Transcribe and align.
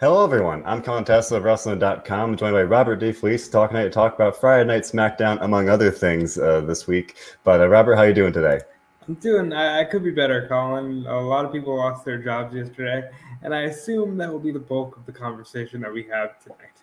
Hello, 0.00 0.24
everyone. 0.24 0.62
I'm 0.64 0.82
Colin 0.82 1.04
Tesla 1.04 1.38
of 1.38 1.44
Wrestling.com, 1.44 2.36
joined 2.36 2.54
by 2.54 2.62
Robert 2.62 2.96
D. 2.96 3.12
DeFleece, 3.12 3.50
talking 3.50 3.76
to 3.76 3.90
talk 3.90 4.14
about 4.14 4.36
Friday 4.36 4.66
Night 4.66 4.82
SmackDown, 4.82 5.38
among 5.42 5.68
other 5.68 5.90
things, 5.90 6.38
uh, 6.38 6.62
this 6.62 6.86
week. 6.86 7.16
But 7.44 7.60
uh, 7.60 7.68
Robert, 7.68 7.96
how 7.96 8.02
are 8.02 8.08
you 8.08 8.14
doing 8.14 8.32
today? 8.32 8.60
I'm 9.06 9.14
doing. 9.14 9.52
I, 9.52 9.80
I, 9.80 9.84
could 9.84 10.02
be 10.02 10.10
better, 10.10 10.46
Colin. 10.48 11.06
A 11.06 11.20
lot 11.20 11.44
of 11.44 11.52
people 11.52 11.76
lost 11.76 12.04
their 12.04 12.18
jobs 12.18 12.54
yesterday, 12.54 13.10
and 13.42 13.54
I 13.54 13.62
assume 13.62 14.16
that 14.18 14.32
will 14.32 14.38
be 14.38 14.52
the 14.52 14.58
bulk 14.58 14.96
of 14.96 15.04
the 15.06 15.12
conversation 15.12 15.80
that 15.82 15.92
we 15.92 16.04
have 16.04 16.42
tonight. 16.42 16.74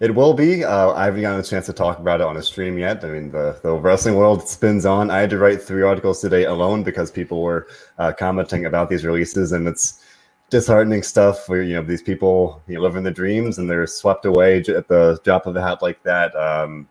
It 0.00 0.14
will 0.14 0.32
be. 0.32 0.64
Uh, 0.64 0.92
I 0.92 1.04
haven't 1.04 1.20
gotten 1.20 1.40
a 1.40 1.42
chance 1.42 1.66
to 1.66 1.74
talk 1.74 1.98
about 1.98 2.20
it 2.20 2.26
on 2.26 2.36
a 2.36 2.42
stream 2.42 2.78
yet. 2.78 3.04
I 3.04 3.08
mean, 3.08 3.30
the, 3.30 3.60
the 3.62 3.74
wrestling 3.74 4.14
world 4.14 4.48
spins 4.48 4.86
on. 4.86 5.10
I 5.10 5.18
had 5.18 5.30
to 5.30 5.38
write 5.38 5.62
three 5.62 5.82
articles 5.82 6.20
today 6.20 6.44
alone 6.44 6.82
because 6.82 7.10
people 7.10 7.42
were 7.42 7.66
uh, 7.98 8.12
commenting 8.18 8.64
about 8.64 8.88
these 8.88 9.04
releases, 9.04 9.52
and 9.52 9.68
it's 9.68 10.02
disheartening 10.50 11.02
stuff 11.02 11.48
where 11.48 11.62
you 11.62 11.74
know 11.74 11.82
these 11.82 12.02
people 12.02 12.60
you 12.66 12.74
know, 12.74 12.82
live 12.82 12.96
in 12.96 13.04
the 13.04 13.10
dreams 13.10 13.58
and 13.58 13.70
they're 13.70 13.86
swept 13.86 14.24
away 14.24 14.58
at 14.58 14.88
the 14.88 15.18
drop 15.24 15.46
of 15.46 15.56
a 15.56 15.62
hat 15.62 15.80
like 15.80 16.02
that. 16.02 16.34
Um, 16.36 16.88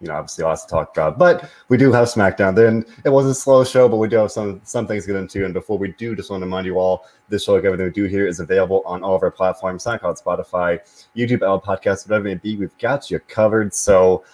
you 0.00 0.08
know, 0.08 0.14
obviously 0.14 0.42
lots 0.42 0.64
to 0.64 0.70
talk 0.70 0.96
about, 0.96 1.16
but 1.16 1.48
we 1.68 1.76
do 1.76 1.92
have 1.92 2.08
SmackDown. 2.08 2.56
Then 2.56 2.84
it 3.04 3.10
was 3.10 3.24
a 3.26 3.34
slow 3.34 3.62
show, 3.62 3.88
but 3.88 3.98
we 3.98 4.08
do 4.08 4.16
have 4.16 4.32
some 4.32 4.60
some 4.64 4.86
things 4.86 5.04
to 5.04 5.12
get 5.12 5.16
into. 5.16 5.44
And 5.44 5.54
before 5.54 5.78
we 5.78 5.92
do, 5.92 6.16
just 6.16 6.28
want 6.28 6.40
to 6.40 6.46
remind 6.46 6.66
you 6.66 6.78
all, 6.78 7.06
this 7.28 7.44
show, 7.44 7.54
like 7.54 7.64
everything 7.64 7.86
we 7.86 7.92
do 7.92 8.04
here, 8.04 8.26
is 8.26 8.40
available 8.40 8.82
on 8.84 9.04
all 9.04 9.14
of 9.14 9.22
our 9.22 9.30
platforms: 9.30 9.84
SoundCloud, 9.84 10.20
Spotify, 10.20 10.80
YouTube, 11.16 11.36
Apple 11.36 11.60
Podcasts, 11.60 12.08
whatever 12.08 12.26
it 12.26 12.30
may 12.30 12.34
be. 12.34 12.56
We've 12.56 12.76
got 12.78 13.12
you 13.12 13.20
covered. 13.20 13.72
So, 13.72 14.24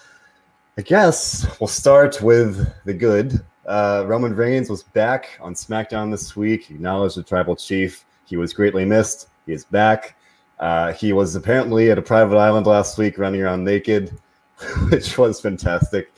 I 0.77 0.81
guess 0.81 1.45
we'll 1.59 1.67
start 1.67 2.19
with 2.21 2.67
the 2.85 2.93
good. 2.93 3.39
Uh, 3.67 4.05
Roman 4.07 4.35
Reigns 4.35 4.71
was 4.71 4.81
back 4.81 5.37
on 5.39 5.53
SmackDown 5.53 6.09
this 6.09 6.35
week. 6.35 6.63
He 6.63 6.73
acknowledged 6.73 7.15
the 7.15 7.21
Tribal 7.21 7.55
Chief 7.55 8.05
he 8.29 8.37
was 8.37 8.53
greatly 8.53 8.85
missed. 8.85 9.27
He 9.45 9.53
is 9.53 9.65
back. 9.65 10.15
Uh, 10.59 10.93
he 10.93 11.13
was 11.13 11.35
apparently 11.35 11.89
at 11.89 11.97
a 11.97 12.01
private 12.01 12.37
island 12.37 12.67
last 12.67 12.97
week 12.97 13.17
running 13.17 13.41
around 13.41 13.63
naked, 13.63 14.15
which 14.89 15.17
was 15.17 15.41
fantastic. 15.41 16.11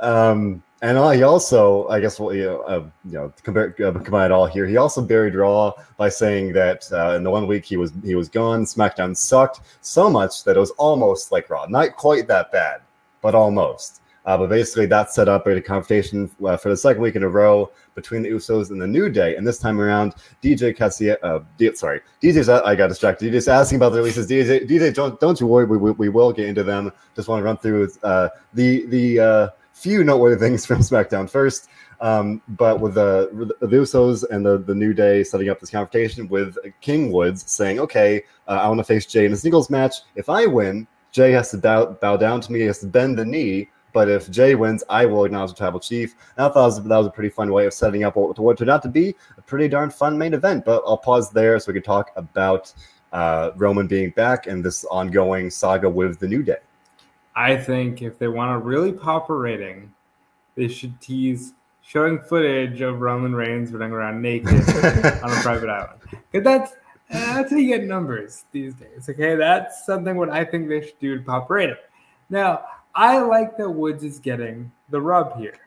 Um, 0.00 0.62
and 0.82 0.98
uh, 0.98 1.10
he 1.10 1.22
also, 1.22 1.88
I 1.88 2.00
guess, 2.00 2.20
well, 2.20 2.34
you 2.34 2.44
know, 2.44 2.60
uh, 2.62 2.84
you 3.06 3.12
know 3.12 3.32
compare, 3.42 3.74
uh, 3.82 3.92
combine 3.92 4.26
it 4.26 4.32
all 4.32 4.46
here. 4.46 4.66
He 4.66 4.76
also 4.76 5.00
buried 5.00 5.34
Raw 5.34 5.72
by 5.96 6.10
saying 6.10 6.52
that 6.52 6.86
uh, 6.92 7.14
in 7.16 7.22
the 7.22 7.30
one 7.30 7.46
week 7.46 7.64
he 7.64 7.78
was 7.78 7.92
he 8.04 8.14
was 8.14 8.28
gone, 8.28 8.64
SmackDown 8.64 9.16
sucked 9.16 9.60
so 9.80 10.10
much 10.10 10.44
that 10.44 10.56
it 10.56 10.60
was 10.60 10.72
almost 10.72 11.32
like 11.32 11.48
Raw. 11.48 11.64
Not 11.66 11.96
quite 11.96 12.28
that 12.28 12.52
bad, 12.52 12.82
but 13.22 13.34
almost. 13.34 14.02
Uh, 14.26 14.36
but 14.36 14.48
basically, 14.48 14.86
that 14.86 15.12
set 15.12 15.28
up 15.28 15.46
a 15.46 15.60
confrontation 15.60 16.28
uh, 16.44 16.56
for 16.56 16.68
the 16.68 16.76
second 16.76 17.00
week 17.00 17.14
in 17.14 17.22
a 17.22 17.28
row 17.28 17.70
between 17.94 18.22
the 18.22 18.28
Usos 18.28 18.70
and 18.70 18.82
the 18.82 18.86
New 18.86 19.08
Day. 19.08 19.36
And 19.36 19.46
this 19.46 19.58
time 19.58 19.80
around, 19.80 20.14
DJ 20.42 20.76
Cassia, 20.76 21.16
uh, 21.22 21.40
sorry, 21.74 22.00
DJ's, 22.20 22.48
I 22.48 22.74
got 22.74 22.88
distracted. 22.88 23.32
DJ's 23.32 23.46
asking 23.46 23.76
about 23.76 23.90
the 23.90 23.98
releases. 23.98 24.28
DJ, 24.28 24.68
DJ 24.68 24.92
don't, 24.92 25.18
don't 25.20 25.40
you 25.40 25.46
worry, 25.46 25.64
we, 25.64 25.76
we, 25.76 25.92
we 25.92 26.08
will 26.08 26.32
get 26.32 26.48
into 26.48 26.64
them. 26.64 26.92
Just 27.14 27.28
want 27.28 27.40
to 27.40 27.44
run 27.44 27.56
through 27.56 27.88
uh, 28.02 28.28
the 28.52 28.86
the 28.86 29.20
uh, 29.20 29.48
few 29.72 30.02
noteworthy 30.02 30.36
things 30.36 30.66
from 30.66 30.78
SmackDown 30.78 31.30
first. 31.30 31.68
Um, 32.00 32.42
but 32.48 32.80
with 32.80 32.94
the, 32.94 33.54
the 33.60 33.66
Usos 33.68 34.24
and 34.30 34.44
the, 34.44 34.58
the 34.58 34.74
New 34.74 34.92
Day 34.92 35.22
setting 35.24 35.48
up 35.48 35.60
this 35.60 35.70
confrontation 35.70 36.28
with 36.28 36.58
King 36.80 37.10
Woods 37.10 37.50
saying, 37.50 37.80
okay, 37.80 38.22
uh, 38.48 38.52
I 38.52 38.68
want 38.68 38.78
to 38.78 38.84
face 38.84 39.06
Jay 39.06 39.24
in 39.24 39.32
a 39.32 39.36
singles 39.36 39.70
match. 39.70 39.96
If 40.14 40.28
I 40.28 40.44
win, 40.44 40.86
Jay 41.12 41.32
has 41.32 41.50
to 41.52 41.58
bow, 41.58 41.92
bow 41.92 42.18
down 42.18 42.42
to 42.42 42.52
me, 42.52 42.60
he 42.60 42.66
has 42.66 42.80
to 42.80 42.86
bend 42.86 43.18
the 43.18 43.24
knee 43.24 43.70
but 43.96 44.10
if 44.10 44.30
Jay 44.30 44.54
wins, 44.54 44.84
I 44.90 45.06
will 45.06 45.24
acknowledge 45.24 45.52
the 45.52 45.56
tribal 45.56 45.80
chief. 45.80 46.16
And 46.36 46.44
I 46.44 46.48
thought 46.50 46.54
that 46.54 46.82
was, 46.82 46.84
that 46.84 46.98
was 46.98 47.06
a 47.06 47.10
pretty 47.10 47.30
fun 47.30 47.50
way 47.50 47.64
of 47.64 47.72
setting 47.72 48.04
up 48.04 48.14
what, 48.14 48.38
what 48.38 48.58
turned 48.58 48.68
out 48.68 48.82
to 48.82 48.90
be 48.90 49.14
a 49.38 49.40
pretty 49.40 49.68
darn 49.68 49.88
fun 49.88 50.18
main 50.18 50.34
event. 50.34 50.66
But 50.66 50.82
I'll 50.86 50.98
pause 50.98 51.30
there 51.30 51.58
so 51.58 51.72
we 51.72 51.80
can 51.80 51.82
talk 51.82 52.10
about 52.14 52.74
uh, 53.12 53.52
Roman 53.56 53.86
being 53.86 54.10
back 54.10 54.48
and 54.48 54.62
this 54.62 54.84
ongoing 54.90 55.48
saga 55.48 55.88
with 55.88 56.18
the 56.18 56.28
New 56.28 56.42
Day. 56.42 56.58
I 57.36 57.56
think 57.56 58.02
if 58.02 58.18
they 58.18 58.28
want 58.28 58.52
to 58.52 58.58
really 58.58 58.92
pop 58.92 59.30
a 59.30 59.34
rating, 59.34 59.94
they 60.56 60.68
should 60.68 61.00
tease 61.00 61.54
showing 61.80 62.18
footage 62.18 62.82
of 62.82 63.00
Roman 63.00 63.34
Reigns 63.34 63.72
running 63.72 63.92
around 63.92 64.20
naked 64.20 64.48
on 64.52 65.30
a 65.30 65.40
private 65.40 65.70
island. 65.70 66.00
Because 66.30 66.44
that's 66.44 66.72
that's 67.08 67.50
how 67.50 67.56
you 67.56 67.68
get 67.68 67.84
numbers 67.84 68.44
these 68.52 68.74
days. 68.74 69.08
Okay, 69.08 69.36
that's 69.36 69.86
something 69.86 70.16
what 70.16 70.28
I 70.28 70.44
think 70.44 70.68
they 70.68 70.82
should 70.82 70.98
do 71.00 71.16
to 71.16 71.24
pop 71.24 71.48
rating. 71.48 71.76
Now, 72.28 72.64
I 72.96 73.18
like 73.18 73.56
that 73.58 73.70
Woods 73.70 74.02
is 74.02 74.18
getting 74.18 74.72
the 74.88 75.00
rub 75.00 75.38
here. 75.38 75.58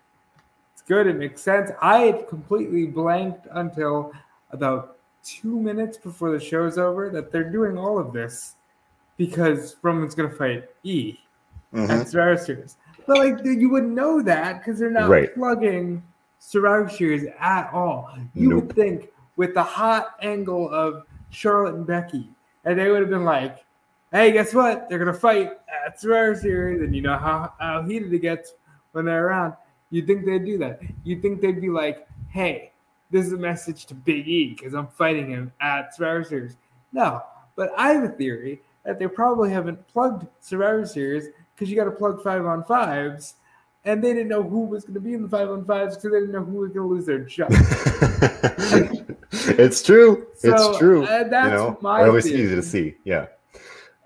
It's 0.73 0.81
good. 0.81 1.07
It 1.07 1.15
makes 1.15 1.41
sense. 1.41 1.71
I 1.81 1.99
had 1.99 2.27
completely 2.27 2.87
blanked 2.87 3.47
until 3.51 4.11
about 4.51 4.97
two 5.23 5.59
minutes 5.59 5.97
before 5.97 6.31
the 6.31 6.43
show's 6.43 6.77
over 6.77 7.09
that 7.11 7.31
they're 7.31 7.49
doing 7.49 7.77
all 7.77 7.99
of 7.99 8.13
this 8.13 8.55
because 9.15 9.75
Roman's 9.83 10.15
going 10.15 10.29
to 10.29 10.35
fight 10.35 10.69
E 10.83 11.19
mm-hmm. 11.73 11.91
at 11.91 12.07
Survivor 12.07 12.37
Series. 12.37 12.77
But 13.05 13.17
like 13.17 13.45
you 13.45 13.69
wouldn't 13.69 13.93
know 13.93 14.21
that 14.23 14.59
because 14.59 14.79
they're 14.79 14.89
not 14.89 15.09
right. 15.09 15.33
plugging 15.33 16.03
Survivor 16.39 16.89
Series 16.89 17.25
at 17.39 17.71
all. 17.71 18.11
You 18.33 18.49
nope. 18.49 18.63
would 18.65 18.75
think 18.75 19.09
with 19.35 19.53
the 19.53 19.63
hot 19.63 20.15
angle 20.21 20.69
of 20.69 21.03
Charlotte 21.29 21.75
and 21.75 21.85
Becky, 21.85 22.29
and 22.65 22.79
they 22.79 22.89
would 22.89 23.01
have 23.01 23.09
been 23.09 23.25
like, 23.25 23.65
hey, 24.11 24.31
guess 24.31 24.53
what? 24.53 24.89
They're 24.89 24.99
gonna 24.99 25.13
fight 25.13 25.51
at 25.85 25.99
Survivor 25.99 26.35
Series, 26.35 26.81
and 26.81 26.95
you 26.95 27.01
know 27.01 27.17
how, 27.17 27.53
how 27.59 27.83
heated 27.83 28.13
it 28.13 28.19
gets 28.19 28.53
when 28.91 29.05
they're 29.05 29.27
around. 29.27 29.53
You 29.91 30.05
think 30.05 30.25
they'd 30.25 30.45
do 30.45 30.57
that? 30.59 30.81
You 31.03 31.19
think 31.19 31.41
they'd 31.41 31.59
be 31.59 31.69
like, 31.69 32.07
hey, 32.29 32.71
this 33.11 33.25
is 33.25 33.33
a 33.33 33.37
message 33.37 33.85
to 33.87 33.95
Big 33.95 34.27
E 34.27 34.53
because 34.53 34.73
I'm 34.73 34.87
fighting 34.87 35.29
him 35.29 35.51
at 35.61 35.95
Survivor 35.95 36.23
Series. 36.23 36.57
No, 36.91 37.23
but 37.55 37.71
I 37.77 37.93
have 37.93 38.03
a 38.03 38.09
theory 38.09 38.61
that 38.85 38.99
they 38.99 39.07
probably 39.07 39.49
haven't 39.51 39.87
plugged 39.87 40.27
Survivor 40.39 40.85
Series 40.85 41.27
because 41.55 41.69
you 41.69 41.75
got 41.75 41.85
to 41.85 41.91
plug 41.91 42.23
five 42.23 42.45
on 42.45 42.63
fives, 42.63 43.35
and 43.83 44.03
they 44.03 44.13
didn't 44.13 44.29
know 44.29 44.43
who 44.43 44.61
was 44.61 44.83
going 44.83 44.93
to 44.93 44.99
be 44.99 45.13
in 45.13 45.23
the 45.23 45.29
five 45.29 45.49
on 45.49 45.65
fives 45.65 45.95
because 45.95 46.11
they 46.11 46.19
didn't 46.19 46.33
know 46.33 46.43
who 46.43 46.59
was 46.59 46.71
going 46.71 46.87
to 46.87 46.93
lose 46.93 47.05
their 47.05 47.19
job. 47.19 47.49
it's 49.31 49.83
true. 49.83 50.27
So, 50.37 50.53
it's 50.53 50.77
true. 50.77 51.03
Uh, 51.05 51.27
that's 51.27 51.51
you 51.51 51.57
know, 51.57 51.77
my. 51.81 52.01
Or 52.01 52.17
at 52.17 52.25
easy 52.25 52.55
to 52.55 52.63
see. 52.63 52.95
Yeah. 53.03 53.27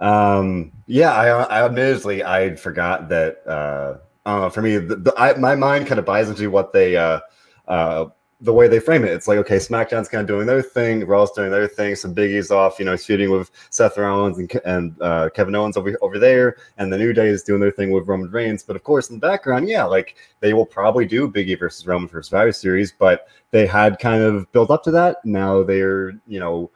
Um, 0.03 0.71
yeah, 0.85 1.13
I, 1.13 1.27
I 1.43 1.65
admittedly 1.65 2.23
I 2.23 2.55
forgot 2.55 3.09
that. 3.09 3.47
Uh. 3.47 3.97
For 4.25 4.61
me, 4.61 4.77
the, 4.77 4.95
the, 4.95 5.13
I, 5.17 5.33
my 5.37 5.53
mind 5.53 5.85
kind 5.85 5.99
of 5.99 6.05
buys 6.05 6.29
into 6.29 6.49
what 6.49 6.71
they, 6.71 6.95
uh, 6.95 7.19
uh, 7.67 8.05
the 8.39 8.53
way 8.53 8.69
they 8.69 8.79
frame 8.79 9.03
it. 9.03 9.11
It's 9.11 9.27
like, 9.27 9.37
okay, 9.39 9.57
SmackDown's 9.57 10.07
kind 10.07 10.21
of 10.21 10.27
doing 10.27 10.47
their 10.47 10.61
thing, 10.61 11.05
Raw's 11.05 11.33
doing 11.33 11.51
their 11.51 11.67
thing. 11.67 11.93
Some 11.95 12.13
Big 12.13 12.31
E's 12.31 12.49
off, 12.49 12.79
you 12.79 12.85
know, 12.85 12.95
shooting 12.95 13.31
with 13.31 13.51
Seth 13.69 13.97
Rollins 13.97 14.37
and, 14.37 14.49
and 14.63 15.01
uh, 15.01 15.29
Kevin 15.35 15.55
Owens 15.55 15.75
over 15.75 15.97
over 16.01 16.19
there, 16.19 16.55
and 16.77 16.91
the 16.91 16.97
New 16.97 17.11
Day 17.11 17.27
is 17.27 17.43
doing 17.43 17.59
their 17.59 17.71
thing 17.71 17.91
with 17.91 18.07
Roman 18.07 18.31
Reigns. 18.31 18.63
But 18.63 18.77
of 18.77 18.83
course, 18.83 19.09
in 19.09 19.17
the 19.17 19.27
background, 19.27 19.67
yeah, 19.67 19.83
like 19.83 20.15
they 20.39 20.53
will 20.53 20.65
probably 20.65 21.05
do 21.05 21.29
Biggie 21.29 21.59
versus 21.59 21.85
Roman 21.85 22.07
for 22.07 22.23
Survivor 22.23 22.53
Series, 22.53 22.93
but 22.93 23.27
they 23.51 23.67
had 23.67 23.99
kind 23.99 24.23
of 24.23 24.49
built 24.53 24.71
up 24.71 24.83
to 24.83 24.91
that. 24.91 25.17
Now 25.25 25.63
they're, 25.63 26.11
you 26.27 26.39
know 26.39 26.71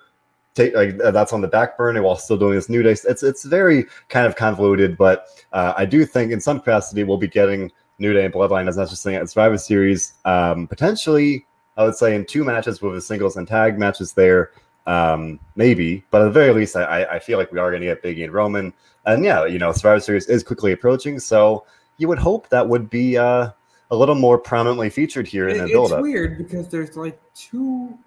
take 0.57 0.75
like 0.75 0.99
uh, 1.03 1.11
that's 1.11 1.31
on 1.31 1.41
the 1.41 1.47
back 1.47 1.77
burner 1.77 2.01
while 2.01 2.15
still 2.15 2.37
doing 2.37 2.55
this 2.55 2.67
new 2.67 2.83
day. 2.83 2.91
It's 2.91 3.23
it's 3.23 3.45
very 3.45 3.85
kind 4.09 4.25
of 4.25 4.35
convoluted, 4.35 4.97
but 4.97 5.27
uh, 5.53 5.73
I 5.77 5.85
do 5.85 6.05
think 6.05 6.31
in 6.31 6.41
some 6.41 6.59
capacity 6.59 7.03
we'll 7.03 7.17
be 7.17 7.27
getting 7.27 7.71
New 7.99 8.13
Day 8.13 8.25
and 8.25 8.33
Bloodline 8.33 8.67
as 8.67 8.99
saying 8.99 9.17
at 9.17 9.29
Survivor 9.29 9.57
Series. 9.57 10.13
Um, 10.25 10.67
potentially, 10.67 11.45
I 11.77 11.83
would 11.85 11.95
say 11.95 12.15
in 12.15 12.25
two 12.25 12.43
matches 12.43 12.81
with 12.81 12.93
the 12.93 13.01
singles 13.01 13.37
and 13.37 13.47
tag 13.47 13.77
matches 13.79 14.13
there. 14.13 14.51
Um, 14.85 15.39
maybe, 15.57 16.05
but 16.11 16.21
at 16.21 16.25
the 16.25 16.31
very 16.31 16.53
least, 16.53 16.77
I, 16.77 17.03
I 17.03 17.19
feel 17.19 17.37
like 17.37 17.51
we 17.51 17.59
are 17.59 17.69
going 17.71 17.81
to 17.81 17.87
get 17.87 18.01
Biggie 18.01 18.23
and 18.23 18.31
Roman, 18.31 18.73
and 19.05 19.23
yeah, 19.23 19.45
you 19.45 19.59
know, 19.59 19.73
Survivor 19.73 19.99
Series 19.99 20.27
is 20.27 20.43
quickly 20.43 20.71
approaching, 20.71 21.19
so 21.19 21.65
you 21.97 22.07
would 22.07 22.17
hope 22.17 22.47
that 22.49 22.69
would 22.69 22.89
be 22.89 23.17
uh, 23.17 23.49
a 23.91 23.95
little 23.95 24.15
more 24.15 24.37
prominently 24.37 24.89
featured 24.89 25.27
here 25.27 25.49
in 25.49 25.57
the 25.57 25.67
build-up. 25.67 25.99
It's 25.99 26.03
weird 26.03 26.37
because 26.37 26.69
there's 26.69 26.95
like 26.95 27.19
two 27.35 27.97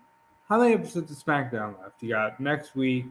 how 0.50 0.58
many 0.58 0.74
episodes 0.74 1.10
of 1.12 1.16
SmackDown 1.16 1.80
left? 1.80 2.02
You 2.02 2.10
got 2.10 2.40
next 2.40 2.74
week, 2.74 3.06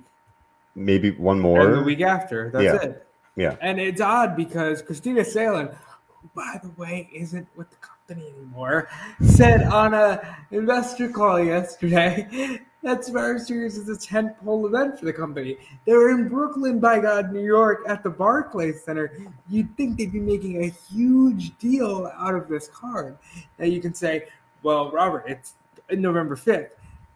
maybe 0.76 1.12
one 1.12 1.40
more, 1.40 1.68
and 1.68 1.78
the 1.78 1.84
week 1.84 2.02
after. 2.02 2.52
That's 2.52 2.64
yeah. 2.66 2.90
it. 2.90 3.08
Yeah. 3.38 3.56
And 3.62 3.80
it's 3.80 4.02
odd 4.02 4.36
because 4.36 4.84
Kristina 4.84 5.26
Salen, 5.26 5.70
who 6.08 6.30
by 6.36 6.60
the 6.62 6.70
way 6.72 7.10
isn't 7.14 7.48
with 7.56 7.70
the 7.70 7.78
company 7.78 8.28
anymore, 8.36 8.90
said 9.22 9.64
on 9.64 9.94
a 9.94 10.38
investor 10.52 11.08
call 11.08 11.42
yesterday 11.42 12.60
that 12.84 13.06
Survivor 13.06 13.40
Series 13.40 13.78
is 13.78 13.88
a 13.88 13.98
tentpole 14.08 14.68
event 14.68 15.00
for 15.00 15.06
the 15.06 15.14
company. 15.14 15.58
They 15.86 15.94
were 15.94 16.10
in 16.10 16.28
Brooklyn, 16.28 16.82
by 16.82 17.00
God, 17.00 17.32
New 17.32 17.46
York, 17.46 17.86
at 17.88 18.04
the 18.04 18.10
Barclays 18.10 18.84
Center. 18.84 19.18
You'd 19.50 19.74
think 19.78 19.98
they'd 19.98 20.12
be 20.12 20.20
making 20.20 20.66
a 20.66 20.68
huge 20.68 21.58
deal 21.58 22.12
out 22.18 22.36
of 22.36 22.50
this 22.50 22.68
card. 22.68 23.18
Now 23.58 23.66
you 23.66 23.80
can 23.80 23.94
say, 23.94 24.26
well, 24.62 24.92
Robert, 24.92 25.24
it's 25.28 25.54
November 25.90 26.36
5th. 26.36 26.72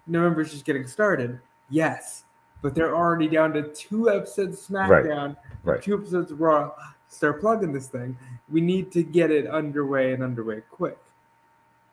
November's 0.07 0.51
just 0.51 0.65
getting 0.65 0.88
started. 0.88 1.39
Yes, 1.69 2.25
but 2.61 2.75
they're 2.75 2.95
already 2.95 3.27
down 3.27 3.53
to 3.53 3.63
two 3.73 4.09
episodes 4.09 4.67
SmackDown, 4.67 5.35
right. 5.63 5.81
Two 5.81 5.95
episodes 5.97 6.31
Raw. 6.31 6.71
Start 7.07 7.39
plugging 7.39 7.71
this 7.71 7.88
thing. 7.88 8.17
We 8.51 8.59
need 8.59 8.91
to 8.94 9.03
get 9.03 9.29
it 9.29 9.47
underway 9.47 10.13
and 10.13 10.23
underway 10.23 10.61
quick. 10.71 10.97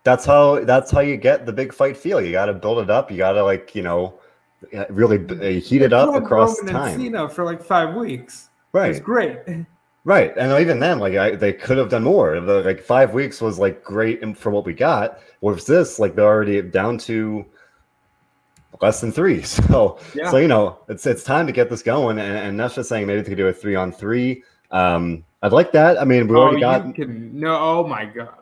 That's 0.03 0.25
how 0.25 0.65
that's 0.65 0.91
how 0.91 1.01
you 1.01 1.17
get 1.17 1.45
the 1.45 1.53
big 1.53 1.75
fight 1.75 1.97
feel. 1.97 2.21
You 2.21 2.33
got 2.33 2.47
to 2.47 2.55
build 2.55 2.79
it 2.79 2.89
up. 2.89 3.11
You 3.11 3.19
got 3.19 3.33
to 3.33 3.45
like 3.45 3.75
you 3.75 3.83
know 3.83 4.19
really 4.89 5.19
uh, 5.29 5.61
heated 5.61 5.93
up 5.93 6.15
across 6.15 6.59
Roman 6.59 6.75
time. 6.75 6.95
And 6.95 7.03
Cena 7.03 7.29
for 7.29 7.45
like 7.45 7.63
five 7.63 7.95
weeks. 7.95 8.49
Right, 8.73 8.91
it's 8.91 9.01
great. 9.01 9.39
right, 10.05 10.37
and 10.37 10.59
even 10.61 10.79
then, 10.79 10.99
like 10.99 11.15
I, 11.15 11.35
they 11.35 11.53
could 11.53 11.77
have 11.77 11.89
done 11.89 12.05
more. 12.05 12.41
The 12.41 12.63
like 12.63 12.81
five 12.81 13.13
weeks 13.13 13.41
was 13.41 13.59
like 13.59 13.83
great 13.83 14.37
for 14.37 14.51
what 14.51 14.65
we 14.65 14.73
got. 14.73 15.21
Whereas 15.41 15.67
this, 15.67 15.99
like 15.99 16.15
they're 16.15 16.25
already 16.25 16.63
down 16.63 16.99
to 16.99 17.45
less 18.83 19.01
than 19.01 19.13
three. 19.13 19.43
So, 19.71 19.99
Yeah. 20.15 20.31
so 20.31 20.37
you 20.39 20.49
know, 20.49 20.79
it's 20.89 21.07
it's 21.07 21.23
time 21.25 21.47
to 21.47 21.53
get 21.53 21.71
this 21.71 21.83
going. 21.83 22.19
And, 22.19 22.37
and 22.37 22.61
that's 22.61 22.75
just 22.75 22.89
saying 22.89 23.07
maybe 23.07 23.23
they 23.23 23.29
could 23.29 23.37
do 23.37 23.49
a 23.49 23.53
three 23.53 23.75
on 23.75 23.93
three. 23.93 24.43
Um, 24.71 25.25
I'd 25.43 25.53
like 25.53 25.73
that. 25.73 26.01
I 26.01 26.05
mean, 26.05 26.29
we 26.29 26.37
oh, 26.37 26.41
already 26.41 26.61
got 26.61 26.95
can 26.95 27.39
no. 27.39 27.57
Oh 27.59 27.87
my 27.87 28.05
god, 28.05 28.35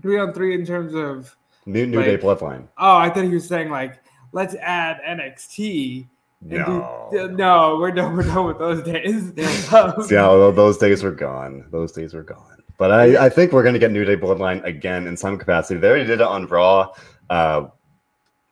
three 0.00 0.18
on 0.18 0.32
three 0.32 0.54
in 0.54 0.64
terms 0.66 0.94
of. 0.94 1.34
new 1.66 1.86
New 1.86 2.02
Day 2.02 2.16
Bloodline. 2.18 2.68
Oh, 2.78 2.96
I 2.96 3.10
thought 3.10 3.24
he 3.24 3.30
was 3.30 3.46
saying 3.46 3.70
like, 3.70 4.02
let's 4.32 4.54
add 4.56 5.00
NXT. 5.06 6.06
And 6.42 6.50
No. 6.50 7.08
do, 7.12 7.28
no, 7.28 7.78
we're 7.78 7.92
done. 7.92 8.16
We're 8.16 8.24
done 8.24 8.46
with 8.46 8.58
those 8.58 8.82
days. 8.82 9.32
Um, 9.72 10.02
See 10.02 10.16
those 10.16 10.76
days 10.78 11.02
were 11.02 11.12
gone. 11.12 11.66
Those 11.70 11.92
days 11.92 12.14
were 12.14 12.24
gone. 12.24 12.62
But 12.78 12.90
I, 12.90 13.26
I 13.26 13.28
think 13.28 13.52
we're 13.52 13.62
going 13.62 13.74
to 13.74 13.78
get 13.78 13.92
New 13.92 14.04
Day 14.04 14.16
Bloodline 14.16 14.62
again 14.64 15.06
in 15.06 15.16
some 15.16 15.38
capacity. 15.38 15.78
They 15.78 15.88
already 15.88 16.04
did 16.04 16.20
it 16.20 16.26
on 16.26 16.46
Raw 16.46 16.88
uh, 17.30 17.68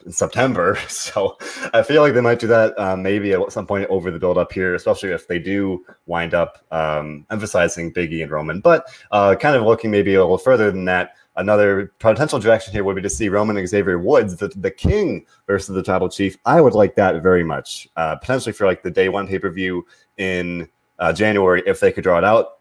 in 0.04 0.12
September, 0.12 0.78
so 0.88 1.36
I 1.72 1.82
feel 1.82 2.02
like 2.02 2.14
they 2.14 2.20
might 2.20 2.38
do 2.38 2.46
that 2.48 2.78
uh, 2.78 2.96
maybe 2.96 3.32
at 3.32 3.52
some 3.52 3.66
point 3.66 3.88
over 3.90 4.10
the 4.10 4.18
build 4.18 4.38
up 4.38 4.52
here, 4.52 4.74
especially 4.74 5.10
if 5.10 5.26
they 5.28 5.38
do 5.38 5.84
wind 6.06 6.34
up 6.34 6.64
um, 6.70 7.26
emphasizing 7.30 7.92
Biggie 7.92 8.22
and 8.22 8.30
Roman. 8.30 8.60
But 8.60 8.86
uh, 9.10 9.34
kind 9.36 9.56
of 9.56 9.64
looking 9.64 9.90
maybe 9.90 10.14
a 10.14 10.20
little 10.20 10.38
further 10.38 10.70
than 10.70 10.84
that. 10.86 11.14
Another 11.36 11.92
potential 12.00 12.38
direction 12.38 12.72
here 12.72 12.84
would 12.84 12.96
be 12.96 13.02
to 13.02 13.08
see 13.08 13.28
Roman 13.28 13.56
and 13.56 13.66
Xavier 13.66 13.98
Woods, 13.98 14.36
the, 14.36 14.48
the 14.48 14.70
King 14.70 15.24
versus 15.46 15.74
the 15.74 15.82
Tribal 15.82 16.08
Chief. 16.08 16.36
I 16.44 16.60
would 16.60 16.74
like 16.74 16.96
that 16.96 17.22
very 17.22 17.44
much, 17.44 17.88
uh, 17.96 18.16
potentially 18.16 18.52
for 18.52 18.66
like 18.66 18.82
the 18.82 18.90
day 18.90 19.08
one 19.08 19.26
pay 19.26 19.38
per 19.38 19.48
view 19.48 19.86
in 20.18 20.68
uh, 20.98 21.12
January 21.12 21.62
if 21.66 21.80
they 21.80 21.92
could 21.92 22.02
draw 22.02 22.18
it 22.18 22.24
out 22.24 22.60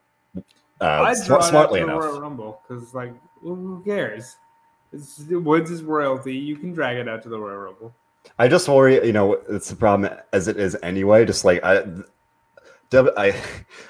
uh, 0.81 1.03
I'd 1.03 1.25
draw 1.25 1.37
it 1.37 1.43
out 1.43 1.49
smartly 1.49 1.79
to 1.81 1.85
the 1.85 1.91
enough. 1.91 2.03
Royal 2.03 2.21
Rumble 2.21 2.61
because, 2.67 2.93
like, 2.93 3.13
who 3.41 3.81
cares? 3.85 4.37
It's, 4.91 5.19
Woods 5.29 5.71
is 5.71 5.83
royalty. 5.83 6.35
You 6.35 6.57
can 6.57 6.73
drag 6.73 6.97
it 6.97 7.07
out 7.07 7.21
to 7.23 7.29
the 7.29 7.39
Royal 7.39 7.57
Rumble. 7.57 7.93
I 8.37 8.47
just 8.47 8.67
worry, 8.67 9.05
you 9.05 9.13
know, 9.13 9.33
it's 9.49 9.69
the 9.69 9.75
problem 9.75 10.11
as 10.33 10.47
it 10.47 10.57
is 10.57 10.75
anyway. 10.81 11.25
Just 11.25 11.45
like 11.45 11.63
I, 11.63 11.83
I, 12.93 13.35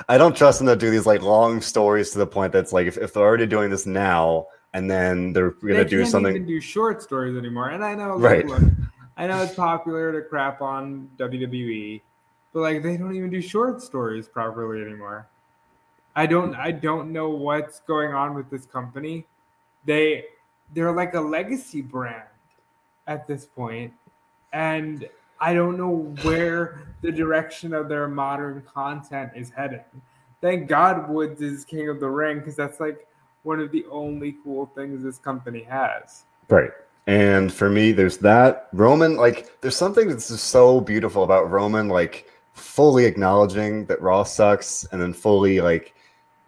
I 0.07 0.17
don't 0.17 0.35
trust 0.35 0.59
them 0.59 0.67
to 0.67 0.75
do 0.75 0.89
these 0.89 1.05
like 1.05 1.21
long 1.21 1.61
stories 1.61 2.11
to 2.11 2.19
the 2.19 2.27
point 2.27 2.51
that's 2.51 2.73
like 2.73 2.87
if, 2.87 2.97
if 2.97 3.13
they're 3.13 3.23
already 3.23 3.47
doing 3.47 3.69
this 3.69 3.85
now 3.85 4.47
and 4.73 4.89
then 4.89 5.33
they're 5.33 5.51
gonna 5.51 5.75
they 5.75 5.85
do 5.85 6.05
something. 6.05 6.35
even 6.35 6.47
do 6.47 6.61
short 6.61 7.01
stories 7.01 7.37
anymore. 7.37 7.69
And 7.69 7.83
I 7.83 7.95
know, 7.95 8.17
like, 8.17 8.45
Right. 8.45 8.47
look, 8.47 8.63
I 9.17 9.27
know 9.27 9.41
it's 9.41 9.55
popular 9.55 10.11
to 10.11 10.27
crap 10.27 10.61
on 10.61 11.09
WWE, 11.17 12.01
but 12.53 12.59
like 12.59 12.83
they 12.83 12.97
don't 12.97 13.15
even 13.15 13.29
do 13.29 13.41
short 13.41 13.81
stories 13.81 14.27
properly 14.27 14.81
anymore. 14.81 15.27
I 16.15 16.25
don't, 16.25 16.55
I 16.55 16.71
don't 16.71 17.11
know 17.11 17.29
what's 17.29 17.79
going 17.81 18.13
on 18.13 18.35
with 18.35 18.49
this 18.49 18.65
company. 18.65 19.25
They, 19.85 20.25
they're 20.73 20.91
like 20.91 21.13
a 21.13 21.21
legacy 21.21 21.81
brand 21.81 22.23
at 23.07 23.27
this 23.27 23.45
point, 23.45 23.93
and 24.53 25.07
I 25.39 25.53
don't 25.53 25.77
know 25.77 26.13
where 26.23 26.87
the 27.01 27.11
direction 27.11 27.73
of 27.73 27.89
their 27.89 28.07
modern 28.07 28.61
content 28.61 29.31
is 29.35 29.49
heading. 29.49 29.83
Thank 30.41 30.67
God 30.67 31.09
Woods 31.09 31.41
is 31.41 31.65
King 31.65 31.89
of 31.89 31.99
the 31.99 32.09
Ring 32.09 32.39
because 32.39 32.55
that's 32.55 32.79
like 32.79 33.07
one 33.43 33.59
of 33.59 33.71
the 33.71 33.85
only 33.89 34.35
cool 34.43 34.71
things 34.75 35.03
this 35.03 35.17
company 35.17 35.63
has. 35.63 36.25
Right. 36.49 36.71
And 37.07 37.51
for 37.51 37.69
me, 37.69 37.91
there's 37.91 38.17
that 38.17 38.67
Roman. 38.73 39.15
Like, 39.15 39.59
there's 39.61 39.75
something 39.75 40.07
that's 40.07 40.27
just 40.27 40.47
so 40.47 40.79
beautiful 40.81 41.23
about 41.23 41.49
Roman, 41.49 41.87
like 41.87 42.29
fully 42.53 43.05
acknowledging 43.05 43.85
that 43.85 44.01
Raw 44.01 44.23
sucks, 44.23 44.85
and 44.91 45.01
then 45.01 45.13
fully 45.13 45.61
like 45.61 45.95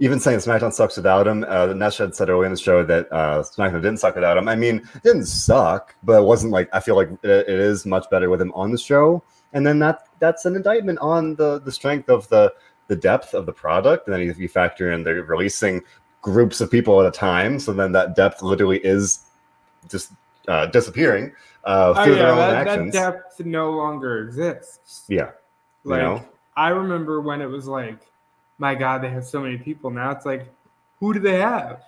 even 0.01 0.19
saying 0.19 0.39
SmackDown 0.39 0.73
sucks 0.73 0.97
without 0.97 1.27
him. 1.27 1.43
Uh, 1.43 1.67
Nesha 1.67 1.99
had 1.99 2.15
said 2.15 2.27
earlier 2.27 2.47
in 2.47 2.51
the 2.51 2.59
show 2.59 2.83
that 2.83 3.07
uh, 3.11 3.43
SmackDown 3.43 3.83
didn't 3.83 3.97
suck 3.97 4.15
without 4.15 4.35
him. 4.35 4.47
I 4.47 4.55
mean, 4.55 4.77
it 4.95 5.03
didn't 5.03 5.27
suck, 5.27 5.95
but 6.01 6.19
it 6.19 6.25
wasn't 6.25 6.51
like 6.51 6.67
I 6.73 6.79
feel 6.79 6.95
like 6.95 7.09
it, 7.21 7.29
it 7.29 7.47
is 7.47 7.85
much 7.85 8.09
better 8.09 8.27
with 8.27 8.41
him 8.41 8.51
on 8.53 8.71
the 8.71 8.79
show. 8.79 9.21
And 9.53 9.65
then 9.65 9.77
that 9.79 10.07
that's 10.17 10.45
an 10.45 10.55
indictment 10.55 10.97
on 10.99 11.35
the 11.35 11.59
the 11.59 11.71
strength 11.71 12.09
of 12.09 12.27
the 12.29 12.51
the 12.87 12.95
depth 12.95 13.35
of 13.35 13.45
the 13.45 13.53
product. 13.53 14.07
And 14.07 14.13
then 14.15 14.21
if 14.27 14.39
you 14.39 14.49
factor 14.49 14.91
in 14.91 15.03
they're 15.03 15.21
releasing 15.23 15.81
groups 16.23 16.61
of 16.61 16.71
people 16.71 16.99
at 16.99 17.05
a 17.05 17.11
time, 17.11 17.59
so 17.59 17.71
then 17.71 17.91
that 17.91 18.15
depth 18.15 18.41
literally 18.41 18.79
is 18.79 19.25
just 19.87 20.13
uh, 20.47 20.65
disappearing 20.65 21.31
uh, 21.65 21.93
Oh 21.95 22.03
through 22.03 22.15
yeah, 22.15 22.19
their 22.19 22.31
own 22.31 22.37
that, 22.37 22.65
that 22.65 22.91
depth 22.91 23.39
no 23.45 23.69
longer 23.71 24.23
exists. 24.25 25.05
yeah, 25.07 25.29
you 25.85 25.91
Like 25.91 26.01
know? 26.01 26.25
I 26.55 26.69
remember 26.69 27.21
when 27.21 27.39
it 27.41 27.45
was 27.45 27.67
like, 27.67 28.10
my 28.61 28.75
God, 28.75 29.01
they 29.01 29.09
have 29.09 29.25
so 29.25 29.41
many 29.41 29.57
people 29.57 29.89
now. 29.89 30.11
It's 30.11 30.25
like, 30.25 30.47
who 30.99 31.13
do 31.13 31.19
they 31.19 31.39
have? 31.39 31.81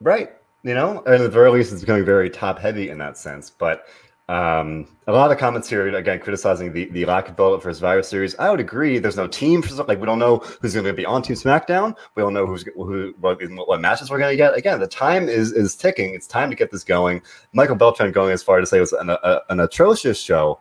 right. 0.00 0.32
You 0.62 0.74
know, 0.74 1.02
and 1.06 1.14
at 1.14 1.20
the 1.20 1.28
very 1.28 1.50
least, 1.50 1.72
it's 1.72 1.80
becoming 1.80 2.04
very 2.04 2.30
top 2.30 2.58
heavy 2.58 2.90
in 2.90 2.98
that 2.98 3.16
sense. 3.18 3.50
But 3.50 3.86
um, 4.28 4.86
a 5.06 5.12
lot 5.12 5.30
of 5.30 5.36
comments 5.36 5.68
here 5.68 5.94
again 5.94 6.18
criticizing 6.20 6.72
the, 6.72 6.86
the 6.86 7.04
lack 7.04 7.28
of 7.28 7.36
build 7.36 7.54
up 7.54 7.62
for 7.62 7.72
Survivor 7.72 8.02
Series. 8.02 8.34
I 8.36 8.50
would 8.50 8.60
agree. 8.60 8.98
There's 8.98 9.16
no 9.16 9.26
team 9.26 9.60
for 9.60 9.82
like 9.84 10.00
we 10.00 10.06
don't 10.06 10.18
know 10.18 10.38
who's 10.60 10.72
going 10.72 10.86
to 10.86 10.92
be 10.94 11.04
on 11.04 11.20
Team 11.22 11.36
SmackDown. 11.36 11.94
We 12.14 12.22
don't 12.22 12.32
know 12.32 12.46
who's 12.46 12.64
who 12.76 13.14
what, 13.20 13.38
what 13.66 13.80
matches 13.80 14.10
we're 14.10 14.18
going 14.18 14.32
to 14.32 14.36
get. 14.36 14.56
Again, 14.56 14.80
the 14.80 14.86
time 14.86 15.28
is 15.28 15.52
is 15.52 15.76
ticking. 15.76 16.14
It's 16.14 16.26
time 16.26 16.48
to 16.48 16.56
get 16.56 16.70
this 16.70 16.84
going. 16.84 17.20
Michael 17.52 17.76
Beltran 17.76 18.12
going 18.12 18.32
as 18.32 18.42
far 18.42 18.60
to 18.60 18.66
say 18.66 18.78
it 18.78 18.80
was 18.80 18.92
an, 18.94 19.10
a, 19.10 19.40
an 19.50 19.60
atrocious 19.60 20.18
show. 20.18 20.60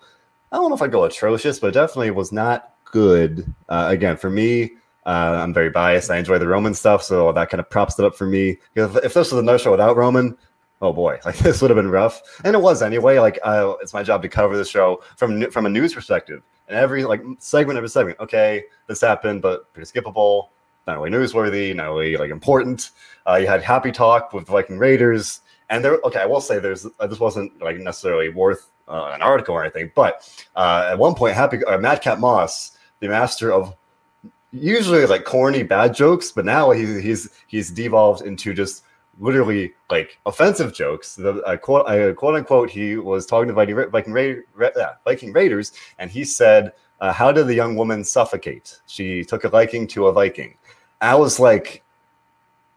I 0.51 0.57
don't 0.57 0.69
know 0.69 0.75
if 0.75 0.81
I 0.81 0.87
go 0.87 1.05
atrocious, 1.05 1.59
but 1.59 1.73
definitely 1.73 2.11
was 2.11 2.31
not 2.31 2.72
good. 2.93 3.51
Uh, 3.67 3.87
again, 3.89 4.15
for 4.15 4.29
me, 4.29 4.71
uh, 5.05 5.39
I'm 5.41 5.53
very 5.53 5.71
biased. 5.71 6.11
I 6.11 6.17
enjoy 6.17 6.37
the 6.37 6.47
Roman 6.47 6.75
stuff, 6.75 7.03
so 7.03 7.33
that 7.33 7.49
kind 7.49 7.59
of 7.59 7.69
props 7.69 7.97
it 7.97 8.05
up 8.05 8.15
for 8.15 8.27
me. 8.27 8.57
If, 8.75 8.95
if 8.97 9.15
this 9.15 9.31
was 9.31 9.33
another 9.33 9.57
show 9.57 9.71
without 9.71 9.97
Roman, 9.97 10.37
oh 10.81 10.93
boy, 10.93 11.19
like 11.25 11.37
this 11.39 11.61
would 11.61 11.71
have 11.71 11.75
been 11.75 11.89
rough, 11.89 12.21
and 12.45 12.55
it 12.55 12.59
was 12.59 12.81
anyway. 12.81 13.17
Like 13.17 13.39
uh, 13.43 13.73
it's 13.81 13.93
my 13.93 14.03
job 14.03 14.21
to 14.21 14.29
cover 14.29 14.55
the 14.55 14.63
show 14.63 15.03
from 15.17 15.49
from 15.51 15.65
a 15.65 15.69
news 15.69 15.93
perspective, 15.93 16.41
and 16.69 16.77
every 16.77 17.03
like 17.03 17.21
segment 17.39 17.79
of 17.79 17.83
a 17.83 17.89
segment. 17.89 18.19
Okay, 18.19 18.63
this 18.87 19.01
happened, 19.01 19.41
but 19.41 19.73
pretty 19.73 19.91
skippable. 19.91 20.49
Not 20.85 20.99
really 20.99 21.11
newsworthy, 21.11 21.75
not 21.75 21.87
really 21.87 22.15
like 22.15 22.29
important. 22.29 22.91
Uh, 23.27 23.35
you 23.35 23.47
had 23.47 23.63
happy 23.63 23.91
talk 23.91 24.33
with 24.33 24.47
Viking 24.47 24.77
Raiders, 24.77 25.41
and 25.69 25.83
there. 25.83 25.99
Okay, 26.03 26.19
I 26.19 26.25
will 26.27 26.41
say 26.41 26.59
there's 26.59 26.85
uh, 26.99 27.07
this 27.07 27.19
wasn't 27.19 27.59
like 27.61 27.77
necessarily 27.77 28.29
worth 28.29 28.69
uh, 28.87 29.11
an 29.13 29.21
article 29.21 29.55
or 29.55 29.63
anything, 29.63 29.91
but 29.95 30.29
uh, 30.55 30.89
at 30.91 30.99
one 30.99 31.15
point, 31.15 31.35
Happy 31.35 31.63
uh, 31.65 31.77
Madcap 31.77 32.19
Moss, 32.19 32.77
the 33.03 33.09
master 33.09 33.51
of 33.51 33.75
usually 34.53 35.05
like 35.05 35.25
corny 35.25 35.61
bad 35.61 35.93
jokes, 35.93 36.31
but 36.31 36.45
now 36.45 36.71
he, 36.71 37.01
he's 37.01 37.29
he's 37.47 37.69
devolved 37.69 38.25
into 38.25 38.53
just 38.53 38.85
literally 39.19 39.73
like 39.89 40.17
offensive 40.25 40.73
jokes. 40.73 41.15
The 41.15 41.41
uh, 41.41 41.57
quote, 41.57 41.85
uh, 41.85 42.13
quote 42.13 42.35
unquote, 42.35 42.69
he 42.69 42.95
was 42.95 43.25
talking 43.25 43.49
to 43.49 43.53
Viking, 43.53 43.75
Viking, 43.91 44.13
Ra- 44.13 44.41
Ra- 44.55 44.81
uh, 44.81 44.93
Viking 45.03 45.33
Raiders, 45.33 45.73
and 45.99 46.09
he 46.09 46.23
said, 46.23 46.71
uh, 47.01 47.11
"How 47.11 47.29
did 47.33 47.47
the 47.47 47.53
young 47.53 47.75
woman 47.75 48.05
suffocate? 48.05 48.79
She 48.85 49.25
took 49.25 49.43
a 49.43 49.49
liking 49.49 49.85
to 49.87 50.07
a 50.07 50.13
Viking." 50.13 50.55
I 51.01 51.15
was 51.15 51.41
like, 51.41 51.83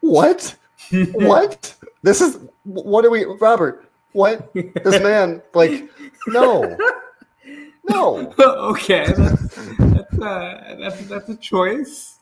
"What? 0.01 0.57
what? 1.13 1.73
This 2.01 2.19
is 2.19 2.39
what 2.65 3.05
are 3.05 3.09
we, 3.09 3.23
Robert? 3.23 3.89
What? 4.11 4.53
This 4.53 5.01
man 5.01 5.41
like 5.53 5.89
no." 6.27 6.77
No. 7.89 8.33
okay, 8.37 9.05
that's 10.19 10.79
that's, 10.79 11.05
that's 11.07 11.29
a 11.29 11.35
choice. 11.37 12.19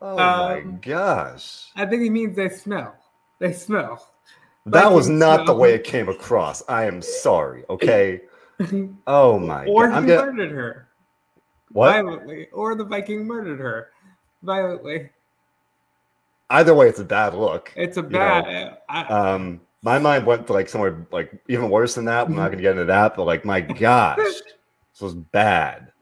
Oh 0.00 0.16
my 0.28 0.60
Um, 0.60 0.78
gosh. 0.80 1.72
I 1.76 1.86
think 1.86 2.02
he 2.02 2.10
means 2.10 2.36
they 2.36 2.48
smell. 2.48 2.96
They 3.38 3.52
smell. 3.52 4.06
That 4.66 4.92
was 4.92 5.08
Vikings 5.08 5.18
not 5.20 5.46
the 5.46 5.54
way 5.54 5.74
it 5.74 5.84
came 5.84 6.08
across. 6.08 6.62
I 6.68 6.84
am 6.86 7.02
sorry. 7.02 7.64
Okay. 7.70 8.22
Oh 9.06 9.38
my 9.38 9.66
or 9.66 9.88
god. 9.88 9.92
I'm 9.92 10.06
he 10.06 10.06
gonna, 10.06 10.26
murdered 10.26 10.52
her 10.52 10.88
what? 11.72 11.92
violently, 11.92 12.48
or 12.52 12.74
the 12.76 12.84
Viking 12.84 13.26
murdered 13.26 13.58
her 13.60 13.90
violently. 14.42 15.10
Either 16.50 16.74
way, 16.74 16.88
it's 16.88 16.98
a 17.00 17.04
bad 17.04 17.34
look. 17.34 17.72
It's 17.76 17.96
a 17.96 18.02
know, 18.02 18.42
bad. 18.42 18.78
I, 18.88 19.04
Um, 19.08 19.60
my 19.82 19.98
mind 19.98 20.26
went 20.26 20.46
to 20.46 20.52
like 20.52 20.68
somewhere 20.68 21.06
like 21.10 21.32
even 21.48 21.70
worse 21.70 21.94
than 21.94 22.04
that. 22.06 22.26
I'm 22.26 22.34
not 22.36 22.50
gonna 22.52 22.62
get 22.62 22.72
into 22.72 22.84
that, 22.86 23.16
but 23.16 23.24
like 23.24 23.44
my 23.44 23.60
gosh, 23.60 24.42
this 24.92 25.00
was 25.00 25.14
bad. 25.14 25.92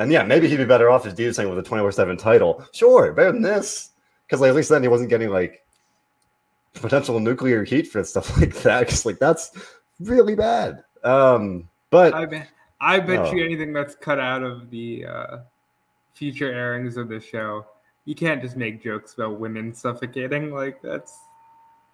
And 0.00 0.10
yeah, 0.10 0.22
maybe 0.22 0.48
he'd 0.48 0.56
be 0.56 0.64
better 0.64 0.88
off 0.90 1.04
as 1.04 1.12
Dean 1.12 1.32
saying 1.32 1.50
with 1.50 1.58
a 1.58 1.62
24 1.62 1.92
7 1.92 2.16
title. 2.16 2.64
Sure, 2.72 3.12
better 3.12 3.32
than 3.32 3.42
this. 3.42 3.90
Because 4.26 4.40
like, 4.40 4.48
at 4.48 4.54
least 4.56 4.70
then 4.70 4.82
he 4.82 4.88
wasn't 4.88 5.10
getting 5.10 5.28
like 5.28 5.64
potential 6.72 7.20
nuclear 7.20 7.64
heat 7.64 7.86
for 7.86 8.02
stuff 8.02 8.34
like 8.40 8.54
that. 8.62 8.80
Because 8.80 9.04
like 9.04 9.18
that's 9.18 9.52
really 10.00 10.34
bad. 10.34 10.82
Um, 11.04 11.68
but 11.90 12.14
I 12.14 12.24
bet. 12.24 12.48
I 12.80 12.98
bet 12.98 13.26
Oh. 13.26 13.32
you 13.32 13.44
anything 13.44 13.74
that's 13.74 13.94
cut 13.94 14.18
out 14.18 14.42
of 14.42 14.70
the 14.70 15.04
uh, 15.04 15.36
future 16.14 16.50
airings 16.50 16.96
of 16.96 17.10
the 17.10 17.20
show, 17.20 17.66
you 18.06 18.14
can't 18.14 18.40
just 18.40 18.56
make 18.56 18.82
jokes 18.82 19.12
about 19.12 19.38
women 19.38 19.74
suffocating. 19.74 20.50
Like 20.50 20.80
that's. 20.80 21.18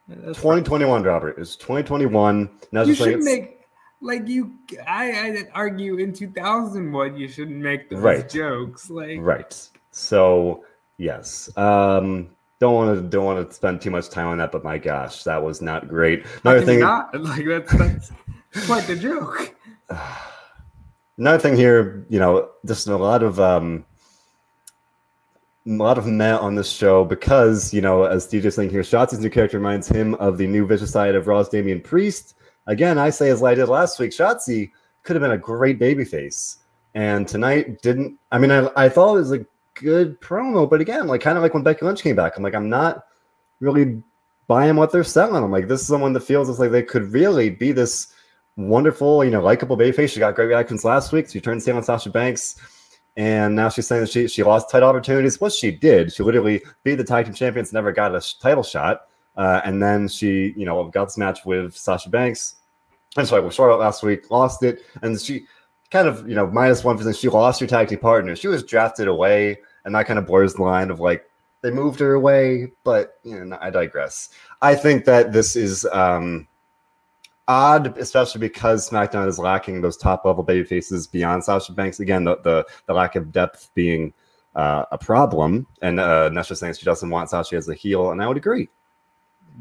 that's 0.06 0.38
2021, 0.38 1.02
Robert. 1.02 1.36
It's 1.38 1.56
2021. 1.56 2.50
Now 2.70 2.82
you 2.82 2.94
just 2.94 3.00
like 3.00 3.10
should 3.10 3.24
make. 3.24 3.55
Like 4.00 4.28
you, 4.28 4.52
I, 4.86 5.10
I 5.10 5.44
argue 5.54 5.96
in 5.96 6.12
2001 6.12 7.16
you 7.16 7.28
shouldn't 7.28 7.56
make 7.56 7.88
those 7.90 8.00
Right. 8.00 8.28
jokes. 8.28 8.90
Like, 8.90 9.18
Right. 9.20 9.68
So 9.90 10.64
yes. 10.98 11.54
Um 11.56 12.30
don't 12.58 12.74
want 12.74 12.96
to 12.96 13.02
don't 13.08 13.24
want 13.24 13.48
to 13.48 13.54
spend 13.54 13.80
too 13.82 13.90
much 13.90 14.08
time 14.08 14.28
on 14.28 14.38
that, 14.38 14.50
but 14.52 14.64
my 14.64 14.78
gosh, 14.78 15.24
that 15.24 15.42
was 15.42 15.60
not 15.60 15.88
great. 15.88 16.24
Another 16.44 16.64
thing 16.64 16.80
not 16.80 17.18
like 17.20 17.44
that's 17.44 17.72
that's 17.72 18.66
quite 18.66 18.86
the 18.86 18.96
joke. 18.96 19.54
another 21.18 21.38
thing 21.38 21.56
here, 21.56 22.06
you 22.08 22.18
know, 22.18 22.48
just 22.64 22.86
a 22.86 22.96
lot 22.96 23.22
of 23.22 23.38
um 23.40 23.84
a 25.66 25.70
lot 25.70 25.98
of 25.98 26.06
meh 26.06 26.36
on 26.36 26.54
this 26.54 26.70
show 26.70 27.04
because, 27.04 27.74
you 27.74 27.80
know, 27.80 28.04
as 28.04 28.26
DJ's 28.28 28.54
saying 28.54 28.70
here, 28.70 28.82
Shotzi's 28.82 29.18
new 29.18 29.30
character 29.30 29.58
reminds 29.58 29.88
him 29.88 30.14
of 30.16 30.38
the 30.38 30.46
new 30.46 30.64
vicious 30.64 30.92
side 30.92 31.14
of 31.16 31.26
Raw's 31.26 31.48
Damian 31.48 31.80
Priest. 31.80 32.34
Again, 32.66 32.98
I 32.98 33.10
say 33.10 33.30
as 33.30 33.42
I 33.42 33.54
did 33.54 33.68
last 33.68 33.98
week, 33.98 34.10
Shotzi 34.10 34.70
could 35.02 35.16
have 35.16 35.22
been 35.22 35.32
a 35.32 35.38
great 35.38 35.78
babyface. 35.78 36.58
And 36.94 37.28
tonight 37.28 37.82
didn't 37.82 38.18
I 38.32 38.38
mean 38.38 38.50
I, 38.50 38.68
I 38.76 38.88
thought 38.88 39.16
it 39.16 39.20
was 39.20 39.32
a 39.32 39.46
good 39.74 40.20
promo, 40.20 40.68
but 40.68 40.80
again, 40.80 41.06
like 41.06 41.20
kind 41.20 41.36
of 41.36 41.42
like 41.42 41.54
when 41.54 41.62
Becky 41.62 41.84
Lynch 41.84 42.02
came 42.02 42.16
back, 42.16 42.36
I'm 42.36 42.42
like, 42.42 42.54
I'm 42.54 42.68
not 42.68 43.04
really 43.60 44.02
buying 44.46 44.76
what 44.76 44.92
they're 44.92 45.04
selling. 45.04 45.42
I'm 45.42 45.50
like, 45.50 45.68
this 45.68 45.80
is 45.80 45.86
someone 45.86 46.12
that 46.14 46.20
feels 46.20 46.48
it's 46.48 46.58
like 46.58 46.70
they 46.70 46.82
could 46.82 47.12
really 47.12 47.50
be 47.50 47.72
this 47.72 48.12
wonderful, 48.56 49.24
you 49.24 49.30
know, 49.30 49.42
likable 49.42 49.76
babyface. 49.76 50.12
She 50.12 50.20
got 50.20 50.34
great 50.34 50.46
reactions 50.46 50.84
last 50.84 51.12
week. 51.12 51.28
She 51.30 51.40
turned 51.40 51.62
heel 51.62 51.76
on 51.76 51.82
Sasha 51.82 52.10
Banks, 52.10 52.56
and 53.16 53.54
now 53.54 53.68
she's 53.68 53.86
saying 53.86 54.02
that 54.02 54.10
she 54.10 54.28
she 54.28 54.42
lost 54.42 54.70
title 54.70 54.88
opportunities. 54.88 55.40
What 55.40 55.52
she 55.52 55.70
did, 55.70 56.12
she 56.12 56.22
literally 56.22 56.62
beat 56.84 56.96
the 56.96 57.04
tag 57.04 57.26
team 57.26 57.34
champions, 57.34 57.72
never 57.72 57.92
got 57.92 58.14
a 58.14 58.38
title 58.40 58.62
shot, 58.62 59.08
uh, 59.36 59.60
and 59.64 59.82
then 59.82 60.08
she, 60.08 60.54
you 60.56 60.64
know, 60.64 60.84
got 60.88 61.06
this 61.06 61.18
match 61.18 61.44
with 61.44 61.76
Sasha 61.76 62.10
Banks. 62.10 62.56
I'm 63.16 63.26
sorry, 63.26 63.42
with 63.42 63.54
Charlotte 63.54 63.78
last 63.78 64.02
week, 64.02 64.30
lost 64.30 64.62
it, 64.62 64.82
and 65.02 65.20
she 65.20 65.46
kind 65.90 66.06
of, 66.06 66.28
you 66.28 66.34
know, 66.34 66.46
minus 66.46 66.84
one 66.84 66.96
percent. 66.96 67.16
She 67.16 67.28
lost 67.28 67.60
her 67.60 67.66
tag 67.66 67.88
team 67.88 67.98
partner. 67.98 68.36
She 68.36 68.48
was 68.48 68.62
drafted 68.62 69.08
away, 69.08 69.58
and 69.84 69.94
that 69.94 70.06
kind 70.06 70.18
of 70.18 70.26
blurs 70.26 70.54
the 70.54 70.62
line 70.62 70.90
of 70.90 71.00
like 71.00 71.28
they 71.62 71.70
moved 71.70 72.00
her 72.00 72.14
away. 72.14 72.72
But 72.84 73.18
you 73.24 73.44
know, 73.44 73.58
I 73.60 73.70
digress. 73.70 74.30
I 74.62 74.74
think 74.74 75.04
that 75.06 75.32
this 75.32 75.56
is. 75.56 75.86
um 75.92 76.48
odd, 77.48 77.96
especially 77.98 78.40
because 78.40 78.90
SmackDown 78.90 79.28
is 79.28 79.38
lacking 79.38 79.80
those 79.80 79.96
top 79.96 80.24
level 80.24 80.42
baby 80.42 80.64
faces 80.64 81.06
beyond 81.06 81.44
Sasha 81.44 81.72
Banks. 81.72 82.00
Again, 82.00 82.24
the 82.24 82.38
the, 82.38 82.66
the 82.86 82.92
lack 82.92 83.14
of 83.14 83.30
depth 83.30 83.70
being 83.72 84.12
uh, 84.56 84.84
a 84.90 84.98
problem, 84.98 85.64
and 85.80 86.00
uh, 86.00 86.28
Nesha 86.30 86.56
saying 86.56 86.74
she 86.74 86.84
doesn't 86.84 87.08
want 87.08 87.30
Sasha 87.30 87.54
as 87.54 87.68
a 87.68 87.74
heel, 87.74 88.10
and 88.10 88.20
I 88.20 88.26
would 88.26 88.36
agree. 88.36 88.68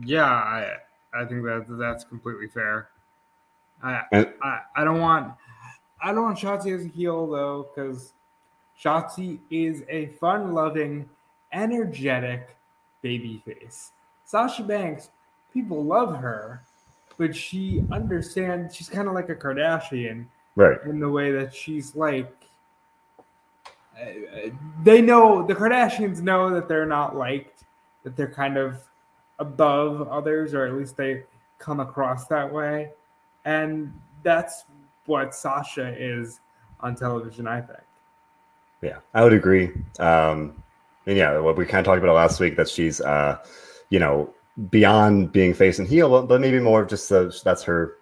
Yeah, 0.03 0.25
I 0.25 0.77
I 1.13 1.25
think 1.25 1.43
that 1.43 1.65
that's 1.69 2.03
completely 2.03 2.47
fair. 2.47 2.89
I 3.83 4.01
And- 4.11 4.33
I, 4.41 4.61
I 4.75 4.83
don't 4.83 4.99
want 4.99 5.33
I 6.01 6.11
don't 6.13 6.23
want 6.23 6.37
Shotzi 6.37 6.75
as 6.77 6.85
a 6.85 6.87
heel 6.89 7.27
though, 7.27 7.67
because 7.73 8.13
Shotzi 8.79 9.39
is 9.49 9.83
a 9.87 10.07
fun-loving, 10.19 11.09
energetic 11.53 12.55
babyface. 13.03 13.91
Sasha 14.25 14.63
Banks, 14.63 15.09
people 15.53 15.83
love 15.83 16.17
her, 16.17 16.61
but 17.17 17.33
she 17.35 17.83
understands 17.91 18.75
she's 18.75 18.89
kind 18.89 19.07
of 19.07 19.13
like 19.13 19.29
a 19.29 19.35
Kardashian 19.35 20.25
Right. 20.57 20.77
in 20.85 20.99
the 20.99 21.09
way 21.09 21.31
that 21.31 21.53
she's 21.53 21.95
like 21.95 22.31
they 24.83 25.01
know 25.01 25.45
the 25.45 25.55
Kardashians 25.55 26.21
know 26.21 26.49
that 26.53 26.67
they're 26.67 26.85
not 26.85 27.15
liked, 27.15 27.63
that 28.03 28.17
they're 28.17 28.27
kind 28.31 28.57
of 28.57 28.81
above 29.39 30.07
others, 30.07 30.53
or 30.53 30.65
at 30.65 30.73
least 30.73 30.97
they 30.97 31.23
come 31.59 31.79
across 31.79 32.27
that 32.27 32.51
way, 32.51 32.91
and 33.45 33.93
that's 34.23 34.65
what 35.05 35.35
Sasha 35.35 35.93
is 35.97 36.39
on 36.79 36.95
television. 36.95 37.47
I 37.47 37.61
think. 37.61 37.79
Yeah, 38.81 38.97
I 39.13 39.23
would 39.23 39.33
agree. 39.33 39.71
Um, 39.99 40.61
and 41.05 41.17
yeah, 41.17 41.37
what 41.39 41.57
we 41.57 41.65
kind 41.65 41.79
of 41.79 41.85
talked 41.85 42.03
about 42.03 42.15
last 42.15 42.39
week 42.39 42.55
that 42.57 42.69
she's, 42.69 43.01
uh, 43.01 43.37
you 43.89 43.99
know, 43.99 44.29
beyond 44.69 45.31
being 45.31 45.53
face 45.53 45.79
and 45.79 45.87
heel, 45.87 46.23
but 46.23 46.41
maybe 46.41 46.59
more 46.59 46.81
of 46.81 46.89
just 46.89 47.11
uh, 47.11 47.29
that's 47.43 47.63
her. 47.63 47.95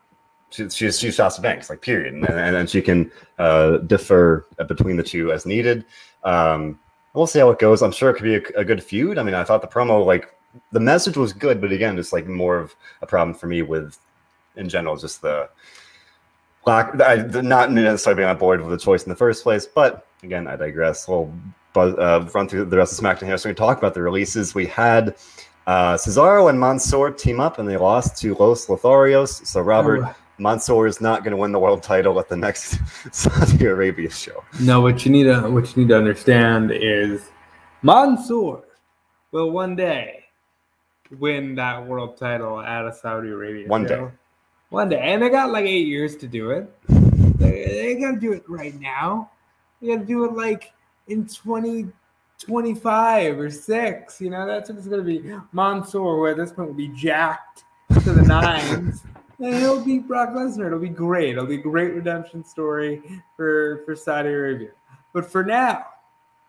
She, 0.50 0.70
she's 0.70 1.00
she's 1.00 1.16
Sasha 1.16 1.42
Banks, 1.42 1.70
like 1.70 1.82
period, 1.82 2.14
and 2.14 2.26
and, 2.26 2.56
and 2.56 2.70
she 2.70 2.82
can 2.82 3.12
uh, 3.40 3.78
differ 3.78 4.46
between 4.68 4.98
the 4.98 5.04
two 5.04 5.32
as 5.32 5.46
needed. 5.46 5.86
Um, 6.24 6.80
we'll 7.14 7.28
see 7.28 7.40
how 7.40 7.50
it 7.50 7.60
goes. 7.60 7.82
I'm 7.82 7.92
sure 7.92 8.10
it 8.10 8.16
could 8.16 8.24
be 8.24 8.36
a, 8.36 8.62
a 8.62 8.66
good 8.66 8.84
feud. 8.84 9.18
I 9.18 9.24
mean, 9.24 9.36
I 9.36 9.44
thought 9.44 9.62
the 9.62 9.68
promo, 9.68 10.06
like 10.06 10.36
the 10.72 10.80
message 10.80 11.18
was 11.18 11.34
good, 11.34 11.62
but 11.62 11.72
again, 11.72 11.96
just 11.96 12.14
like 12.14 12.28
more 12.28 12.58
of 12.58 12.76
a 13.02 13.08
problem 13.08 13.36
for 13.36 13.48
me 13.48 13.62
with, 13.62 13.98
in 14.56 14.70
general, 14.70 14.96
just 14.98 15.22
the 15.22 15.50
lack, 16.66 17.00
I, 17.02 17.18
the 17.18 17.42
not 17.42 17.72
necessarily 17.72 18.20
being 18.22 18.30
on 18.30 18.38
board 18.38 18.62
with 18.62 18.72
the 18.72 18.84
choice 18.84 19.04
in 19.04 19.10
the 19.10 19.16
first 19.16 19.44
place. 19.44 19.66
But 19.66 20.08
again, 20.24 20.48
I 20.48 20.56
digress. 20.56 21.08
We'll 21.08 21.34
buzz, 21.74 21.96
uh, 21.96 22.30
run 22.34 22.48
through 22.48 22.66
the 22.66 22.78
rest 22.78 22.98
of 22.98 23.04
SmackDown 23.04 23.26
here. 23.26 23.38
So 23.38 23.50
we 23.50 23.56
talk 23.56 23.78
about 23.78 23.94
the 23.94 24.02
releases. 24.02 24.54
We 24.56 24.66
had 24.68 25.16
uh, 25.68 25.96
Cesaro 25.96 26.50
and 26.50 26.60
Mansoor 26.60 27.12
team 27.12 27.40
up, 27.40 27.60
and 27.60 27.68
they 27.68 27.78
lost 27.78 28.18
to 28.22 28.36
Los 28.36 28.68
Lotharios. 28.68 29.46
So 29.46 29.62
Robert 29.62 30.04
Oh. 30.04 30.16
Mansoor 30.40 30.88
is 30.88 31.00
not 31.00 31.24
going 31.24 31.32
to 31.32 31.38
win 31.38 31.52
the 31.52 31.60
world 31.60 31.84
title 31.84 32.20
at 32.20 32.28
the 32.28 32.36
next 32.36 32.80
Saudi 33.16 33.66
Arabia 33.66 34.10
show. 34.10 34.44
No, 34.60 34.82
what 34.82 35.06
you 35.06 35.12
need 35.12 35.26
to 35.26 35.42
what 35.42 35.76
you 35.76 35.84
need 35.84 35.90
to 35.90 35.98
understand 35.98 36.72
is 36.72 37.30
Mansoor 37.84 38.64
will 39.32 39.52
one 39.52 39.76
day 39.76 40.23
win 41.20 41.56
that 41.56 41.86
world 41.86 42.18
title 42.18 42.60
out 42.60 42.88
of 42.88 42.96
Saudi 42.96 43.30
Arabia. 43.30 43.68
One 43.68 43.86
day. 43.86 44.08
One 44.70 44.90
day. 44.90 45.00
And 45.00 45.22
they 45.22 45.30
got 45.30 45.52
like 45.52 45.66
eight 45.66 45.88
years 45.88 46.16
to 46.18 46.28
do 46.28 46.52
it. 46.52 46.70
They, 47.40 47.66
they 47.66 47.96
gotta 47.96 48.20
do 48.20 48.34
it 48.34 48.44
right 48.48 48.80
now. 48.80 49.32
They 49.82 49.88
gotta 49.90 50.06
do 50.06 50.26
it 50.26 50.34
like 50.34 50.74
in 51.08 51.26
2025 51.26 53.40
or 53.40 53.50
six. 53.50 54.22
You 54.22 54.30
know, 54.30 54.46
that's 54.48 54.70
what 54.70 54.78
it's 54.78 54.88
gonna 54.88 55.04
be. 55.04 55.24
Mansoor, 55.52 56.16
who 56.16 56.28
at 56.28 56.38
this 56.38 56.52
point 56.52 56.70
will 56.70 56.76
be 56.76 56.90
jacked 56.90 57.64
to 58.04 58.12
the 58.12 58.24
nines. 58.24 59.04
And 59.40 59.56
he'll 59.56 59.84
beat 59.84 60.08
Brock 60.08 60.30
Lesnar. 60.30 60.68
It'll 60.68 60.80
be 60.80 60.88
great. 60.88 61.32
It'll 61.32 61.46
be 61.46 61.56
a 61.56 61.62
great 61.62 61.94
redemption 61.94 62.46
story 62.46 63.02
for, 63.36 63.82
for 63.84 63.94
Saudi 63.94 64.30
Arabia. 64.30 64.70
But 65.12 65.30
for 65.30 65.44
now, 65.44 65.86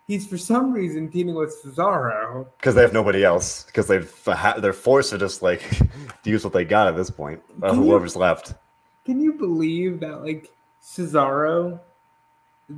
he's 0.07 0.27
for 0.27 0.37
some 0.39 0.73
reason 0.73 1.11
teaming 1.11 1.35
with 1.35 1.55
Cesaro. 1.65 2.47
Because 2.59 2.75
they 2.75 2.83
have 2.83 2.93
nobody 2.93 3.25
else. 3.25 3.65
Because 3.65 3.87
they've 3.87 4.13
they're 4.59 4.73
forced 4.73 5.11
to 5.11 5.19
just 5.19 5.43
like 5.43 5.63
use 6.25 6.45
what 6.45 6.53
they 6.53 6.65
got 6.65 6.87
at 6.89 6.97
this 6.97 7.11
point. 7.11 7.41
Uh, 7.63 7.71
Can 7.71 7.83
you- 7.83 7.91
whoever's 7.91 8.17
left. 8.17 8.55
Can 9.05 9.21
you 9.21 9.35
believe 9.35 10.01
that 10.01 10.23
like 10.23 10.51
Cesaro 10.83 11.79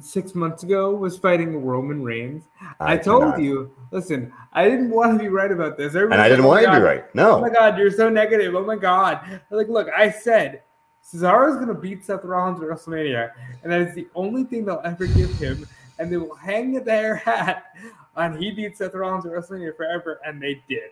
six 0.01 0.35
months 0.35 0.65
ago 0.65 0.93
was 0.93 1.17
fighting 1.17 1.65
Roman 1.65 2.03
Reigns? 2.03 2.45
I, 2.81 2.97
told 2.97 3.23
cannot. 3.23 3.41
you. 3.41 3.71
Listen, 3.93 4.33
I 4.53 4.69
didn't 4.69 4.91
want 4.91 5.17
to 5.17 5.23
be 5.23 5.29
right 5.29 5.53
about 5.53 5.77
this. 5.77 5.95
and 5.95 6.13
I 6.15 6.29
didn't 6.29 6.45
want 6.45 6.63
you 6.63 6.67
to 6.67 6.73
be 6.75 6.83
right. 6.83 7.15
No. 7.15 7.37
Oh 7.37 7.41
my 7.41 7.51
god, 7.51 7.79
you're 7.79 7.93
so 7.93 8.09
negative. 8.09 8.57
Oh 8.57 8.65
my 8.65 8.75
god. 8.77 9.41
Like, 9.51 9.69
look, 9.69 9.87
I 9.97 10.11
said 10.11 10.63
Cesaro's 11.05 11.57
gonna 11.61 11.75
beat 11.75 12.05
Seth 12.05 12.25
Rollins 12.25 12.61
at 12.61 12.67
WrestleMania, 12.69 13.31
and 13.63 13.71
that 13.71 13.83
is 13.83 13.95
the 13.95 14.09
only 14.17 14.43
thing 14.43 14.65
they'll 14.65 14.83
ever 14.85 15.07
give 15.07 15.31
him, 15.39 15.65
and 15.99 16.11
they 16.11 16.17
will 16.17 16.35
hang 16.35 16.85
their 16.85 17.17
hat 17.17 17.75
on 18.17 18.41
he 18.41 18.51
beat 18.51 18.77
Seth 18.77 18.95
Rollins 18.95 19.27
at 19.27 19.33
WrestleMania 19.33 19.77
forever, 19.77 20.21
and 20.25 20.41
they 20.41 20.63
did. 20.69 20.91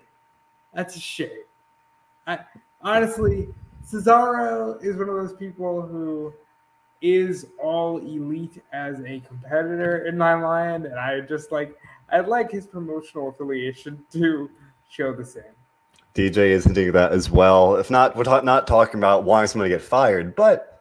That's 0.74 0.96
a 0.96 1.00
shame. 1.00 1.30
I 2.26 2.40
honestly, 2.82 3.48
Cesaro 3.86 4.82
is 4.82 4.96
one 4.96 5.08
of 5.08 5.14
those 5.14 5.34
people 5.34 5.82
who 5.82 6.32
is 7.00 7.46
all 7.62 7.98
elite 7.98 8.62
as 8.72 9.00
a 9.00 9.20
competitor 9.20 10.06
in 10.06 10.16
my 10.16 10.34
mind, 10.34 10.86
and 10.86 10.98
I 10.98 11.20
just 11.20 11.52
like 11.52 11.76
I'd 12.10 12.28
like 12.28 12.50
his 12.50 12.66
promotional 12.66 13.28
affiliation 13.28 14.04
to 14.12 14.50
show 14.88 15.14
the 15.14 15.24
same. 15.24 15.42
DJ 16.14 16.50
is 16.50 16.66
at 16.66 16.92
that 16.92 17.12
as 17.12 17.30
well. 17.30 17.76
If 17.76 17.90
not, 17.90 18.14
we're 18.14 18.24
ta- 18.24 18.42
not 18.42 18.66
talking 18.66 19.00
about 19.00 19.24
wanting 19.24 19.48
someone 19.48 19.68
to 19.68 19.74
get 19.74 19.82
fired, 19.82 20.36
but 20.36 20.73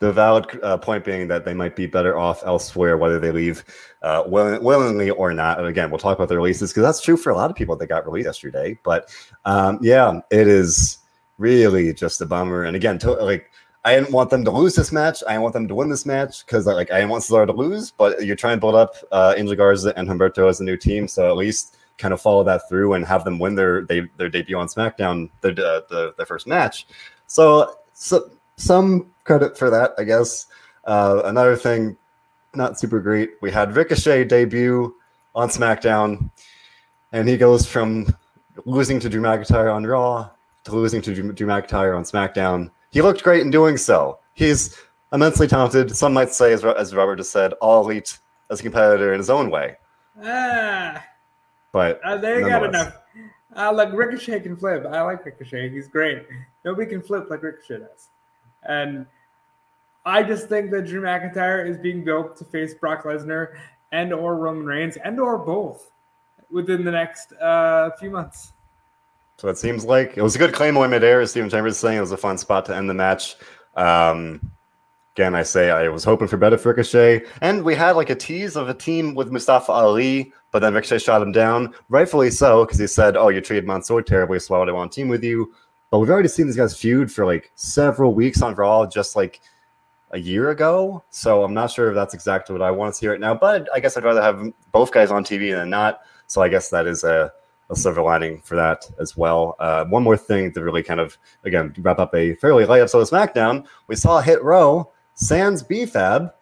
the 0.00 0.12
valid 0.12 0.46
uh, 0.62 0.78
point 0.78 1.04
being 1.04 1.28
that 1.28 1.44
they 1.44 1.54
might 1.54 1.76
be 1.76 1.86
better 1.86 2.18
off 2.18 2.42
elsewhere, 2.44 2.96
whether 2.96 3.20
they 3.20 3.30
leave 3.30 3.64
uh, 4.02 4.24
will- 4.26 4.60
willingly 4.60 5.10
or 5.10 5.32
not. 5.32 5.58
And 5.58 5.68
again, 5.68 5.90
we'll 5.90 5.98
talk 5.98 6.16
about 6.16 6.28
the 6.28 6.36
releases 6.36 6.70
because 6.70 6.82
that's 6.82 7.02
true 7.02 7.18
for 7.18 7.30
a 7.30 7.36
lot 7.36 7.50
of 7.50 7.56
people 7.56 7.76
that 7.76 7.86
got 7.86 8.06
released 8.06 8.26
yesterday. 8.26 8.78
But 8.82 9.14
um, 9.44 9.78
yeah, 9.82 10.20
it 10.30 10.48
is 10.48 10.98
really 11.38 11.92
just 11.92 12.20
a 12.22 12.26
bummer. 12.26 12.64
And 12.64 12.74
again, 12.74 12.98
to, 13.00 13.12
like 13.12 13.50
I 13.84 13.94
didn't 13.94 14.12
want 14.12 14.30
them 14.30 14.42
to 14.44 14.50
lose 14.50 14.74
this 14.74 14.90
match. 14.90 15.22
I 15.26 15.32
didn't 15.32 15.42
want 15.42 15.52
them 15.52 15.68
to 15.68 15.74
win 15.74 15.90
this 15.90 16.06
match 16.06 16.46
because 16.46 16.66
like 16.66 16.90
I 16.90 16.96
didn't 16.96 17.10
want 17.10 17.22
Cesaro 17.22 17.46
to 17.46 17.52
lose. 17.52 17.90
But 17.90 18.24
you're 18.24 18.36
trying 18.36 18.56
to 18.56 18.60
build 18.60 18.76
up 18.76 18.94
uh, 19.12 19.34
Angel 19.36 19.54
Garza 19.54 19.92
and 19.98 20.08
Humberto 20.08 20.48
as 20.48 20.60
a 20.60 20.64
new 20.64 20.78
team, 20.78 21.08
so 21.08 21.30
at 21.30 21.36
least 21.36 21.76
kind 21.98 22.14
of 22.14 22.20
follow 22.22 22.42
that 22.42 22.66
through 22.70 22.94
and 22.94 23.04
have 23.04 23.24
them 23.24 23.38
win 23.38 23.54
their 23.54 23.84
they, 23.84 24.00
their 24.16 24.30
debut 24.30 24.56
on 24.56 24.66
SmackDown, 24.66 25.28
their 25.42 25.52
uh, 25.52 25.82
the, 25.90 26.14
their 26.16 26.24
first 26.24 26.46
match. 26.46 26.86
So, 27.26 27.76
so 27.92 28.30
some 28.56 29.10
credit 29.30 29.56
for 29.56 29.70
that, 29.70 29.92
I 29.96 30.02
guess. 30.02 30.46
Uh, 30.84 31.22
another 31.26 31.54
thing, 31.54 31.96
not 32.56 32.80
super 32.80 32.98
great. 32.98 33.34
We 33.40 33.52
had 33.52 33.76
Ricochet 33.76 34.24
debut 34.24 34.92
on 35.36 35.48
SmackDown, 35.48 36.32
and 37.12 37.28
he 37.28 37.36
goes 37.36 37.64
from 37.64 38.12
losing 38.64 38.98
to 38.98 39.08
Drew 39.08 39.22
McIntyre 39.22 39.72
on 39.72 39.86
Raw 39.86 40.28
to 40.64 40.72
losing 40.72 41.00
to 41.02 41.14
Drew, 41.14 41.32
Drew 41.32 41.46
McIntyre 41.46 41.96
on 41.96 42.02
SmackDown. 42.02 42.72
He 42.90 43.02
looked 43.02 43.22
great 43.22 43.42
in 43.42 43.52
doing 43.52 43.76
so. 43.76 44.18
he's 44.34 44.76
immensely 45.12 45.46
talented. 45.46 45.94
Some 45.94 46.12
might 46.12 46.30
say, 46.30 46.52
as, 46.52 46.64
as 46.64 46.92
Robert 46.92 47.16
just 47.16 47.30
said, 47.30 47.52
all 47.60 47.84
elite 47.84 48.18
as 48.50 48.58
a 48.58 48.62
competitor 48.64 49.12
in 49.12 49.18
his 49.18 49.30
own 49.30 49.48
way. 49.48 49.76
Ah, 50.24 51.04
But 51.70 52.00
uh, 52.04 52.16
they 52.16 52.40
got 52.40 52.64
enough. 52.64 52.96
Uh, 53.56 53.70
look, 53.70 53.92
Ricochet 53.92 54.40
can 54.40 54.56
flip. 54.56 54.84
I 54.90 55.02
like 55.02 55.24
Ricochet. 55.24 55.70
He's 55.70 55.86
great. 55.86 56.26
Nobody 56.64 56.90
can 56.90 57.00
flip 57.00 57.30
like 57.30 57.44
Ricochet 57.44 57.78
does. 57.78 58.08
And 58.64 59.06
I 60.04 60.22
just 60.22 60.48
think 60.48 60.70
that 60.70 60.86
Drew 60.86 61.02
McIntyre 61.02 61.68
is 61.68 61.76
being 61.76 62.04
built 62.04 62.36
to 62.38 62.44
face 62.44 62.74
Brock 62.74 63.04
Lesnar 63.04 63.58
and 63.92 64.12
or 64.12 64.36
Roman 64.36 64.64
Reigns 64.64 64.96
and 64.96 65.20
or 65.20 65.38
both 65.38 65.90
within 66.50 66.84
the 66.84 66.90
next 66.90 67.32
uh, 67.34 67.90
few 67.98 68.10
months. 68.10 68.52
So 69.36 69.48
it 69.48 69.56
seems 69.56 69.84
like 69.84 70.16
it 70.16 70.22
was 70.22 70.36
a 70.36 70.38
good 70.38 70.52
claymore 70.52 70.86
midair, 70.88 71.20
as 71.20 71.30
Stephen 71.30 71.48
Chambers 71.48 71.78
saying. 71.78 71.96
It 71.96 72.02
was 72.02 72.12
a 72.12 72.16
fun 72.16 72.36
spot 72.36 72.66
to 72.66 72.76
end 72.76 72.90
the 72.90 72.94
match. 72.94 73.36
Um, 73.74 74.52
again, 75.14 75.34
I 75.34 75.42
say 75.42 75.70
I 75.70 75.88
was 75.88 76.04
hoping 76.04 76.28
for 76.28 76.36
better 76.36 76.58
for 76.58 76.68
Ricochet. 76.70 77.24
And 77.40 77.64
we 77.64 77.74
had 77.74 77.96
like 77.96 78.10
a 78.10 78.14
tease 78.14 78.56
of 78.56 78.68
a 78.68 78.74
team 78.74 79.14
with 79.14 79.30
Mustafa 79.30 79.72
Ali, 79.72 80.32
but 80.50 80.58
then 80.58 80.74
Ricochet 80.74 80.98
shot 80.98 81.22
him 81.22 81.32
down. 81.32 81.74
Rightfully 81.88 82.30
so, 82.30 82.64
because 82.64 82.78
he 82.78 82.86
said, 82.86 83.16
Oh, 83.16 83.28
you 83.28 83.40
treated 83.40 83.66
Mansoor 83.66 84.02
terribly, 84.02 84.38
so 84.38 84.54
why 84.54 84.60
would 84.60 84.68
I 84.68 84.72
want 84.72 84.92
to 84.92 84.96
team 84.96 85.08
with 85.08 85.24
you? 85.24 85.54
But 85.90 85.98
we've 86.00 86.10
already 86.10 86.28
seen 86.28 86.46
these 86.46 86.56
guys 86.56 86.78
feud 86.78 87.10
for 87.10 87.24
like 87.24 87.50
several 87.54 88.14
weeks 88.14 88.42
on 88.42 88.54
Raw, 88.54 88.86
just 88.86 89.16
like 89.16 89.40
a 90.12 90.18
year 90.18 90.50
ago. 90.50 91.02
So 91.10 91.44
I'm 91.44 91.54
not 91.54 91.70
sure 91.70 91.88
if 91.88 91.94
that's 91.94 92.14
exactly 92.14 92.52
what 92.52 92.62
I 92.62 92.70
want 92.70 92.94
to 92.94 92.98
see 92.98 93.08
right 93.08 93.20
now. 93.20 93.34
But 93.34 93.68
I 93.74 93.80
guess 93.80 93.96
I'd 93.96 94.04
rather 94.04 94.22
have 94.22 94.52
both 94.72 94.92
guys 94.92 95.10
on 95.10 95.24
TV 95.24 95.54
than 95.54 95.70
not. 95.70 96.00
So 96.26 96.42
I 96.42 96.48
guess 96.48 96.70
that 96.70 96.86
is 96.86 97.04
a 97.04 97.32
a 97.70 97.76
silver 97.76 98.02
lining 98.02 98.40
for 98.40 98.56
that 98.56 98.90
as 98.98 99.16
well. 99.16 99.54
Uh, 99.60 99.84
one 99.84 100.02
more 100.02 100.16
thing 100.16 100.52
to 100.52 100.62
really 100.62 100.82
kind 100.82 101.00
of 101.00 101.16
again 101.44 101.72
wrap 101.78 101.98
up 101.98 102.14
a 102.14 102.34
fairly 102.34 102.66
light 102.66 102.80
episode 102.80 103.00
of 103.00 103.10
SmackDown. 103.10 103.64
We 103.86 103.96
saw 103.96 104.20
Hit 104.20 104.42
Row 104.42 104.90
Sans 105.14 105.62
BFAB, 105.62 106.32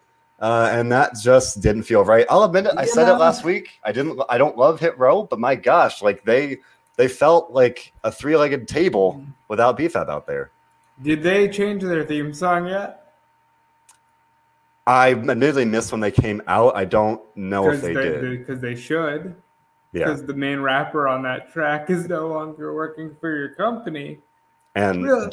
uh, 0.40 0.68
and 0.72 0.90
that 0.90 1.12
just 1.20 1.60
didn't 1.60 1.82
feel 1.82 2.04
right. 2.04 2.26
I'll 2.30 2.44
admit 2.44 2.66
it. 2.66 2.72
I 2.76 2.86
said 2.86 3.08
it 3.08 3.18
last 3.18 3.44
week. 3.44 3.78
I 3.84 3.92
didn't. 3.92 4.20
I 4.28 4.38
don't 4.38 4.56
love 4.56 4.80
Hit 4.80 4.98
Row, 4.98 5.24
but 5.24 5.38
my 5.38 5.54
gosh, 5.54 6.00
like 6.00 6.24
they 6.24 6.58
they 6.96 7.08
felt 7.08 7.52
like 7.52 7.92
a 8.04 8.10
three 8.10 8.36
legged 8.36 8.66
table 8.66 9.22
without 9.48 9.78
BFAB 9.78 10.08
out 10.08 10.26
there. 10.26 10.50
Did 11.02 11.22
they 11.22 11.48
change 11.48 11.82
their 11.82 12.04
theme 12.04 12.32
song 12.32 12.66
yet? 12.66 13.07
I 14.88 15.10
admittedly 15.12 15.66
missed 15.66 15.92
when 15.92 16.00
they 16.00 16.10
came 16.10 16.40
out. 16.46 16.74
I 16.74 16.86
don't 16.86 17.20
know 17.36 17.70
if 17.70 17.82
they, 17.82 17.92
did. 17.92 18.38
Because 18.38 18.58
they 18.60 18.74
should. 18.74 19.34
yeah, 19.92 20.06
Because 20.06 20.24
the 20.24 20.32
main 20.32 20.60
rapper 20.60 21.06
on 21.06 21.22
that 21.24 21.52
track 21.52 21.90
is 21.90 22.08
no 22.08 22.28
longer 22.28 22.74
working 22.74 23.14
for 23.20 23.36
your 23.36 23.50
company. 23.50 24.18
and 24.74 25.04
Real, 25.04 25.30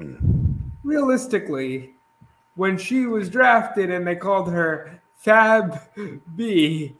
Mm. 0.00 0.58
realistically, 0.82 1.94
when 2.56 2.76
she 2.76 3.06
was 3.06 3.28
drafted 3.28 3.88
and 3.90 4.04
they 4.06 4.16
called 4.16 4.50
her 4.50 4.98
Fab 5.14 5.78
B, 6.34 6.96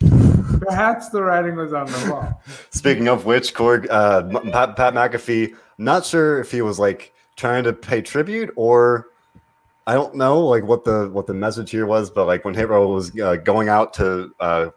perhaps 0.61 1.09
the 1.09 1.21
writing 1.23 1.57
was 1.57 1.73
on 1.73 1.87
the 1.87 2.11
wall. 2.13 2.43
Speaking 2.71 3.09
of 3.09 3.25
which, 3.25 3.55
Korg, 3.55 3.89
uh, 3.91 4.23
Pat, 4.53 4.77
Pat 4.77 4.95
McAfee, 4.95 5.57
not 5.79 6.05
sure 6.07 6.39
if 6.39 6.53
he 6.53 6.63
was 6.63 6.79
like 6.79 7.13
trying 7.35 7.65
to 7.65 7.73
pay 7.73 8.03
tribute 8.03 8.53
or 8.55 9.09
I 9.87 9.95
don't 9.95 10.15
know 10.15 10.41
like 10.41 10.65
what 10.65 10.85
the 10.85 11.09
what 11.13 11.27
the 11.27 11.35
message 11.35 11.71
here 11.71 11.87
was, 11.87 12.11
but 12.11 12.27
like 12.27 12.45
when 12.45 12.55
Hero 12.55 12.87
was 12.89 13.19
uh, 13.19 13.37
going 13.37 13.69
out 13.69 13.95
to 13.95 14.33
uh, 14.41 14.71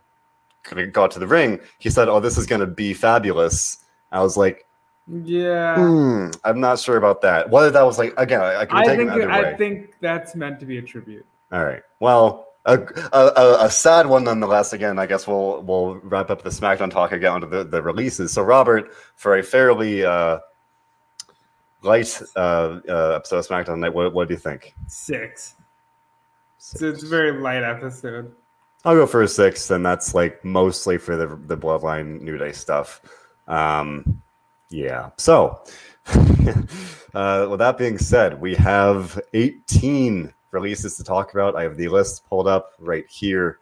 gonna 0.63 0.87
go 0.87 1.03
out 1.03 1.11
to 1.11 1.19
the 1.19 1.27
ring, 1.27 1.59
he 1.79 1.89
said, 1.89 2.09
"Oh, 2.09 2.19
this 2.19 2.37
is 2.37 2.45
gonna 2.45 2.65
be 2.65 2.93
fabulous." 2.93 3.85
I 4.11 4.21
was 4.21 4.37
like, 4.37 4.65
Yeah. 5.07 5.75
hmm, 5.75 6.29
I'm 6.43 6.59
not 6.59 6.79
sure 6.79 6.97
about 6.97 7.21
that. 7.21 7.49
Whether 7.49 7.69
that 7.71 7.83
was 7.83 7.97
like 7.97 8.13
again, 8.17 8.41
I, 8.41 8.61
I 8.61 8.65
can 8.65 8.77
I 8.77 8.83
take 8.85 8.99
it 8.99 9.09
think 9.09 9.11
way. 9.11 9.25
I 9.25 9.53
think 9.55 9.93
that's 9.99 10.35
meant 10.35 10.59
to 10.61 10.65
be 10.65 10.77
a 10.77 10.81
tribute. 10.81 11.25
All 11.51 11.63
right. 11.63 11.81
Well, 11.99 12.47
a, 12.65 12.79
a, 13.13 13.65
a, 13.65 13.69
sad 13.69 14.07
one 14.07 14.23
nonetheless. 14.23 14.73
Again, 14.73 14.97
I 14.97 15.05
guess 15.05 15.27
we'll 15.27 15.61
we'll 15.61 15.95
wrap 15.95 16.31
up 16.31 16.41
the 16.41 16.49
SmackDown 16.49 16.89
talk 16.89 17.11
again 17.11 17.33
onto 17.33 17.47
the, 17.47 17.63
the 17.63 17.81
releases. 17.81 18.33
So, 18.33 18.41
Robert, 18.41 18.91
for 19.15 19.37
a 19.37 19.43
fairly 19.43 20.03
uh, 20.03 20.39
light 21.85 22.21
uh, 22.35 22.79
uh, 22.89 23.13
episode 23.15 23.37
of 23.37 23.47
SmackDown 23.47 23.79
night, 23.79 23.93
what, 23.93 24.13
what 24.13 24.27
do 24.27 24.33
you 24.33 24.39
think? 24.39 24.75
Six. 24.87 25.55
So 26.57 26.87
it's 26.87 27.03
a 27.03 27.07
very 27.07 27.31
light 27.39 27.63
episode. 27.63 28.33
I'll 28.83 28.95
go 28.95 29.07
for 29.07 29.21
a 29.23 29.27
six, 29.27 29.71
and 29.71 29.85
that's 29.85 30.13
like 30.13 30.43
mostly 30.45 30.97
for 30.97 31.15
the 31.15 31.27
the 31.47 31.57
Bloodline 31.57 32.21
New 32.21 32.37
Day 32.37 32.51
stuff. 32.51 33.01
Um, 33.47 34.21
yeah. 34.69 35.09
So, 35.17 35.61
uh, 37.13 37.47
with 37.49 37.59
that 37.59 37.77
being 37.77 37.97
said, 37.97 38.39
we 38.39 38.55
have 38.55 39.19
18 39.33 40.33
releases 40.51 40.97
to 40.97 41.03
talk 41.03 41.33
about. 41.33 41.55
I 41.55 41.63
have 41.63 41.77
the 41.77 41.87
list 41.87 42.27
pulled 42.29 42.47
up 42.47 42.73
right 42.79 43.05
here. 43.07 43.59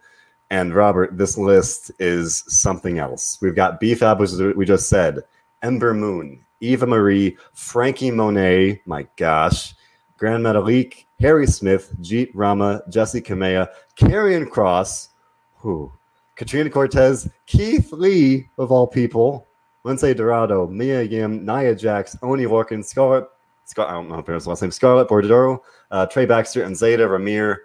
And 0.50 0.74
Robert, 0.74 1.16
this 1.16 1.36
list 1.36 1.90
is 1.98 2.44
something 2.46 2.98
else. 2.98 3.38
We've 3.40 3.56
got 3.56 3.80
BFAB, 3.80 4.18
which 4.18 4.30
is 4.30 4.40
we 4.54 4.64
just 4.64 4.88
said, 4.88 5.20
Ember 5.62 5.94
Moon, 5.94 6.44
Eva 6.64 6.86
Marie, 6.86 7.36
Frankie 7.52 8.10
Monet, 8.10 8.80
my 8.86 9.06
gosh, 9.16 9.74
Gran 10.18 10.42
Metalik, 10.42 11.04
Harry 11.20 11.46
Smith, 11.46 11.92
Jeet 12.00 12.30
Rama, 12.34 12.82
Jessi 12.90 13.22
Kamea, 13.22 13.68
Karrion 13.96 14.46
Kross, 14.48 15.08
who, 15.56 15.92
Katrina 16.36 16.70
Cortez, 16.70 17.28
Keith 17.46 17.92
Lee, 17.92 18.48
of 18.58 18.72
all 18.72 18.86
people, 18.86 19.46
Lince 19.84 20.16
Dorado, 20.16 20.66
Mia 20.66 21.02
Yim, 21.02 21.44
Nia 21.44 21.74
Jax, 21.74 22.16
Oney 22.22 22.44
Lorcan, 22.44 22.84
Scarlett, 22.84 23.26
Scar- 23.66 23.88
I 23.88 23.92
don't 23.92 24.08
know 24.08 24.20
pronounce 24.22 24.44
the 24.44 24.50
last 24.50 24.62
name, 24.62 24.70
Scarlett 24.70 25.08
Bordeaux, 25.08 25.62
uh, 25.90 26.06
Trey 26.06 26.26
Baxter, 26.26 26.62
and 26.64 26.74
Zayda 26.74 27.06
Ramier. 27.08 27.56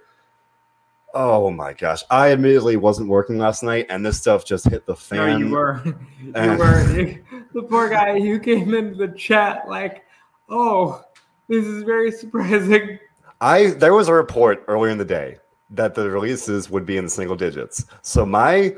Oh 1.13 1.49
my 1.49 1.73
gosh. 1.73 2.03
I 2.11 2.31
admittedly 2.31 2.75
wasn't 2.77 3.09
working 3.09 3.37
last 3.37 3.63
night, 3.63 3.87
and 3.89 4.05
this 4.05 4.19
stuff 4.19 4.45
just 4.45 4.65
hit 4.69 4.85
the 4.85 4.91
No, 4.93 4.95
fan. 4.95 5.39
you 5.47 5.49
were. 5.49 5.81
You 5.85 6.33
were. 6.35 7.19
The 7.53 7.63
poor 7.63 7.89
guy, 7.89 8.19
who 8.19 8.39
came 8.39 8.73
into 8.73 8.95
the 8.95 9.13
chat 9.13 9.67
like, 9.67 10.03
oh, 10.49 11.03
this 11.47 11.65
is 11.65 11.83
very 11.83 12.11
surprising. 12.11 12.99
I 13.41 13.67
there 13.71 13.93
was 13.93 14.07
a 14.07 14.13
report 14.13 14.63
earlier 14.67 14.91
in 14.91 14.97
the 14.97 15.05
day 15.05 15.37
that 15.71 15.95
the 15.95 16.09
releases 16.09 16.69
would 16.69 16.85
be 16.85 16.97
in 16.97 17.05
the 17.05 17.09
single 17.09 17.35
digits. 17.35 17.85
So 18.01 18.25
my 18.25 18.75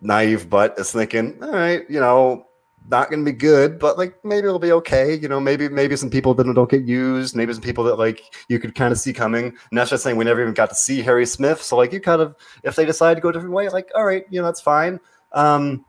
naive 0.00 0.48
butt 0.48 0.78
is 0.78 0.92
thinking, 0.92 1.42
all 1.42 1.50
right, 1.50 1.82
you 1.90 2.00
know, 2.00 2.46
not 2.88 3.10
gonna 3.10 3.24
be 3.24 3.32
good, 3.32 3.78
but 3.78 3.98
like 3.98 4.24
maybe 4.24 4.46
it'll 4.46 4.58
be 4.58 4.72
okay. 4.72 5.14
You 5.14 5.28
know, 5.28 5.38
maybe 5.38 5.68
maybe 5.68 5.96
some 5.96 6.10
people 6.10 6.34
that 6.34 6.44
don't 6.44 6.70
get 6.70 6.82
used, 6.82 7.36
maybe 7.36 7.52
some 7.52 7.62
people 7.62 7.84
that 7.84 7.96
like 7.96 8.22
you 8.48 8.58
could 8.58 8.74
kind 8.74 8.92
of 8.92 8.98
see 8.98 9.12
coming. 9.12 9.44
And 9.46 9.78
that's 9.78 9.90
just 9.90 10.02
saying 10.02 10.16
we 10.16 10.24
never 10.24 10.40
even 10.40 10.54
got 10.54 10.70
to 10.70 10.74
see 10.74 11.02
Harry 11.02 11.26
Smith. 11.26 11.62
So 11.62 11.76
like 11.76 11.92
you 11.92 12.00
kind 12.00 12.22
of 12.22 12.34
if 12.64 12.76
they 12.76 12.84
decide 12.84 13.14
to 13.14 13.20
go 13.20 13.28
a 13.28 13.32
different 13.32 13.54
way, 13.54 13.68
like 13.68 13.90
all 13.94 14.04
right, 14.04 14.24
you 14.30 14.40
know, 14.40 14.46
that's 14.46 14.60
fine. 14.60 14.98
Um 15.32 15.84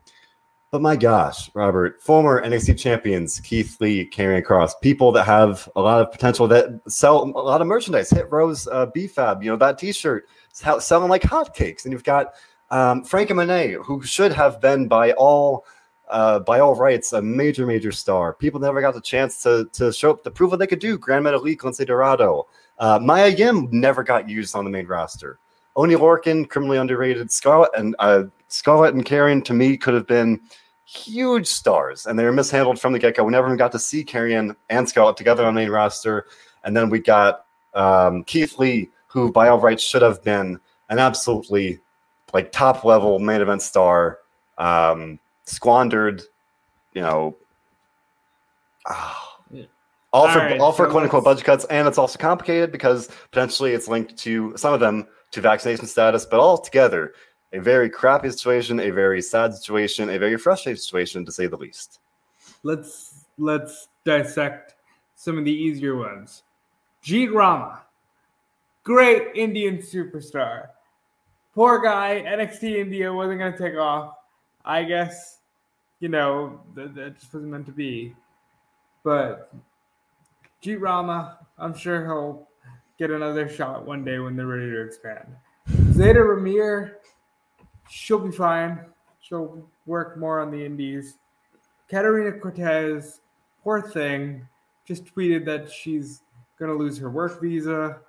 but 0.72 0.80
my 0.80 0.96
gosh, 0.96 1.50
Robert, 1.54 2.00
former 2.00 2.42
NXT 2.42 2.78
champions 2.78 3.38
Keith 3.40 3.78
Lee, 3.78 4.08
Karrion 4.08 4.42
Kross, 4.42 4.72
people 4.80 5.12
that 5.12 5.24
have 5.24 5.68
a 5.76 5.82
lot 5.82 6.00
of 6.00 6.10
potential 6.10 6.48
that 6.48 6.80
sell 6.88 7.24
a 7.24 7.26
lot 7.26 7.60
of 7.60 7.66
merchandise. 7.66 8.08
Hit 8.08 8.30
Row's 8.30 8.66
uh, 8.68 8.86
BFAB, 8.86 9.44
you 9.44 9.50
know 9.50 9.56
that 9.58 9.76
T-shirt 9.78 10.26
selling 10.50 11.10
like 11.10 11.20
hotcakes, 11.20 11.84
and 11.84 11.92
you've 11.92 12.04
got 12.04 12.32
um, 12.70 13.04
Frankie 13.04 13.34
Monet, 13.34 13.74
who 13.84 14.02
should 14.02 14.32
have 14.32 14.62
been 14.62 14.88
by 14.88 15.12
all 15.12 15.66
uh, 16.08 16.38
by 16.38 16.60
all 16.60 16.74
rights 16.74 17.12
a 17.12 17.20
major 17.20 17.66
major 17.66 17.92
star. 17.92 18.32
People 18.32 18.58
never 18.58 18.80
got 18.80 18.94
the 18.94 19.00
chance 19.02 19.42
to 19.42 19.68
to 19.74 19.92
show 19.92 20.10
up 20.10 20.24
to 20.24 20.30
prove 20.30 20.52
what 20.52 20.58
they 20.58 20.66
could 20.66 20.80
do. 20.80 20.96
Gran 20.96 21.22
Metalik, 21.22 21.58
Lince 21.58 21.86
Dorado, 21.86 22.46
uh, 22.78 22.98
Maya 22.98 23.28
Yim 23.28 23.68
never 23.70 24.02
got 24.02 24.26
used 24.26 24.56
on 24.56 24.64
the 24.64 24.70
main 24.70 24.86
roster. 24.86 25.38
Oney 25.76 25.96
Lorcan, 25.96 26.48
criminally 26.48 26.78
underrated. 26.78 27.30
Scarlett 27.30 27.72
and 27.76 27.94
uh, 27.98 28.24
Scarlett 28.48 28.94
and 28.94 29.04
Karrion 29.04 29.44
to 29.44 29.52
me 29.52 29.76
could 29.76 29.92
have 29.92 30.06
been 30.06 30.40
huge 30.92 31.46
stars, 31.46 32.06
and 32.06 32.18
they 32.18 32.24
were 32.24 32.32
mishandled 32.32 32.78
from 32.78 32.92
the 32.92 32.98
get 32.98 33.16
go. 33.16 33.24
We 33.24 33.32
never 33.32 33.46
even 33.46 33.56
got 33.56 33.72
to 33.72 33.78
see 33.78 34.04
Karrion 34.04 34.54
and 34.68 34.88
Scarlett 34.88 35.16
together 35.16 35.44
on 35.44 35.54
the 35.54 35.60
main 35.60 35.70
roster. 35.70 36.26
And 36.64 36.76
then 36.76 36.90
we 36.90 36.98
got 37.00 37.46
um, 37.74 38.24
Keith 38.24 38.58
Lee, 38.58 38.90
who 39.06 39.32
by 39.32 39.48
all 39.48 39.58
rights 39.58 39.82
should 39.82 40.02
have 40.02 40.22
been 40.22 40.60
an 40.90 40.98
absolutely 40.98 41.80
like 42.34 42.52
top 42.52 42.84
level 42.84 43.18
main 43.18 43.40
event 43.40 43.62
star, 43.62 44.18
um, 44.58 45.18
squandered, 45.44 46.22
you 46.94 47.00
know. 47.00 47.36
ah, 48.86 49.38
Yeah. 49.50 49.64
all 50.12 50.28
for 50.28 50.40
All 50.40 50.46
right, 50.46 50.60
all 50.60 50.72
for 50.72 50.86
so 50.86 50.90
quote 50.90 51.02
unquote 51.04 51.24
budget 51.24 51.44
cuts, 51.44 51.64
and 51.66 51.88
it's 51.88 51.98
also 51.98 52.18
complicated 52.18 52.70
because 52.70 53.08
potentially 53.30 53.72
it's 53.72 53.88
linked 53.88 54.16
to 54.18 54.52
some 54.56 54.74
of 54.74 54.80
them 54.80 55.06
to 55.30 55.40
vaccination 55.40 55.86
status, 55.86 56.26
but 56.26 56.38
all 56.38 56.58
together 56.58 57.14
a 57.52 57.60
very 57.60 57.90
crappy 57.90 58.30
situation, 58.30 58.80
a 58.80 58.90
very 58.90 59.20
sad 59.20 59.54
situation, 59.54 60.10
a 60.10 60.18
very 60.18 60.36
frustrating 60.38 60.80
situation 60.80 61.24
to 61.24 61.32
say 61.32 61.46
the 61.46 61.56
least. 61.56 62.00
Let's 62.62 63.26
let's 63.38 63.88
dissect 64.04 64.74
some 65.14 65.38
of 65.38 65.44
the 65.44 65.52
easier 65.52 65.96
ones. 65.96 66.42
Jeet 67.04 67.32
Rama, 67.32 67.82
great 68.84 69.28
Indian 69.34 69.78
superstar. 69.78 70.68
Poor 71.54 71.82
guy, 71.82 72.24
NXT 72.26 72.76
India 72.76 73.12
wasn't 73.12 73.38
gonna 73.38 73.56
take 73.56 73.76
off. 73.76 74.14
I 74.64 74.84
guess, 74.84 75.40
you 76.00 76.08
know, 76.08 76.60
that, 76.74 76.94
that 76.94 77.18
just 77.18 77.34
wasn't 77.34 77.52
meant 77.52 77.66
to 77.66 77.72
be. 77.72 78.14
But 79.04 79.52
Jeet 80.62 80.80
Rama, 80.80 81.38
I'm 81.58 81.76
sure 81.76 82.06
he'll 82.06 82.48
get 82.98 83.10
another 83.10 83.48
shot 83.48 83.84
one 83.84 84.04
day 84.04 84.20
when 84.20 84.36
they're 84.36 84.46
ready 84.46 84.70
to 84.70 84.80
expand. 84.82 85.34
Zayda 85.68 86.16
Ramier, 86.16 86.94
she'll 87.92 88.18
be 88.18 88.34
fine. 88.34 88.80
She'll 89.20 89.68
work 89.84 90.16
more 90.16 90.40
on 90.40 90.50
the 90.50 90.64
indies. 90.64 91.18
Katarina 91.88 92.32
Cortez, 92.32 93.20
poor 93.62 93.82
thing, 93.82 94.48
just 94.86 95.04
tweeted 95.04 95.44
that 95.44 95.70
she's 95.70 96.22
gonna 96.58 96.72
lose 96.72 96.96
her 96.98 97.10
work 97.10 97.40
visa 97.40 98.00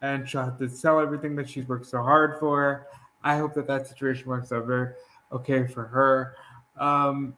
and 0.00 0.26
she'll 0.26 0.44
have 0.44 0.58
to 0.58 0.68
sell 0.68 0.98
everything 0.98 1.36
that 1.36 1.48
she's 1.48 1.68
worked 1.68 1.86
so 1.86 2.02
hard 2.02 2.40
for. 2.40 2.86
I 3.22 3.36
hope 3.36 3.52
that 3.54 3.66
that 3.66 3.86
situation 3.86 4.28
works 4.28 4.50
out 4.50 4.64
very 4.64 4.94
okay 5.30 5.66
for 5.66 5.84
her. 5.84 6.34
Um, 6.78 7.36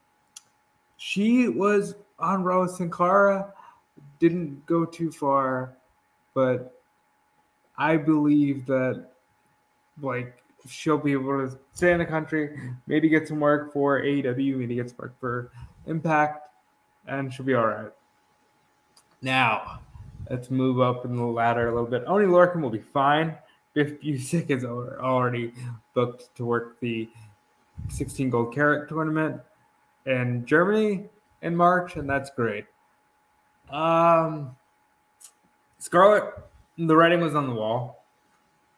she 0.97 1.49
was 1.49 1.97
on 2.21 2.45
Rose 2.45 2.79
and 2.79 2.93
Clara, 2.93 3.53
didn't 4.21 4.65
go 4.67 4.85
too 4.85 5.11
far, 5.11 5.75
but 6.35 6.81
I 7.77 7.97
believe 7.97 8.65
that 8.67 9.11
like 10.01 10.41
she'll 10.69 10.99
be 10.99 11.13
able 11.13 11.49
to 11.49 11.59
stay 11.73 11.93
in 11.93 11.99
the 11.99 12.07
country, 12.07 12.59
maybe 12.87 13.09
get 13.09 13.29
some 13.29 13.41
work 13.41 13.73
for 13.73 14.01
AEW, 14.01 14.57
maybe 14.57 14.77
get 14.77 14.91
some 14.91 14.99
work 14.99 15.19
for 15.19 15.51
Impact, 15.87 16.49
and 17.07 17.33
she'll 17.33 17.47
be 17.47 17.55
all 17.55 17.67
right. 17.67 17.93
Now, 19.23 19.81
let's 20.29 20.51
move 20.51 20.81
up 20.81 21.05
in 21.05 21.17
the 21.17 21.25
ladder 21.25 21.69
a 21.69 21.73
little 21.73 21.89
bit. 21.89 22.05
Oney 22.07 22.27
Lorcan 22.27 22.61
will 22.61 22.71
be 22.71 22.81
fine. 22.81 23.37
Biff 23.75 24.01
Busick 24.01 24.51
is 24.51 24.65
already 24.65 25.53
booked 25.95 26.35
to 26.37 26.45
work 26.45 26.79
the 26.81 27.09
16 27.89 28.31
Gold 28.31 28.55
Carat 28.55 28.89
tournament 28.89 29.41
in 30.07 30.45
Germany 30.45 31.09
in 31.43 31.57
March, 31.57 31.97
and 31.97 32.09
that's 32.09 32.31
great. 32.31 32.67
Um, 33.71 34.57
Scarlett, 35.79 36.25
the 36.77 36.97
writing 36.97 37.21
was 37.21 37.35
on 37.35 37.47
the 37.47 37.55
wall. 37.55 38.00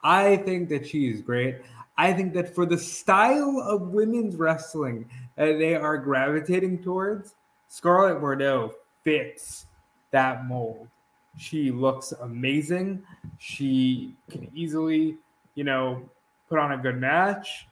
I 0.03 0.37
think 0.39 0.69
that 0.71 0.87
she 0.87 1.09
is 1.09 1.21
great. 1.21 1.61
I 1.97 2.13
think 2.13 2.33
that 2.35 2.55
for 2.55 2.67
the 2.67 2.79
style 2.79 3.61
of 3.61 3.89
women's 3.89 4.37
wrestling 4.37 5.09
that 5.37 5.59
they 5.59 5.75
are 5.75 5.99
gravitating 5.99 6.83
towards, 6.83 7.35
Scarlett 7.69 8.21
Bordeaux 8.21 8.75
fits 9.05 9.67
that 10.11 10.47
mold. 10.47 10.89
She 11.37 11.71
looks 11.71 12.13
amazing. 12.13 13.03
She 13.39 14.15
can 14.31 14.51
easily, 14.55 15.17
you 15.55 15.65
know, 15.65 16.03
put 16.49 16.59
on 16.59 16.73
a 16.73 16.79
good 16.79 16.99
match. 16.99 17.67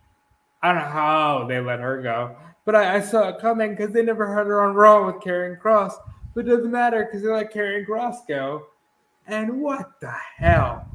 I 0.62 0.68
don't 0.72 0.82
know 0.82 0.88
how 0.88 1.46
they 1.48 1.60
let 1.60 1.80
her 1.80 2.02
go, 2.02 2.36
but 2.64 2.74
I, 2.74 2.96
I 2.96 3.00
saw 3.00 3.28
it 3.28 3.40
coming 3.40 3.70
because 3.70 3.92
they 3.92 4.02
never 4.02 4.34
had 4.34 4.46
her 4.46 4.62
on 4.62 4.74
Raw 4.74 5.06
with 5.06 5.16
Karrion 5.16 5.60
Kross. 5.60 5.94
But 6.34 6.46
it 6.46 6.50
doesn't 6.50 6.70
matter 6.70 7.04
because 7.04 7.22
they 7.22 7.28
let 7.28 7.52
Karrion 7.52 7.86
Kross 7.86 8.26
go. 8.26 8.66
And 9.26 9.60
what 9.60 10.00
the 10.00 10.14
hell? 10.36 10.89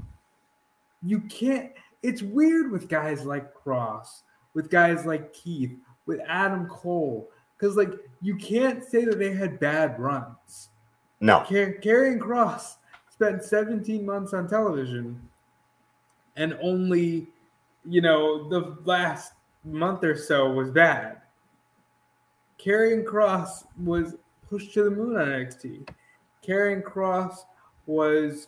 You 1.06 1.22
can't. 1.22 1.72
It's 2.02 2.22
weird 2.22 2.72
with 2.72 2.90
guys 2.90 3.26
like 3.26 3.54
Kross, 3.54 4.24
with 4.54 4.70
guys 4.70 5.06
like 5.06 5.34
Keith, 5.34 5.78
with 6.06 6.20
Adam 6.28 6.68
Cole, 6.68 7.30
because 7.58 7.76
like 7.76 7.92
you 8.22 8.36
can't 8.36 8.84
say 8.84 9.06
that 9.06 9.20
they 9.20 9.34
had 9.34 9.60
bad 9.60 10.00
runs. 10.00 10.70
No. 11.20 11.40
Car- 11.40 11.76
Kross 11.82 12.76
spent 13.10 13.44
17 13.44 14.06
months 14.06 14.34
on 14.34 14.48
television, 14.48 15.22
and 16.36 16.58
only, 16.62 17.28
you 17.86 18.02
know, 18.02 18.50
the 18.50 18.78
last 18.84 19.34
month 19.64 20.04
or 20.04 20.16
so 20.16 20.52
was 20.52 20.70
bad. 20.70 21.22
Karrion 22.60 23.04
Kross 23.04 23.66
was 23.84 24.16
pushed 24.50 24.74
to 24.74 24.84
the 24.84 24.92
moon 24.92 25.18
on 25.18 25.28
NXT. 25.28 25.88
Karrion 26.46 26.84
Kross 26.84 27.38
was, 27.86 28.48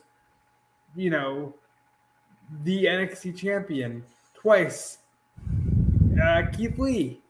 you 0.95 1.09
know, 1.09 1.53
the 2.63 2.85
NXT 2.85 3.37
champion 3.37 4.03
twice. 4.33 4.99
Uh, 6.21 6.43
Keith 6.51 6.77
Lee. 6.77 7.21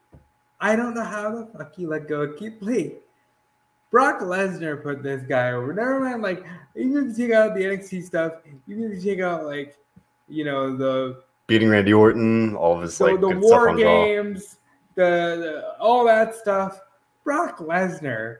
I 0.59 0.75
don't 0.75 0.95
know 0.95 1.03
how 1.03 1.29
the 1.35 1.45
fuck 1.57 1.77
you 1.77 1.87
let 1.89 2.07
go 2.07 2.21
of 2.21 2.37
Keith 2.37 2.61
Lee. 2.61 2.95
Brock 3.91 4.19
Lesnar 4.21 4.81
put 4.81 5.03
this 5.03 5.23
guy 5.23 5.51
over. 5.51 5.73
Never 5.73 5.99
mind, 5.99 6.21
like, 6.21 6.43
even 6.75 7.11
if 7.11 7.17
you 7.17 7.27
take 7.27 7.35
out 7.35 7.55
the 7.55 7.61
NXT 7.61 8.03
stuff, 8.03 8.33
even 8.67 8.91
if 8.91 9.03
you 9.03 9.15
take 9.15 9.23
out, 9.23 9.45
like, 9.45 9.77
you 10.27 10.43
know, 10.43 10.75
the 10.75 11.21
beating 11.47 11.69
Randy 11.69 11.93
Orton, 11.93 12.55
all 12.55 12.75
of 12.75 12.81
his 12.81 12.95
so 12.95 13.05
like 13.05 13.21
the 13.21 13.29
good 13.29 13.39
war 13.39 13.75
games, 13.75 14.57
the, 14.95 15.03
the 15.03 15.75
all 15.79 16.05
that 16.05 16.35
stuff. 16.35 16.81
Brock 17.23 17.59
Lesnar 17.59 18.37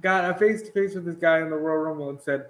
got 0.00 0.30
a 0.30 0.34
face 0.34 0.62
to 0.62 0.72
face 0.72 0.94
with 0.94 1.04
this 1.04 1.16
guy 1.16 1.40
in 1.40 1.50
the 1.50 1.56
Royal 1.56 1.78
Rumble 1.78 2.10
and 2.10 2.20
said, 2.20 2.46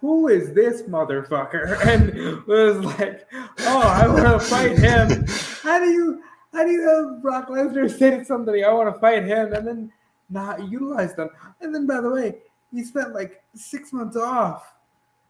"Who 0.00 0.28
is 0.28 0.52
this 0.52 0.82
motherfucker?" 0.82 1.78
And 1.86 2.44
was 2.46 2.78
like, 2.84 3.26
"Oh, 3.60 3.80
I 3.80 4.06
want 4.06 4.40
to 4.40 4.40
fight 4.40 4.78
him." 4.78 5.26
How 5.62 5.78
do 5.78 5.86
you 5.86 6.22
how 6.52 6.64
do 6.64 6.70
you 6.70 6.88
have 6.88 7.22
Brock 7.22 7.48
Lesnar 7.48 7.90
say 7.90 8.18
to 8.18 8.24
somebody, 8.24 8.64
"I 8.64 8.72
want 8.72 8.94
to 8.94 9.00
fight 9.00 9.24
him," 9.24 9.52
and 9.52 9.66
then 9.66 9.92
not 10.30 10.70
utilize 10.70 11.14
them? 11.14 11.30
And 11.60 11.74
then, 11.74 11.86
by 11.86 12.00
the 12.00 12.10
way, 12.10 12.38
he 12.72 12.82
spent 12.82 13.14
like 13.14 13.42
six 13.54 13.92
months 13.92 14.16
off 14.16 14.74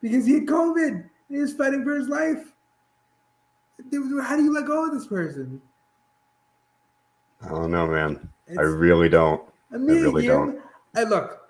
because 0.01 0.27
he 0.27 0.35
had 0.35 0.47
COVID. 0.47 0.89
And 0.89 1.11
he 1.29 1.39
was 1.39 1.55
fighting 1.55 1.85
for 1.85 1.97
his 1.97 2.09
life. 2.09 2.53
How 3.79 4.37
do 4.37 4.43
you 4.43 4.55
let 4.55 4.67
go 4.67 4.87
of 4.87 4.93
this 4.93 5.07
person? 5.07 5.61
I 7.43 7.49
don't 7.49 7.71
know, 7.71 7.87
man. 7.87 8.29
I 8.57 8.63
really 8.63 9.09
don't. 9.09 9.43
I 9.73 9.77
mean, 9.77 10.03
really 10.03 10.27
don't. 10.27 10.61
I 10.95 11.03
look. 11.03 11.46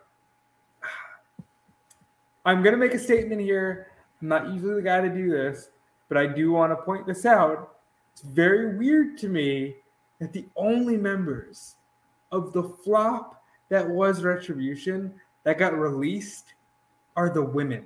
I'm 2.46 2.62
gonna 2.62 2.76
make 2.76 2.94
a 2.94 2.98
statement 2.98 3.40
here. 3.40 3.88
I'm 4.22 4.28
not 4.28 4.48
usually 4.48 4.76
the 4.76 4.82
guy 4.82 5.00
to 5.00 5.08
do 5.08 5.30
this, 5.30 5.70
but 6.08 6.16
I 6.16 6.26
do 6.28 6.52
want 6.52 6.70
to 6.70 6.76
point 6.76 7.04
this 7.04 7.26
out. 7.26 7.78
It's 8.12 8.22
very 8.22 8.76
weird 8.76 9.18
to 9.18 9.28
me 9.28 9.74
that 10.20 10.32
the 10.32 10.46
only 10.56 10.96
members 10.96 11.74
of 12.30 12.52
the 12.52 12.62
flop 12.62 13.42
that 13.68 13.86
was 13.88 14.22
Retribution 14.22 15.12
that 15.42 15.58
got 15.58 15.76
released 15.76 16.54
are 17.16 17.30
the 17.30 17.42
women. 17.42 17.84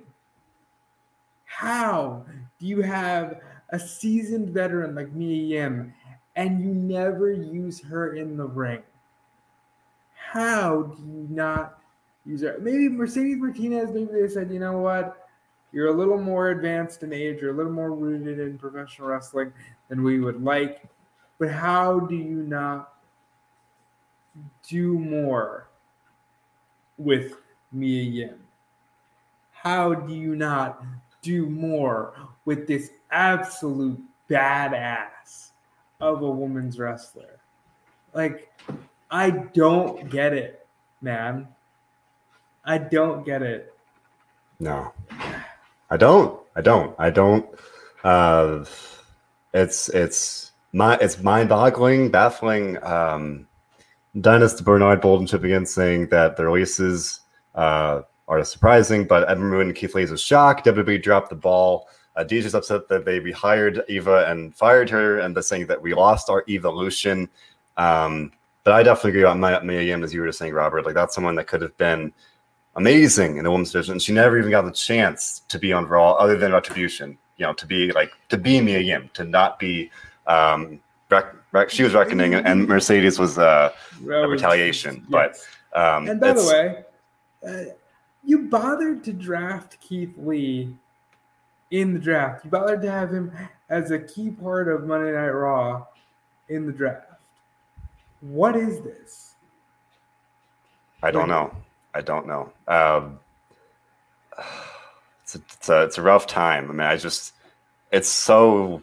How 1.45 2.23
do 2.59 2.67
you 2.67 2.81
have 2.81 3.41
a 3.69 3.79
seasoned 3.79 4.51
veteran 4.51 4.93
like 4.93 5.11
Mia 5.11 5.59
Yim 5.59 5.93
and 6.35 6.61
you 6.61 6.73
never 6.73 7.31
use 7.31 7.81
her 7.81 8.13
in 8.13 8.37
the 8.37 8.45
ring? 8.45 8.83
How 10.13 10.83
do 10.83 11.03
you 11.03 11.27
not 11.29 11.80
use 12.25 12.41
her? 12.41 12.57
Maybe 12.61 12.89
Mercedes 12.89 13.37
Martinez, 13.37 13.91
maybe 13.91 14.09
they 14.11 14.27
said, 14.27 14.51
you 14.51 14.59
know 14.59 14.79
what? 14.79 15.27
You're 15.71 15.87
a 15.87 15.93
little 15.93 16.19
more 16.19 16.49
advanced 16.49 17.03
in 17.03 17.13
age, 17.13 17.39
you're 17.41 17.53
a 17.53 17.57
little 17.57 17.71
more 17.71 17.91
rooted 17.91 18.39
in 18.39 18.57
professional 18.57 19.07
wrestling 19.07 19.53
than 19.87 20.03
we 20.03 20.19
would 20.19 20.43
like. 20.43 20.83
But 21.39 21.49
how 21.51 21.99
do 22.01 22.15
you 22.15 22.43
not 22.43 22.93
do 24.67 24.99
more 24.99 25.67
with 26.97 27.37
Mia 27.71 28.03
Yim? 28.03 28.39
How 29.51 29.93
do 29.93 30.13
you 30.13 30.35
not 30.35 30.83
do 31.21 31.45
more 31.45 32.13
with 32.45 32.67
this 32.67 32.91
absolute 33.11 33.99
badass 34.29 35.51
of 35.99 36.21
a 36.21 36.29
woman's 36.29 36.79
wrestler? 36.79 37.39
Like, 38.13 38.51
I 39.09 39.29
don't 39.29 40.09
get 40.09 40.33
it, 40.33 40.67
man. 41.01 41.47
I 42.63 42.77
don't 42.77 43.25
get 43.25 43.41
it. 43.41 43.73
No, 44.59 44.93
I 45.89 45.97
don't. 45.97 46.39
I 46.55 46.61
don't. 46.61 46.95
I 46.99 47.09
don't. 47.09 47.45
Uh, 48.03 48.65
it's 49.53 49.89
it's 49.89 50.51
my 50.73 50.97
it's 51.01 51.21
mind-boggling, 51.21 52.11
baffling. 52.11 52.81
Um, 52.83 53.47
Dennis 54.19 54.59
Bernard 54.61 55.01
Bolden 55.01 55.25
chipping 55.25 55.51
in 55.51 55.65
saying 55.65 56.07
that 56.07 56.37
the 56.37 56.45
releases 56.45 57.21
uh, 57.55 58.01
are 58.27 58.43
surprising, 58.43 59.05
but 59.05 59.29
Ember 59.29 59.45
Moon 59.45 59.67
and 59.67 59.75
Keith 59.75 59.95
Lee 59.95 60.03
is 60.03 60.11
a 60.11 60.17
shock. 60.17 60.63
WWE 60.63 61.01
dropped 61.01 61.29
the 61.29 61.35
ball. 61.35 61.87
Uh, 62.15 62.23
DJ's 62.23 62.55
upset 62.55 62.89
that 62.89 63.05
they 63.05 63.19
rehired 63.19 63.81
Eva 63.87 64.25
and 64.29 64.53
fired 64.53 64.89
her, 64.89 65.19
and 65.19 65.35
they're 65.35 65.41
saying 65.41 65.67
that 65.67 65.81
we 65.81 65.93
lost 65.93 66.29
our 66.29 66.43
evolution. 66.49 67.29
Um, 67.77 68.31
but 68.63 68.73
I 68.73 68.83
definitely 68.83 69.21
agree 69.21 69.33
Mia 69.39 69.61
Mia 69.63 69.81
Yim, 69.81 70.03
as 70.03 70.13
you 70.13 70.21
were 70.21 70.27
just 70.27 70.39
saying, 70.39 70.53
Robert. 70.53 70.85
Like 70.85 70.93
that's 70.93 71.15
someone 71.15 71.35
that 71.35 71.47
could 71.47 71.61
have 71.61 71.75
been 71.77 72.13
amazing 72.75 73.37
in 73.37 73.43
the 73.43 73.51
women's 73.51 73.71
division. 73.71 73.99
She 73.99 74.13
never 74.13 74.37
even 74.37 74.51
got 74.51 74.65
the 74.65 74.71
chance 74.71 75.41
to 75.49 75.59
be 75.59 75.73
on 75.73 75.87
Raw, 75.87 76.13
other 76.13 76.37
than 76.37 76.51
Retribution. 76.51 77.17
You 77.37 77.47
know, 77.47 77.53
to 77.53 77.65
be 77.65 77.91
like 77.91 78.11
to 78.29 78.37
be 78.37 78.61
Mia 78.61 78.79
Yim, 78.79 79.09
to 79.13 79.23
not 79.23 79.59
be. 79.59 79.89
Um, 80.27 80.79
rec- 81.09 81.35
rec- 81.51 81.69
she 81.69 81.83
was 81.83 81.93
reckoning, 81.93 82.35
and 82.35 82.67
Mercedes 82.67 83.17
was 83.17 83.37
uh, 83.37 83.71
was- 84.03 84.29
retaliation, 84.29 85.05
but, 85.09 85.37
um, 85.73 86.07
and 86.07 86.19
by 86.19 86.33
the 86.33 86.45
way, 86.45 86.83
uh, 87.47 87.73
you 88.23 88.43
bothered 88.43 89.03
to 89.05 89.13
draft 89.13 89.79
Keith 89.81 90.15
Lee 90.17 90.75
in 91.71 91.93
the 91.93 91.99
draft. 91.99 92.45
You 92.45 92.51
bothered 92.51 92.81
to 92.83 92.91
have 92.91 93.11
him 93.11 93.31
as 93.69 93.89
a 93.89 93.97
key 93.97 94.29
part 94.29 94.67
of 94.67 94.85
Monday 94.85 95.11
Night 95.11 95.29
Raw 95.29 95.87
in 96.49 96.67
the 96.67 96.71
draft. 96.71 97.07
What 98.19 98.55
is 98.55 98.81
this? 98.81 99.33
I 101.01 101.09
don't 101.09 101.27
know. 101.27 101.51
I 101.93 102.01
don't 102.01 102.27
know. 102.27 102.51
Um, 102.67 103.19
it's 105.23 105.35
a, 105.35 105.39
it's 105.39 105.69
a, 105.69 105.83
it's 105.83 105.97
a 105.97 106.01
rough 106.01 106.27
time. 106.27 106.69
I 106.69 106.73
mean, 106.73 106.81
I 106.81 106.97
just 106.97 107.33
it's 107.91 108.09
so 108.09 108.81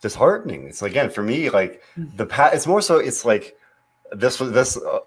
disheartening. 0.00 0.68
It's 0.68 0.82
again 0.82 1.10
for 1.10 1.22
me 1.22 1.50
like 1.50 1.82
the 1.96 2.26
pat. 2.26 2.54
It's 2.54 2.66
more 2.66 2.80
so. 2.80 2.98
It's 2.98 3.24
like 3.24 3.56
this 4.12 4.40
was 4.40 4.52
this 4.52 4.76
uh, 4.76 5.00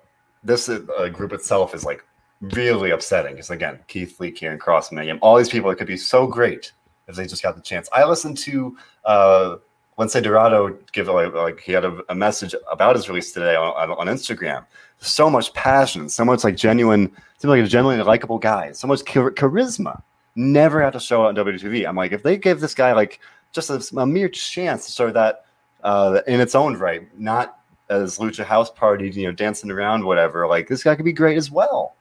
this 0.44 0.70
uh, 0.70 1.10
group 1.12 1.34
itself 1.34 1.74
is 1.74 1.84
like 1.84 2.06
really 2.42 2.92
upsetting. 2.92 3.34
Because 3.34 3.50
again, 3.50 3.80
Keith 3.88 4.20
Lee, 4.20 4.32
Karrion 4.32 4.58
Kross, 4.58 4.92
Megan, 4.92 5.20
all 5.20 5.38
these 5.38 5.50
people. 5.50 5.70
It 5.72 5.78
could 5.78 5.88
be 5.88 5.98
so 5.98 6.28
great 6.28 6.72
if 7.08 7.16
they 7.16 7.26
just 7.26 7.44
got 7.44 7.56
the 7.56 7.62
chance. 7.62 7.90
I 7.94 8.06
listened 8.06 8.38
to 8.40 8.78
uh, 9.06 9.56
Lince 10.02 10.24
Dorado 10.24 10.76
give 10.94 11.08
like, 11.08 11.34
like 11.34 11.60
he 11.60 11.72
had 11.72 11.86
a, 11.86 12.02
a, 12.10 12.16
message 12.16 12.56
about 12.72 12.96
his 12.96 13.08
release 13.08 13.32
today 13.32 13.56
on, 13.56 13.92
on, 13.92 14.08
Instagram. 14.08 14.66
So 14.98 15.30
much 15.30 15.54
passion, 15.54 16.10
so 16.10 16.26
much 16.26 16.44
like 16.44 16.56
genuine, 16.56 17.12
seems 17.38 17.50
like 17.50 17.64
a 17.64 17.68
genuinely 17.68 18.04
likable 18.04 18.40
guy, 18.40 18.72
so 18.72 18.88
much 18.88 19.06
char- 19.06 19.32
charisma. 19.32 20.02
Never 20.36 20.82
had 20.82 20.94
to 20.94 21.00
show 21.00 21.26
on 21.26 21.36
WTV. 21.36 21.88
I'm 21.88 21.96
like, 21.96 22.14
if 22.14 22.24
they 22.24 22.36
gave 22.36 22.60
this 22.60 22.74
guy 22.74 22.94
like 22.94 23.20
just 23.52 23.70
a, 23.70 23.84
a 24.00 24.08
mere 24.08 24.28
chance 24.28 24.88
to 24.88 24.92
show 24.92 25.12
that 25.12 25.46
uh, 25.84 26.22
in 26.26 26.40
its 26.40 26.56
own 26.56 26.78
right, 26.78 27.08
not 27.20 27.60
as 27.90 28.18
Lucha 28.18 28.44
House 28.44 28.72
Party, 28.72 29.10
you 29.12 29.28
know, 29.28 29.32
dancing 29.32 29.70
around, 29.70 30.04
whatever. 30.04 30.48
Like 30.48 30.68
this 30.68 30.84
guy 30.84 30.96
could 30.96 31.06
be 31.06 31.14
great 31.14 31.38
as 31.38 31.52
well. 31.52 31.96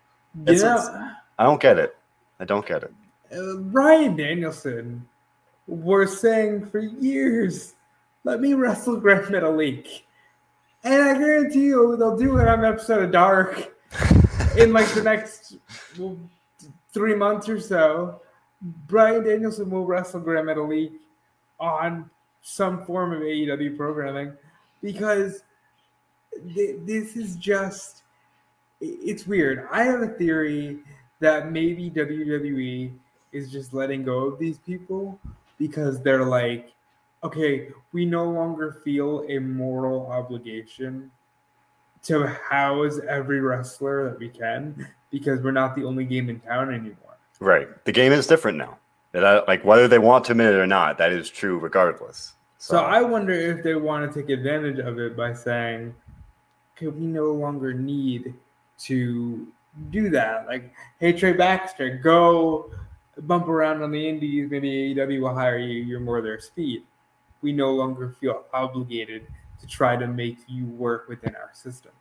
Yeah, 0.47 0.53
it's, 0.53 0.65
I 0.65 1.45
don't 1.45 1.61
get 1.61 1.79
it. 1.79 1.97
I 2.39 2.45
don't 2.47 2.65
get 2.65 2.83
it. 2.85 2.95
Uh, 3.37 3.57
Bryan 3.57 4.17
Danielson 4.17 5.07
was 5.67 6.19
saying 6.21 6.67
for 6.67 6.79
years, 6.79 7.75
"Let 8.25 8.41
me 8.41 8.55
wrestle 8.55 8.97
Gran 8.97 9.25
Metalik," 9.25 10.03
and 10.85 11.03
I 11.03 11.15
guarantee 11.15 11.67
you 11.67 11.97
they'll 11.97 12.17
do 12.17 12.39
it 12.39 12.49
on 12.49 12.61
an 12.61 12.65
episode 12.65 13.03
of 13.03 13.11
Dark 13.11 13.75
in 14.57 14.73
like 14.73 14.89
the 14.95 15.03
next 15.03 15.57
well, 15.99 16.17
three 16.93 17.15
months 17.15 17.49
or 17.49 17.61
so. 17.61 18.21
Bryan 18.87 19.25
Danielson 19.25 19.71
will 19.71 19.87
wrestle 19.87 20.21
Gran 20.21 20.45
Metalik 20.45 20.93
on 21.59 22.11
some 22.43 22.85
form 22.85 23.13
of 23.13 23.21
AEW 23.21 23.77
programming 23.77 24.33
because 24.83 25.43
th- 26.55 26.77
this 26.85 27.17
is 27.17 27.37
just 27.37 28.03
it's 28.81 29.27
weird. 29.27 29.69
I 29.71 29.85
have 29.85 30.01
a 30.01 30.09
theory 30.09 30.79
that 31.21 31.53
maybe 31.53 31.91
WWE 31.91 32.93
is 33.33 33.53
just 33.53 33.75
letting 33.75 34.03
go 34.03 34.27
of 34.27 34.39
these 34.39 34.59
people 34.59 35.19
because 35.59 36.01
they're 36.01 36.25
like, 36.25 36.73
okay, 37.23 37.69
we 37.93 38.05
no 38.05 38.25
longer 38.25 38.81
feel 38.85 39.25
a 39.29 39.39
moral 39.39 40.07
obligation 40.07 41.11
to 42.03 42.27
house 42.27 42.99
every 43.09 43.41
wrestler 43.41 44.11
that 44.11 44.19
we 44.19 44.29
can 44.29 44.89
because 45.11 45.41
we're 45.41 45.51
not 45.51 45.75
the 45.75 45.85
only 45.85 46.05
game 46.05 46.31
in 46.31 46.41
town 46.41 46.73
anymore. 46.73 47.19
Right. 47.41 47.69
The 47.85 47.93
game 47.93 48.13
is 48.13 48.27
different 48.27 48.59
now. 48.59 48.79
That, 49.13 49.49
like 49.49 49.65
whether 49.65 49.89
they 49.89 49.99
want 49.99 50.25
to 50.27 50.33
admit 50.33 50.55
it 50.55 50.59
or 50.59 50.67
not, 50.67 50.99
that 50.99 51.13
is 51.13 51.29
true 51.29 51.59
regardless. 51.59 52.35
So. 52.59 52.75
so 52.75 52.79
I 52.79 53.03
wonder 53.03 53.33
if 53.33 53.65
they 53.65 53.75
want 53.75 54.11
to 54.11 54.21
take 54.21 54.31
advantage 54.31 54.79
of 54.79 54.99
it 54.99 55.17
by 55.17 55.35
saying, 55.35 55.95
okay, 56.77 56.89
we 56.89 57.07
no 57.07 57.33
longer 57.33 57.75
need 57.75 58.35
to 58.81 59.47
do 59.91 60.11
that. 60.11 60.47
Like, 60.47 60.73
hey, 61.01 61.13
Trey 61.13 61.33
Baxter, 61.33 61.99
go 61.99 62.71
bump 63.23 63.49
around 63.49 63.83
on 63.83 63.91
the 63.91 64.09
indies. 64.09 64.51
Maybe 64.51 64.95
AEW 64.95 65.21
will 65.21 65.35
hire 65.35 65.59
you. 65.59 65.83
You're 65.83 66.01
more 66.01 66.23
their 66.23 66.41
speed. 66.41 66.85
We 67.43 67.53
no 67.53 67.73
longer 67.73 68.15
feel 68.21 68.45
obligated 68.53 69.27
to 69.61 69.67
try 69.67 69.97
to 69.97 70.07
make 70.07 70.39
you 70.47 70.67
work 70.67 71.09
within 71.09 71.35
our 71.35 71.51
system. 71.53 71.93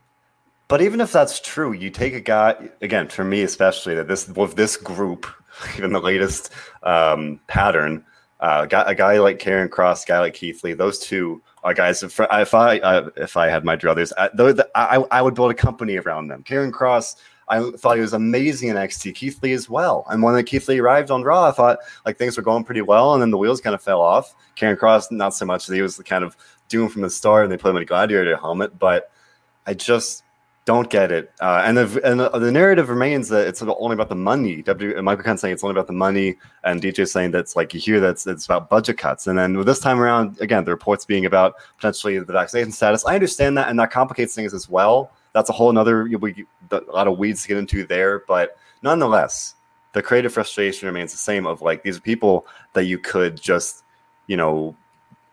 But 0.67 0.82
even 0.82 1.02
if 1.02 1.12
that's 1.12 1.39
true, 1.39 1.73
you 1.73 1.89
take 1.89 2.13
a 2.13 2.21
guy 2.21 2.69
again 2.82 3.10
for 3.10 3.23
me 3.23 3.41
especially 3.41 3.95
that 3.95 4.08
this 4.08 4.28
with 4.30 4.56
this 4.56 4.78
group, 4.78 5.25
even 5.78 5.91
the 5.93 5.99
latest 5.99 6.52
um, 6.84 7.39
pattern, 7.47 8.06
uh, 8.39 8.67
a 8.69 8.95
guy 8.95 9.17
like 9.19 9.39
Karrion 9.39 9.67
Kross, 9.67 10.06
guy 10.06 10.19
like 10.19 10.34
Keith 10.34 10.63
Lee, 10.63 10.73
those 10.73 10.99
two 10.99 11.41
are 11.63 11.73
guys. 11.73 12.04
If, 12.04 12.19
I 12.19 12.43
uh, 12.43 13.10
if 13.17 13.36
I 13.36 13.47
had 13.47 13.65
my 13.65 13.75
druthers, 13.75 14.13
I, 14.17 14.30
I, 14.75 15.04
I 15.12 15.21
would 15.21 15.34
build 15.34 15.52
a 15.52 15.56
company 15.56 15.97
around 15.97 16.28
them. 16.28 16.43
Karrion 16.43 16.71
Kross, 16.71 17.15
I 17.49 17.71
thought 17.71 17.95
he 17.95 18.01
was 18.01 18.13
amazing 18.13 18.69
in 18.69 18.75
NXT. 18.75 19.15
Keith 19.15 19.41
Lee 19.41 19.53
as 19.53 19.69
well. 19.69 20.05
And 20.09 20.21
when 20.21 20.43
Keith 20.43 20.67
Lee 20.67 20.79
arrived 20.79 21.09
on 21.09 21.23
Raw, 21.23 21.45
I 21.45 21.51
thought 21.51 21.79
like 22.05 22.17
things 22.17 22.38
were 22.38 22.43
going 22.43 22.63
pretty 22.63 22.81
well, 22.81 23.13
and 23.13 23.21
then 23.21 23.31
the 23.31 23.38
wheels 23.38 23.59
kind 23.62 23.73
of 23.73 23.81
fell 23.81 24.01
off. 24.01 24.35
Karrion 24.55 24.77
Kross, 24.77 25.12
not 25.12 25.33
so 25.33 25.45
much. 25.45 25.67
He 25.67 25.81
was 25.81 25.97
kind 25.99 26.23
of 26.23 26.38
doomed 26.67 26.91
from 26.91 27.01
the 27.01 27.09
start, 27.09 27.43
and 27.43 27.51
they 27.51 27.57
put 27.57 27.69
him 27.69 27.77
in 27.77 27.83
a 27.83 27.85
gladiator 27.85 28.38
helmet. 28.38 28.77
But 28.77 29.12
I 29.65 29.73
just 29.73 30.23
don't 30.69 30.91
get 30.91 31.12
it. 31.12 31.31
Uh, 31.41 31.63
and 31.65 31.77
the 31.77 32.01
and 32.05 32.19
the, 32.19 32.29
the, 32.29 32.51
narrative 32.51 32.89
remains 32.89 33.27
that 33.29 33.47
it's 33.47 33.59
only 33.63 33.95
about 33.95 34.09
the 34.09 34.15
money. 34.15 34.62
W 34.62 35.01
Michael 35.01 35.23
Khan 35.23 35.35
saying 35.35 35.53
it's 35.55 35.63
only 35.63 35.73
about 35.73 35.88
the 35.88 35.93
money, 35.93 36.35
and 36.63 36.79
DJ 36.79 37.07
saying 37.07 37.31
that's 37.31 37.55
like 37.55 37.73
you 37.73 37.79
hear 37.79 37.99
that's 37.99 38.27
it's 38.27 38.45
about 38.45 38.69
budget 38.69 38.99
cuts. 38.99 39.25
And 39.25 39.39
then 39.39 39.59
this 39.63 39.79
time 39.79 39.99
around, 39.99 40.39
again, 40.39 40.65
the 40.65 40.71
reports 40.71 41.05
being 41.05 41.25
about 41.25 41.55
potentially 41.77 42.19
the 42.19 42.31
vaccination 42.31 42.71
status. 42.71 43.03
I 43.03 43.15
understand 43.15 43.57
that, 43.57 43.69
and 43.69 43.79
that 43.79 43.89
complicates 43.89 44.35
things 44.35 44.53
as 44.53 44.69
well. 44.69 45.12
That's 45.34 45.50
a 45.50 45.54
whole 45.54 45.70
another 45.70 46.04
we, 46.04 46.46
a 46.72 46.82
lot 46.92 47.08
of 47.08 47.18
weeds 47.18 47.44
to 47.44 47.48
get 47.48 47.58
into 47.58 47.86
there, 47.86 48.24
but 48.28 48.58
nonetheless, 48.82 49.56
the 49.94 50.02
creative 50.02 50.34
frustration 50.34 50.88
remains 50.88 51.12
the 51.12 51.18
same. 51.18 51.46
Of 51.46 51.62
like 51.62 51.84
these 51.84 52.00
people 52.00 52.46
that 52.74 52.86
you 52.86 52.98
could 52.98 53.39
just 53.39 53.84
you 54.28 54.38
know 54.38 54.76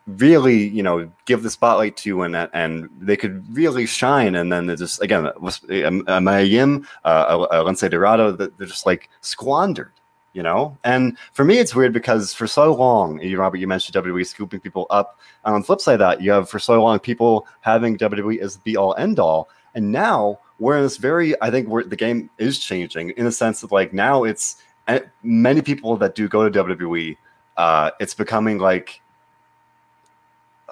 really 0.07 0.69
you 0.69 0.83
know 0.83 1.11
give 1.25 1.43
the 1.43 1.51
spotlight 1.51 1.97
to 1.97 2.23
and 2.23 2.37
and 2.53 2.89
they 2.99 3.17
could 3.17 3.45
really 3.55 3.87
shine. 3.87 4.35
And 4.35 4.53
then 4.53 4.67
they 4.67 4.77
just 4.77 5.03
again 5.03 5.25
Mayim 5.25 6.87
uh, 7.05 7.47
Lince 7.65 7.91
Dorado 7.91 8.33
they're 8.33 8.67
just 8.67 8.87
like 8.87 9.09
squandered 9.21 9.93
you 10.33 10.43
know? 10.43 10.77
And 10.85 11.17
for 11.33 11.45
me 11.45 11.59
it's 11.59 11.75
weird 11.75 11.95
because 11.95 12.35
for 12.35 12.47
so 12.47 12.75
long 12.75 13.21
you 13.21 13.39
Robert 13.39 13.57
you 13.57 13.67
mentioned 13.67 14.05
WWE 14.05 14.27
scooping 14.27 14.61
people 14.61 14.87
up. 14.91 15.19
And 15.45 15.55
on 15.55 15.63
the 15.63 15.67
flip 15.67 15.81
side 15.81 15.95
of 15.95 15.99
that 16.01 16.21
you 16.21 16.31
have 16.31 16.49
for 16.49 16.59
so 16.59 16.81
long 16.83 16.99
people 16.99 17.47
having 17.63 17.99
WWE 17.99 18.39
as 18.39 18.55
the 18.55 18.61
be 18.61 18.77
all 18.77 18.95
end 18.97 19.19
all 19.19 19.49
and 19.77 19.93
now 19.93 20.41
we're 20.59 20.77
in 20.77 20.83
this 20.83 20.97
very 20.97 21.41
I 21.41 21.51
think 21.51 21.69
the 21.89 21.97
game 21.97 22.29
is 22.39 22.59
changing 22.59 23.11
in 23.11 23.25
the 23.25 23.33
sense 23.33 23.62
of 23.62 23.71
like 23.71 23.93
now 23.93 24.25
it's 24.25 24.57
eh, 24.89 25.01
many 25.23 25.62
people 25.62 25.97
that 25.99 26.17
do 26.17 26.29
go 26.29 26.49
to 26.49 26.65
WWE 26.65 27.17
uh, 27.57 27.91
it's 28.01 28.15
becoming 28.15 28.59
like 28.59 29.01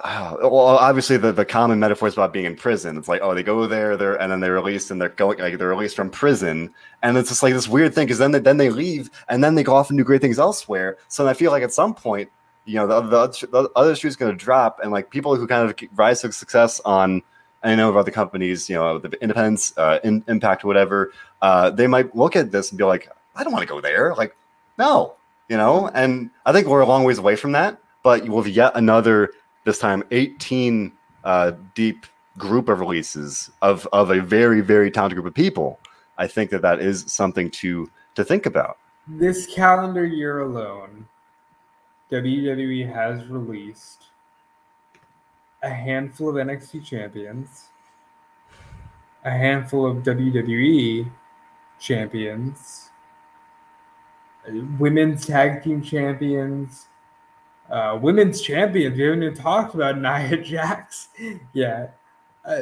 uh, 0.03 0.35
well, 0.41 0.59
obviously 0.59 1.15
the, 1.15 1.31
the 1.31 1.45
common 1.45 1.79
metaphor 1.79 2.07
is 2.09 2.15
about 2.15 2.33
being 2.33 2.43
in 2.45 2.55
prison. 2.55 2.97
It's 2.97 3.07
like, 3.07 3.21
oh, 3.23 3.33
they 3.33 3.43
go 3.43 3.65
there, 3.65 3.95
they're 3.95 4.21
and 4.21 4.29
then 4.29 4.41
they're 4.41 4.53
released 4.53 4.91
and 4.91 4.99
they're 4.99 5.09
going 5.09 5.39
like 5.39 5.57
they're 5.57 5.69
released 5.69 5.95
from 5.95 6.09
prison, 6.09 6.73
and 7.01 7.17
it's 7.17 7.29
just 7.29 7.41
like 7.41 7.53
this 7.53 7.69
weird 7.69 7.95
thing 7.95 8.05
because 8.05 8.17
then 8.17 8.31
they, 8.31 8.39
then 8.39 8.57
they 8.57 8.69
leave 8.69 9.09
and 9.29 9.41
then 9.41 9.55
they 9.55 9.63
go 9.63 9.73
off 9.73 9.89
and 9.89 9.97
do 9.97 10.03
great 10.03 10.19
things 10.19 10.37
elsewhere. 10.37 10.97
So 11.07 11.25
I 11.27 11.33
feel 11.33 11.51
like 11.51 11.63
at 11.63 11.71
some 11.71 11.93
point, 11.93 12.29
you 12.65 12.75
know, 12.75 12.87
the, 12.87 13.01
the, 13.01 13.47
the 13.47 13.69
other 13.75 13.95
going 13.95 14.31
to 14.31 14.33
drop, 14.33 14.79
and 14.83 14.91
like 14.91 15.09
people 15.11 15.33
who 15.35 15.47
kind 15.47 15.69
of 15.69 15.89
rise 15.97 16.21
to 16.21 16.31
success 16.33 16.81
on, 16.83 17.21
I 17.65 17.75
know 17.75 17.89
of 17.89 17.97
other 17.97 18.11
companies, 18.11 18.69
you 18.69 18.75
know, 18.75 18.99
the 18.99 19.09
independence, 19.21 19.77
uh, 19.77 19.99
in, 20.03 20.23
impact, 20.27 20.63
whatever, 20.63 21.11
uh, 21.41 21.71
they 21.71 21.87
might 21.87 22.15
look 22.15 22.35
at 22.35 22.51
this 22.51 22.71
and 22.71 22.77
be 22.77 22.83
like, 22.83 23.09
I 23.35 23.43
don't 23.43 23.51
want 23.51 23.63
to 23.63 23.73
go 23.73 23.81
there. 23.81 24.13
Like, 24.15 24.35
no, 24.77 25.15
you 25.49 25.57
know, 25.57 25.89
and 25.93 26.29
I 26.45 26.51
think 26.51 26.67
we're 26.67 26.81
a 26.81 26.85
long 26.85 27.03
ways 27.03 27.17
away 27.17 27.35
from 27.35 27.51
that. 27.53 27.77
But 28.03 28.29
with 28.29 28.47
yet 28.47 28.73
another 28.75 29.31
this 29.65 29.79
time 29.79 30.03
18 30.11 30.91
uh, 31.23 31.51
deep 31.73 32.05
group 32.37 32.69
of 32.69 32.79
releases 32.79 33.49
of 33.61 33.87
of 33.91 34.11
a 34.11 34.21
very 34.21 34.61
very 34.61 34.91
talented 34.91 35.15
group 35.15 35.25
of 35.25 35.33
people 35.33 35.79
i 36.17 36.27
think 36.27 36.49
that 36.49 36.61
that 36.61 36.79
is 36.79 37.05
something 37.07 37.49
to 37.49 37.89
to 38.13 38.23
think 38.25 38.45
about 38.45 38.77
this 39.07 39.45
calendar 39.47 40.05
year 40.05 40.39
alone 40.39 41.07
wwe 42.11 42.93
has 42.93 43.25
released 43.27 44.07
a 45.65 45.69
handful 45.69 46.29
of 46.29 46.35
nxt 46.35 46.85
champions 46.85 47.69
a 49.25 49.31
handful 49.31 49.85
of 49.85 49.97
wwe 50.03 51.11
champions 51.79 52.89
women's 54.79 55.25
tag 55.25 55.63
team 55.63 55.81
champions 55.81 56.87
uh, 57.69 57.97
women's 58.01 58.41
champions. 58.41 58.97
We 58.97 59.03
haven't 59.03 59.23
even 59.23 59.35
talked 59.35 59.75
about 59.75 59.97
Nia 59.99 60.37
Jax 60.37 61.09
yet. 61.53 61.97
Uh, 62.43 62.61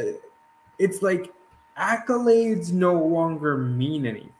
it's 0.79 1.01
like 1.01 1.33
accolades 1.77 2.71
no 2.71 2.93
longer 2.93 3.57
mean 3.57 4.05
anything. 4.05 4.31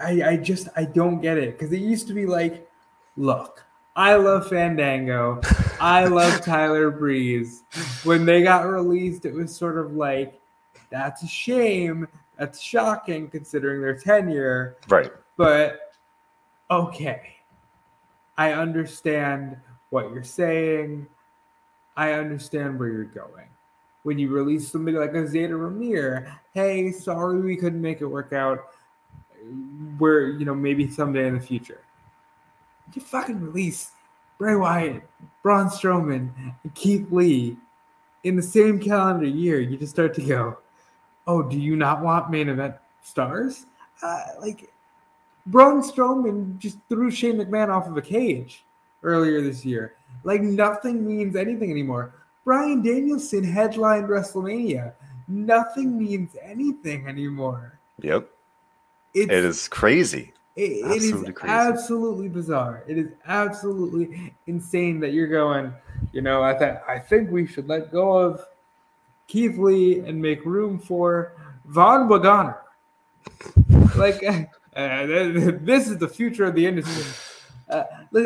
I, 0.00 0.22
I 0.22 0.36
just 0.36 0.68
I 0.74 0.84
don't 0.84 1.20
get 1.20 1.36
it 1.36 1.58
because 1.58 1.72
it 1.72 1.80
used 1.80 2.06
to 2.08 2.14
be 2.14 2.24
like, 2.24 2.66
look, 3.16 3.64
I 3.94 4.14
love 4.14 4.48
Fandango, 4.48 5.40
I 5.80 6.06
love 6.06 6.44
Tyler 6.44 6.90
Breeze. 6.90 7.62
When 8.04 8.24
they 8.24 8.42
got 8.42 8.62
released, 8.62 9.24
it 9.24 9.34
was 9.34 9.54
sort 9.54 9.78
of 9.78 9.94
like, 9.94 10.40
that's 10.90 11.22
a 11.22 11.26
shame. 11.26 12.06
That's 12.38 12.60
shocking 12.60 13.28
considering 13.28 13.80
their 13.80 13.96
tenure. 13.96 14.76
Right. 14.88 15.10
But 15.36 15.92
okay 16.70 17.32
I 18.38 18.52
understand 18.52 19.56
what 19.90 20.10
you're 20.12 20.24
saying. 20.24 21.06
I 21.96 22.12
understand 22.12 22.78
where 22.78 22.88
you're 22.88 23.04
going. 23.04 23.46
When 24.02 24.18
you 24.18 24.30
release 24.30 24.68
somebody 24.68 24.96
like 24.96 25.10
a 25.10 25.24
Zayda 25.24 25.50
Ramier, 25.50 26.38
hey, 26.54 26.90
sorry 26.90 27.40
we 27.40 27.56
couldn't 27.56 27.80
make 27.80 28.00
it 28.00 28.06
work 28.06 28.32
out. 28.32 28.68
We're, 29.98 30.30
you 30.30 30.44
know 30.44 30.54
maybe 30.54 30.90
someday 30.90 31.28
in 31.28 31.34
the 31.34 31.40
future, 31.40 31.82
you 32.94 33.02
fucking 33.02 33.40
release 33.40 33.90
Bray 34.42 34.56
Wyatt, 34.56 35.04
Braun 35.44 35.68
Strowman, 35.68 36.30
and 36.64 36.74
Keith 36.74 37.06
Lee 37.12 37.56
in 38.24 38.34
the 38.34 38.42
same 38.42 38.80
calendar 38.80 39.24
year. 39.24 39.60
You 39.60 39.76
just 39.76 39.92
start 39.92 40.14
to 40.14 40.20
go, 40.20 40.58
oh, 41.28 41.44
do 41.44 41.56
you 41.56 41.76
not 41.76 42.02
want 42.02 42.28
main 42.28 42.48
event 42.48 42.74
stars? 43.04 43.66
Uh, 44.02 44.24
like 44.40 44.68
Braun 45.46 45.80
Strowman 45.80 46.58
just 46.58 46.78
threw 46.88 47.08
Shane 47.08 47.36
McMahon 47.36 47.68
off 47.68 47.86
of 47.86 47.96
a 47.96 48.02
cage 48.02 48.64
earlier 49.04 49.40
this 49.42 49.64
year. 49.64 49.94
Like 50.24 50.40
nothing 50.40 51.06
means 51.06 51.36
anything 51.36 51.70
anymore. 51.70 52.12
Bryan 52.44 52.82
Danielson 52.82 53.44
headlined 53.44 54.08
WrestleMania. 54.08 54.92
Nothing 55.28 55.96
means 55.96 56.34
anything 56.42 57.06
anymore. 57.06 57.78
Yep. 58.00 58.28
It's, 59.14 59.30
it 59.30 59.44
is 59.44 59.68
crazy. 59.68 60.32
It, 60.54 60.62
it 60.62 61.02
is 61.02 61.12
crazy. 61.34 61.54
absolutely 61.54 62.28
bizarre. 62.28 62.84
It 62.86 62.98
is 62.98 63.08
absolutely 63.26 64.34
insane 64.46 65.00
that 65.00 65.12
you're 65.12 65.28
going, 65.28 65.72
you 66.12 66.20
know, 66.20 66.42
I, 66.42 66.52
th- 66.52 66.76
I 66.86 66.98
think 66.98 67.30
we 67.30 67.46
should 67.46 67.68
let 67.68 67.90
go 67.90 68.18
of 68.18 68.44
Keith 69.28 69.56
Lee 69.56 70.00
and 70.00 70.20
make 70.20 70.44
room 70.44 70.78
for 70.78 71.32
Von 71.66 72.06
Wagner. 72.06 72.58
like, 73.96 74.22
uh, 74.76 75.06
this 75.06 75.88
is 75.88 75.96
the 75.96 76.08
future 76.08 76.44
of 76.44 76.54
the 76.54 76.66
industry. 76.66 77.04
Uh, 77.68 77.84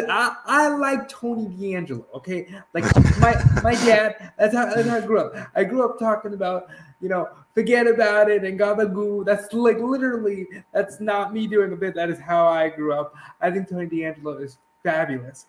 I, 0.09 0.37
I 0.47 0.69
like 0.69 1.09
Tony 1.09 1.47
D'Angelo. 1.47 2.07
Okay, 2.13 2.49
like 2.75 2.85
my 3.21 3.41
my 3.63 3.75
dad. 3.75 4.33
That's 4.37 4.53
how, 4.53 4.75
that's 4.75 4.89
how 4.89 4.97
I 4.97 5.01
grew 5.01 5.21
up. 5.21 5.49
I 5.55 5.63
grew 5.63 5.85
up 5.85 6.01
talking 6.01 6.35
about 6.35 6.69
you 7.01 7.09
know 7.09 7.29
forget 7.55 7.87
about 7.87 8.31
it 8.31 8.45
and 8.45 8.59
gabagoo. 8.59 9.25
That's 9.25 9.53
like 9.53 9.79
literally 9.79 10.47
that's 10.73 11.01
not 11.01 11.33
me 11.33 11.47
doing 11.47 11.73
a 11.73 11.77
bit. 11.77 11.95
That 11.95 12.11
is 12.11 12.19
how 12.19 12.47
I 12.47 12.69
grew 12.69 12.93
up. 12.93 13.15
I 13.41 13.51
think 13.51 13.69
Tony 13.69 13.87
D'Angelo 13.87 14.39
is 14.39 14.59
fabulous. 14.83 15.47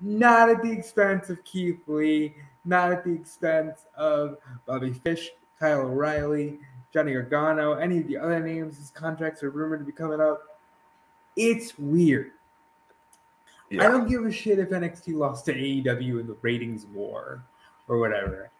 Not 0.00 0.48
at 0.48 0.62
the 0.62 0.70
expense 0.70 1.28
of 1.28 1.44
Keith 1.44 1.80
Lee. 1.86 2.34
Not 2.64 2.92
at 2.92 3.04
the 3.04 3.12
expense 3.12 3.86
of 3.96 4.36
Bobby 4.66 4.92
Fish, 4.92 5.30
Kyle 5.58 5.80
O'Reilly, 5.80 6.58
Johnny 6.92 7.12
Gargano, 7.12 7.74
any 7.74 7.98
of 7.98 8.06
the 8.06 8.16
other 8.16 8.40
names. 8.40 8.76
His 8.76 8.90
contracts 8.90 9.42
are 9.42 9.50
rumored 9.50 9.80
to 9.80 9.84
be 9.84 9.92
coming 9.92 10.20
up. 10.20 10.42
It's 11.36 11.78
weird. 11.78 12.32
Yeah. 13.70 13.86
I 13.86 13.88
don't 13.90 14.08
give 14.08 14.24
a 14.24 14.32
shit 14.32 14.58
if 14.58 14.70
NXT 14.70 15.14
lost 15.14 15.46
to 15.46 15.54
AEW 15.54 16.20
in 16.20 16.26
the 16.26 16.36
ratings 16.42 16.86
war 16.86 17.44
or 17.88 17.98
whatever. 17.98 18.50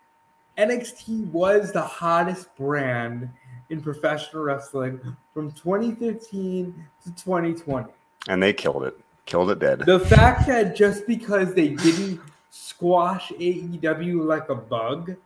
NXT 0.59 1.27
was 1.31 1.73
the 1.73 1.83
hottest 1.83 2.55
brand 2.57 3.29
in 3.71 3.81
professional 3.81 4.43
wrestling 4.43 5.01
from 5.33 5.53
2015 5.53 6.87
to 7.05 7.11
2020. 7.11 7.93
And 8.29 8.43
they 8.43 8.53
killed 8.53 8.85
it. 8.85 8.99
Killed 9.27 9.51
it 9.51 9.59
dead. 9.61 9.81
The 9.81 10.01
fact 10.01 10.47
that 10.49 10.75
just 10.75 11.07
because 11.07 11.55
they 11.55 11.69
didn't 11.69 12.21
squash 12.51 13.31
AEW 13.31 14.25
like 14.25 14.49
a 14.49 14.55
bug, 14.55 15.17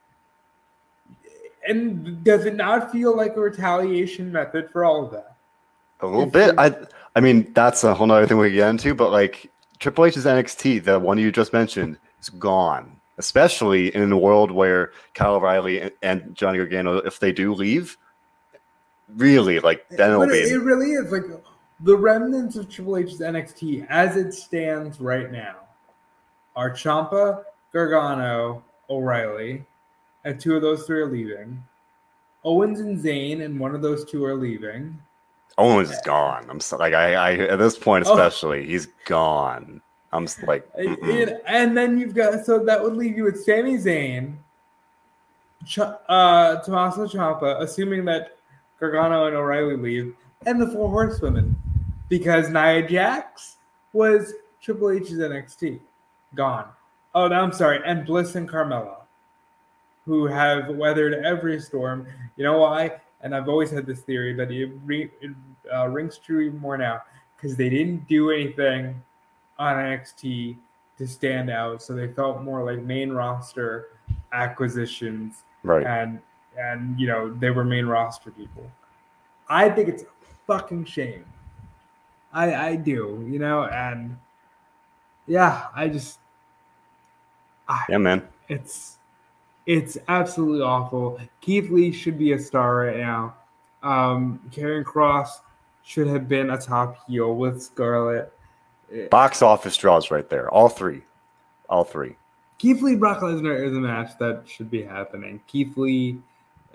and 1.66 2.22
does 2.22 2.44
it 2.44 2.54
not 2.54 2.92
feel 2.92 3.16
like 3.16 3.36
a 3.36 3.40
retaliation 3.40 4.30
method 4.30 4.70
for 4.70 4.84
all 4.84 5.06
of 5.06 5.12
that? 5.12 5.36
A 6.00 6.06
little 6.06 6.26
bit. 6.26 6.54
I 6.58 6.76
I 7.16 7.20
mean, 7.20 7.52
that's 7.54 7.84
a 7.84 7.94
whole 7.94 8.10
other 8.10 8.26
thing 8.26 8.38
we 8.38 8.50
get 8.50 8.68
into, 8.68 8.94
but 8.94 9.10
like 9.10 9.50
Triple 9.78 10.06
H's 10.06 10.24
NXT, 10.24 10.84
the 10.84 10.98
one 10.98 11.16
you 11.16 11.30
just 11.30 11.52
mentioned, 11.52 11.96
is 12.20 12.28
gone. 12.28 13.00
Especially 13.16 13.94
in 13.94 14.10
a 14.10 14.18
world 14.18 14.50
where 14.50 14.92
Kyle 15.14 15.36
O'Reilly 15.36 15.90
and 16.02 16.34
Johnny 16.34 16.58
Gargano, 16.58 16.96
if 16.98 17.20
they 17.20 17.30
do 17.30 17.54
leave, 17.54 17.96
really 19.16 19.60
like 19.60 19.88
then 19.88 20.10
it'll 20.10 20.26
be. 20.26 20.38
It 20.38 20.62
really 20.62 20.92
is 20.92 21.12
like 21.12 21.22
the 21.80 21.96
remnants 21.96 22.56
of 22.56 22.68
Triple 22.68 22.96
H's 22.96 23.20
NXT 23.20 23.86
as 23.88 24.16
it 24.16 24.32
stands 24.32 25.00
right 25.00 25.30
now 25.30 25.56
are 26.56 26.70
Ciampa, 26.70 27.44
Gargano, 27.72 28.62
O'Reilly, 28.88 29.64
and 30.24 30.40
two 30.40 30.54
of 30.56 30.62
those 30.62 30.84
three 30.84 31.00
are 31.00 31.10
leaving. 31.10 31.62
Owens 32.44 32.80
and 32.80 32.98
Zayn, 32.98 33.44
and 33.44 33.58
one 33.58 33.74
of 33.74 33.82
those 33.82 34.04
two 34.04 34.24
are 34.24 34.34
leaving. 34.34 34.98
Owens 35.56 35.90
is 35.90 36.00
gone. 36.04 36.46
I'm 36.48 36.60
so, 36.60 36.76
like 36.76 36.94
I, 36.94 37.14
I 37.14 37.32
at 37.46 37.58
this 37.58 37.78
point 37.78 38.06
oh. 38.06 38.12
especially, 38.12 38.60
oh. 38.60 38.66
he's 38.66 38.86
gone. 39.06 39.80
I'm 40.14 40.28
like, 40.46 40.68
it, 40.76 41.42
and 41.46 41.76
then 41.76 41.98
you've 41.98 42.14
got 42.14 42.44
so 42.44 42.64
that 42.64 42.82
would 42.82 42.94
leave 42.94 43.16
you 43.16 43.24
with 43.24 43.42
Sami 43.44 43.76
Zayn, 43.76 44.36
Ch- 45.66 45.78
uh, 45.80 46.56
Tommaso 46.62 47.06
Ciampa, 47.06 47.60
assuming 47.60 48.04
that 48.06 48.36
Gargano 48.78 49.26
and 49.26 49.36
O'Reilly 49.36 49.76
leave, 49.76 50.14
and 50.46 50.60
the 50.60 50.68
Four 50.68 50.88
Horsewomen, 50.88 51.56
because 52.08 52.48
Nia 52.48 52.86
Jax 52.88 53.56
was 53.92 54.32
Triple 54.62 54.90
H's 54.90 55.18
NXT, 55.18 55.80
gone. 56.34 56.68
Oh, 57.14 57.28
no, 57.28 57.40
I'm 57.40 57.52
sorry, 57.52 57.80
and 57.84 58.06
Bliss 58.06 58.34
and 58.36 58.48
Carmella, 58.48 58.98
who 60.04 60.26
have 60.26 60.68
weathered 60.68 61.14
every 61.24 61.60
storm. 61.60 62.06
You 62.36 62.44
know 62.44 62.58
why? 62.58 63.00
and 63.24 63.34
I've 63.34 63.48
always 63.48 63.70
had 63.70 63.86
this 63.86 64.00
theory, 64.00 64.34
but 64.34 64.52
it, 64.52 64.70
re, 64.84 65.10
it 65.20 65.30
uh, 65.74 65.88
rings 65.88 66.18
true 66.18 66.40
even 66.42 66.58
more 66.60 66.76
now 66.76 67.00
because 67.36 67.56
they 67.56 67.70
didn't 67.70 68.06
do 68.06 68.30
anything 68.30 69.02
on 69.58 69.76
NXT 69.76 70.56
to 70.98 71.06
stand 71.06 71.50
out, 71.50 71.82
so 71.82 71.94
they 71.94 72.08
felt 72.08 72.42
more 72.42 72.64
like 72.64 72.82
main 72.82 73.10
roster 73.10 73.88
acquisitions, 74.32 75.42
right? 75.62 75.86
And 75.86 76.20
and 76.58 76.98
you 76.98 77.06
know 77.06 77.32
they 77.34 77.50
were 77.50 77.64
main 77.64 77.86
roster 77.86 78.30
people. 78.30 78.70
I 79.48 79.68
think 79.68 79.88
it's 79.88 80.02
a 80.02 80.06
fucking 80.46 80.84
shame. 80.84 81.24
I 82.32 82.54
I 82.54 82.76
do, 82.76 83.26
you 83.28 83.38
know, 83.38 83.64
and 83.64 84.16
yeah, 85.26 85.66
I 85.74 85.88
just 85.88 86.18
I, 87.68 87.84
yeah, 87.88 87.98
man. 87.98 88.26
It's 88.48 88.98
it's 89.66 89.96
absolutely 90.08 90.62
awful. 90.62 91.18
Keith 91.40 91.70
Lee 91.70 91.92
should 91.92 92.18
be 92.18 92.32
a 92.32 92.38
star 92.38 92.76
right 92.76 92.98
now. 92.98 93.34
Um, 93.82 94.40
Karrion 94.50 94.84
Kross 94.84 95.40
should 95.82 96.06
have 96.06 96.28
been 96.28 96.50
a 96.50 96.58
top 96.58 97.06
heel 97.06 97.34
with 97.34 97.62
Scarlett. 97.62 98.32
Box 99.10 99.42
office 99.42 99.76
draws 99.76 100.10
right 100.10 100.28
there. 100.28 100.48
All 100.50 100.68
three. 100.68 101.02
All 101.68 101.84
three. 101.84 102.16
Keith 102.58 102.82
Lee, 102.82 102.96
Brock 102.96 103.20
Lesnar 103.20 103.66
is 103.66 103.76
a 103.76 103.80
match 103.80 104.16
that 104.18 104.42
should 104.46 104.70
be 104.70 104.82
happening. 104.82 105.40
Keith 105.46 105.76
Lee, 105.76 106.18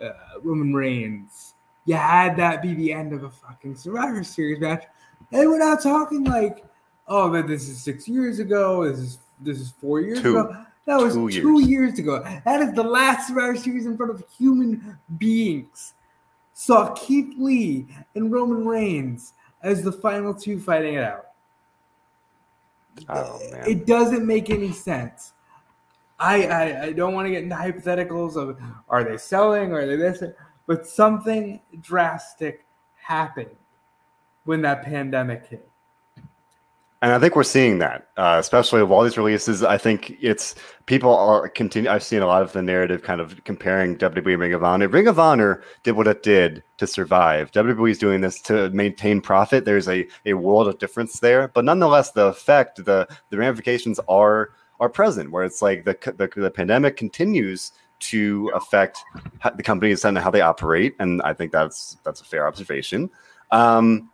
uh, 0.02 0.10
Roman 0.44 0.74
Reigns. 0.74 1.56
You 1.86 1.96
had 1.96 2.36
that 2.38 2.62
be 2.62 2.74
the 2.74 2.92
end 2.92 3.14
of 3.14 3.24
a 3.24 3.30
fucking 3.30 3.76
Survivor 3.76 4.24
Series 4.24 4.60
match. 4.60 4.86
And 5.32 5.50
we're 5.50 5.58
not 5.58 5.82
talking 5.82 6.24
like, 6.24 6.64
oh, 7.08 7.30
man, 7.30 7.48
this 7.48 7.68
is 7.68 7.82
six 7.82 8.08
years 8.08 8.40
ago. 8.40 8.88
This 8.88 9.00
is 9.00 9.20
this 9.42 9.60
is 9.60 9.72
four 9.72 10.02
years 10.02 10.22
Two. 10.22 10.38
ago. 10.40 10.66
That 10.86 11.00
was 11.00 11.14
two, 11.14 11.30
two 11.30 11.60
years. 11.62 11.68
years. 11.68 12.00
ago. 12.00 12.24
That 12.46 12.62
is 12.62 12.74
the 12.74 12.84
last 12.84 13.28
Survivor 13.28 13.56
Series 13.56 13.86
in 13.86 13.96
front 13.96 14.12
of 14.12 14.24
human 14.38 14.98
beings. 15.18 15.94
Saw 16.54 16.94
Keith 16.94 17.36
Lee 17.38 17.88
and 18.16 18.32
Roman 18.32 18.66
Reigns 18.66 19.34
as 19.64 19.82
the 19.82 19.92
final 19.92 20.34
two 20.34 20.60
fighting 20.60 20.96
it 20.96 21.04
out. 21.04 21.29
Oh. 23.08 23.40
It 23.68 23.86
doesn't 23.86 24.26
make 24.26 24.50
any 24.50 24.72
sense. 24.72 25.34
I, 26.20 26.48
I, 26.48 26.84
I 26.84 26.92
don't 26.92 27.14
want 27.14 27.28
to 27.28 27.32
get 27.32 27.44
into 27.44 27.56
hypotheticals 27.56 28.36
of 28.36 28.60
are 28.90 29.04
they 29.04 29.18
selling 29.18 29.72
or 29.72 29.82
are 29.82 29.86
they 29.86 29.96
this, 29.96 30.22
but 30.68 30.86
something 30.86 31.62
drastic 31.80 32.66
happened 32.96 33.56
when 34.44 34.62
that 34.64 34.84
pandemic 34.84 35.48
hit. 35.48 35.70
And 37.02 37.14
I 37.14 37.20
think 37.20 37.36
we're 37.36 37.44
seeing 37.44 37.80
that, 37.80 38.10
uh, 38.18 38.36
especially 38.40 38.82
of 38.82 38.92
all 38.92 39.04
these 39.04 39.18
releases. 39.18 39.64
I 39.64 39.78
think 39.78 40.18
it's 40.20 40.56
people 40.86 41.16
are 41.16 41.48
continue. 41.48 41.90
I've 41.90 42.04
seen 42.04 42.22
a 42.22 42.28
lot 42.28 42.42
of 42.42 42.52
the 42.52 42.62
narrative 42.62 43.04
kind 43.04 43.22
of 43.22 43.42
comparing 43.46 43.98
WWE 43.98 44.38
Ring 44.38 44.54
of 44.54 44.66
Honor. 44.66 44.90
Ring 44.90 45.08
of 45.08 45.18
Honor 45.18 45.64
did 45.84 45.94
what 45.94 46.08
it 46.08 46.24
did 46.24 46.62
to 46.78 46.86
survive. 46.86 47.52
WWE 47.52 47.92
is 47.92 47.98
doing 47.98 48.20
this 48.20 48.42
to 48.42 48.70
maintain 48.72 49.22
profit. 49.22 49.64
There's 49.64 49.88
a, 49.88 50.06
a 50.26 50.34
world 50.34 50.68
of 50.68 50.78
difference 50.78 51.22
there, 51.22 51.48
but 51.48 51.64
nonetheless, 51.64 52.12
the 52.12 52.26
effect, 52.26 52.84
the 52.84 53.08
the 53.30 53.38
ramifications 53.38 54.02
are 54.10 54.50
are 54.82 54.90
present. 54.90 55.32
Where 55.32 55.46
it's 55.46 55.62
like 55.62 55.86
the 55.86 55.98
the, 56.18 56.30
the 56.36 56.52
pandemic 56.52 56.98
continues 56.98 57.72
to 58.00 58.52
affect 58.54 59.04
the 59.56 59.64
companies 59.64 60.04
and 60.04 60.18
how 60.18 60.32
they 60.32 60.42
operate, 60.42 60.96
and 61.00 61.22
I 61.22 61.32
think 61.32 61.54
that's 61.54 61.96
that's 62.04 62.20
a 62.20 62.26
fair 62.26 62.46
observation. 62.46 63.10
Um, 63.52 64.10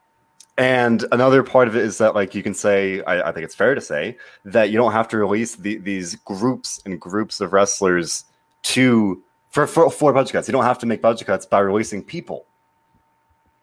and 0.58 1.06
another 1.12 1.44
part 1.44 1.68
of 1.68 1.76
it 1.76 1.84
is 1.84 1.98
that, 1.98 2.16
like, 2.16 2.34
you 2.34 2.42
can 2.42 2.54
say, 2.54 3.02
I, 3.04 3.30
I 3.30 3.32
think 3.34 3.44
it's 3.44 3.56
fair 3.56 3.76
to 3.76 3.82
say 3.82 4.18
that 4.46 4.70
you 4.70 4.78
don't 4.78 4.94
have 4.94 5.08
to 5.10 5.18
release 5.18 5.56
the, 5.56 5.78
these 5.78 6.16
groups 6.16 6.82
and 6.86 7.00
groups 7.00 7.42
of 7.42 7.52
wrestlers 7.52 8.26
to 8.64 9.22
for, 9.50 9.68
for 9.68 9.92
for 9.92 10.14
budget 10.14 10.34
cuts. 10.34 10.48
You 10.48 10.54
don't 10.54 10.64
have 10.64 10.80
to 10.80 10.86
make 10.86 11.02
budget 11.02 11.28
cuts 11.28 11.46
by 11.46 11.60
releasing 11.60 12.04
people, 12.04 12.46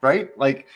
right? 0.02 0.36
Like, 0.38 0.66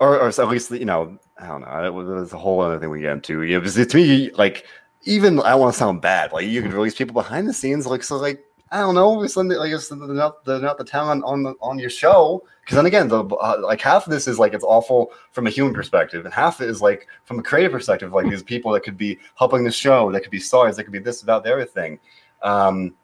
or, 0.00 0.18
or 0.18 0.28
at 0.28 0.48
least 0.48 0.70
you 0.70 0.86
know, 0.86 1.18
I 1.38 1.46
don't 1.46 1.60
know. 1.60 2.16
There's 2.16 2.32
a 2.32 2.38
whole 2.38 2.60
other 2.60 2.78
thing 2.78 2.88
we 2.88 3.00
get 3.00 3.12
into. 3.12 3.42
You 3.42 3.60
know, 3.60 3.66
to 3.66 3.96
me, 3.96 4.30
like, 4.32 4.66
even 5.02 5.40
I 5.40 5.54
want 5.54 5.74
to 5.74 5.78
sound 5.78 6.00
bad. 6.00 6.32
Like, 6.32 6.46
you 6.46 6.62
can 6.62 6.72
release 6.72 6.94
people 6.94 7.14
behind 7.14 7.46
the 7.46 7.52
scenes, 7.52 7.86
like, 7.86 8.02
so 8.02 8.16
like 8.16 8.44
I 8.70 8.80
don't 8.80 8.94
know, 8.94 9.26
something 9.26 9.56
like 9.56 9.70
they're 9.70 9.98
not, 10.08 10.44
they're 10.44 10.60
not 10.60 10.78
the 10.78 10.84
talent 10.84 11.24
on 11.24 11.42
the 11.42 11.54
on 11.60 11.78
your 11.78 11.90
show. 11.90 12.44
Because 12.60 12.76
then 12.76 12.86
again, 12.86 13.08
the 13.08 13.24
uh, 13.24 13.56
like 13.62 13.80
half 13.80 14.06
of 14.06 14.12
this 14.12 14.28
is 14.28 14.38
like 14.38 14.52
it's 14.52 14.64
awful 14.64 15.12
from 15.32 15.46
a 15.46 15.50
human 15.50 15.72
perspective, 15.72 16.24
and 16.24 16.34
half 16.34 16.60
is 16.60 16.82
like 16.82 17.06
from 17.24 17.38
a 17.38 17.42
creative 17.42 17.72
perspective, 17.72 18.12
like 18.12 18.28
these 18.28 18.42
people 18.42 18.72
that 18.72 18.82
could 18.82 18.98
be 18.98 19.18
helping 19.36 19.64
the 19.64 19.70
show, 19.70 20.12
that 20.12 20.20
could 20.20 20.30
be 20.30 20.38
stars, 20.38 20.76
that 20.76 20.84
could 20.84 20.92
be 20.92 20.98
this 20.98 21.22
about 21.22 21.44
the 21.44 21.52
other 21.52 21.64
thing. 21.64 21.98
Um, 22.42 22.94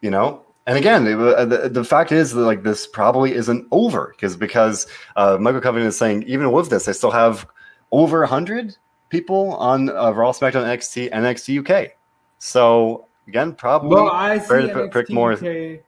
you 0.00 0.10
know, 0.10 0.42
and 0.66 0.76
again, 0.76 1.04
the, 1.04 1.70
the, 1.70 1.84
fact 1.84 2.10
is 2.10 2.32
that 2.32 2.40
like 2.40 2.62
this 2.64 2.86
probably 2.86 3.34
isn't 3.34 3.68
over 3.70 4.14
because 4.16 4.36
because 4.36 4.86
uh, 5.14 5.36
Michael 5.38 5.60
Covington 5.60 5.88
is 5.88 5.96
saying 5.96 6.24
even 6.24 6.50
with 6.50 6.70
this, 6.70 6.86
they 6.86 6.92
still 6.92 7.12
have 7.12 7.46
over 7.92 8.26
hundred 8.26 8.76
people 9.08 9.54
on 9.56 9.90
uh, 9.90 10.10
Raw, 10.10 10.32
SmackDown, 10.32 10.64
NXT, 10.64 11.12
NXT 11.12 11.60
UK. 11.60 11.92
So 12.38 13.06
again, 13.26 13.54
probably 13.54 13.90
well, 13.90 14.10
I 14.10 14.38
see 14.38 14.54
NXT 14.54 15.10
more. 15.10 15.32
UK 15.32 15.80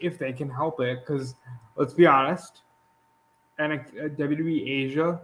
if 0.00 0.18
they 0.18 0.32
can 0.32 0.48
help 0.48 0.80
it, 0.80 1.00
because 1.00 1.34
let's 1.76 1.94
be 1.94 2.06
honest, 2.06 2.62
and 3.58 3.72
uh, 3.72 4.08
WWE 4.16 4.68
Asia 4.68 5.20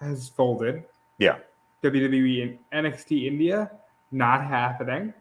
has 0.00 0.28
folded. 0.28 0.84
Yeah. 1.18 1.38
WWE 1.82 2.58
NXT 2.72 3.26
India 3.26 3.70
not 4.10 4.44
happening. 4.44 5.12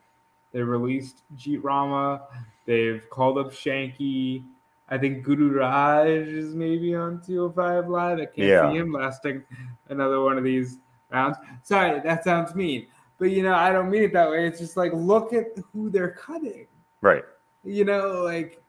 They 0.51 0.61
released 0.61 1.23
Jeet 1.35 1.63
Rama. 1.63 2.21
They've 2.65 3.03
called 3.09 3.37
up 3.37 3.51
Shanky. 3.51 4.43
I 4.89 4.97
think 4.97 5.23
Guru 5.23 5.59
Raaj 5.59 6.27
is 6.27 6.53
maybe 6.53 6.93
on 6.95 7.21
205 7.25 7.89
Live. 7.89 8.19
I 8.19 8.25
can't 8.25 8.37
yeah. 8.37 8.71
see 8.71 8.77
him 8.77 8.91
lasting 8.91 9.43
another 9.89 10.21
one 10.21 10.37
of 10.37 10.43
these 10.43 10.77
rounds. 11.09 11.37
Sorry, 11.63 11.99
that 12.01 12.23
sounds 12.23 12.53
mean. 12.53 12.87
But, 13.19 13.31
you 13.31 13.43
know, 13.43 13.53
I 13.53 13.71
don't 13.71 13.89
mean 13.89 14.03
it 14.03 14.13
that 14.13 14.29
way. 14.29 14.47
It's 14.47 14.59
just 14.59 14.75
like, 14.75 14.91
look 14.93 15.33
at 15.33 15.57
who 15.71 15.89
they're 15.89 16.11
cutting. 16.11 16.67
Right. 17.01 17.23
You 17.63 17.85
know, 17.85 18.23
like. 18.23 18.61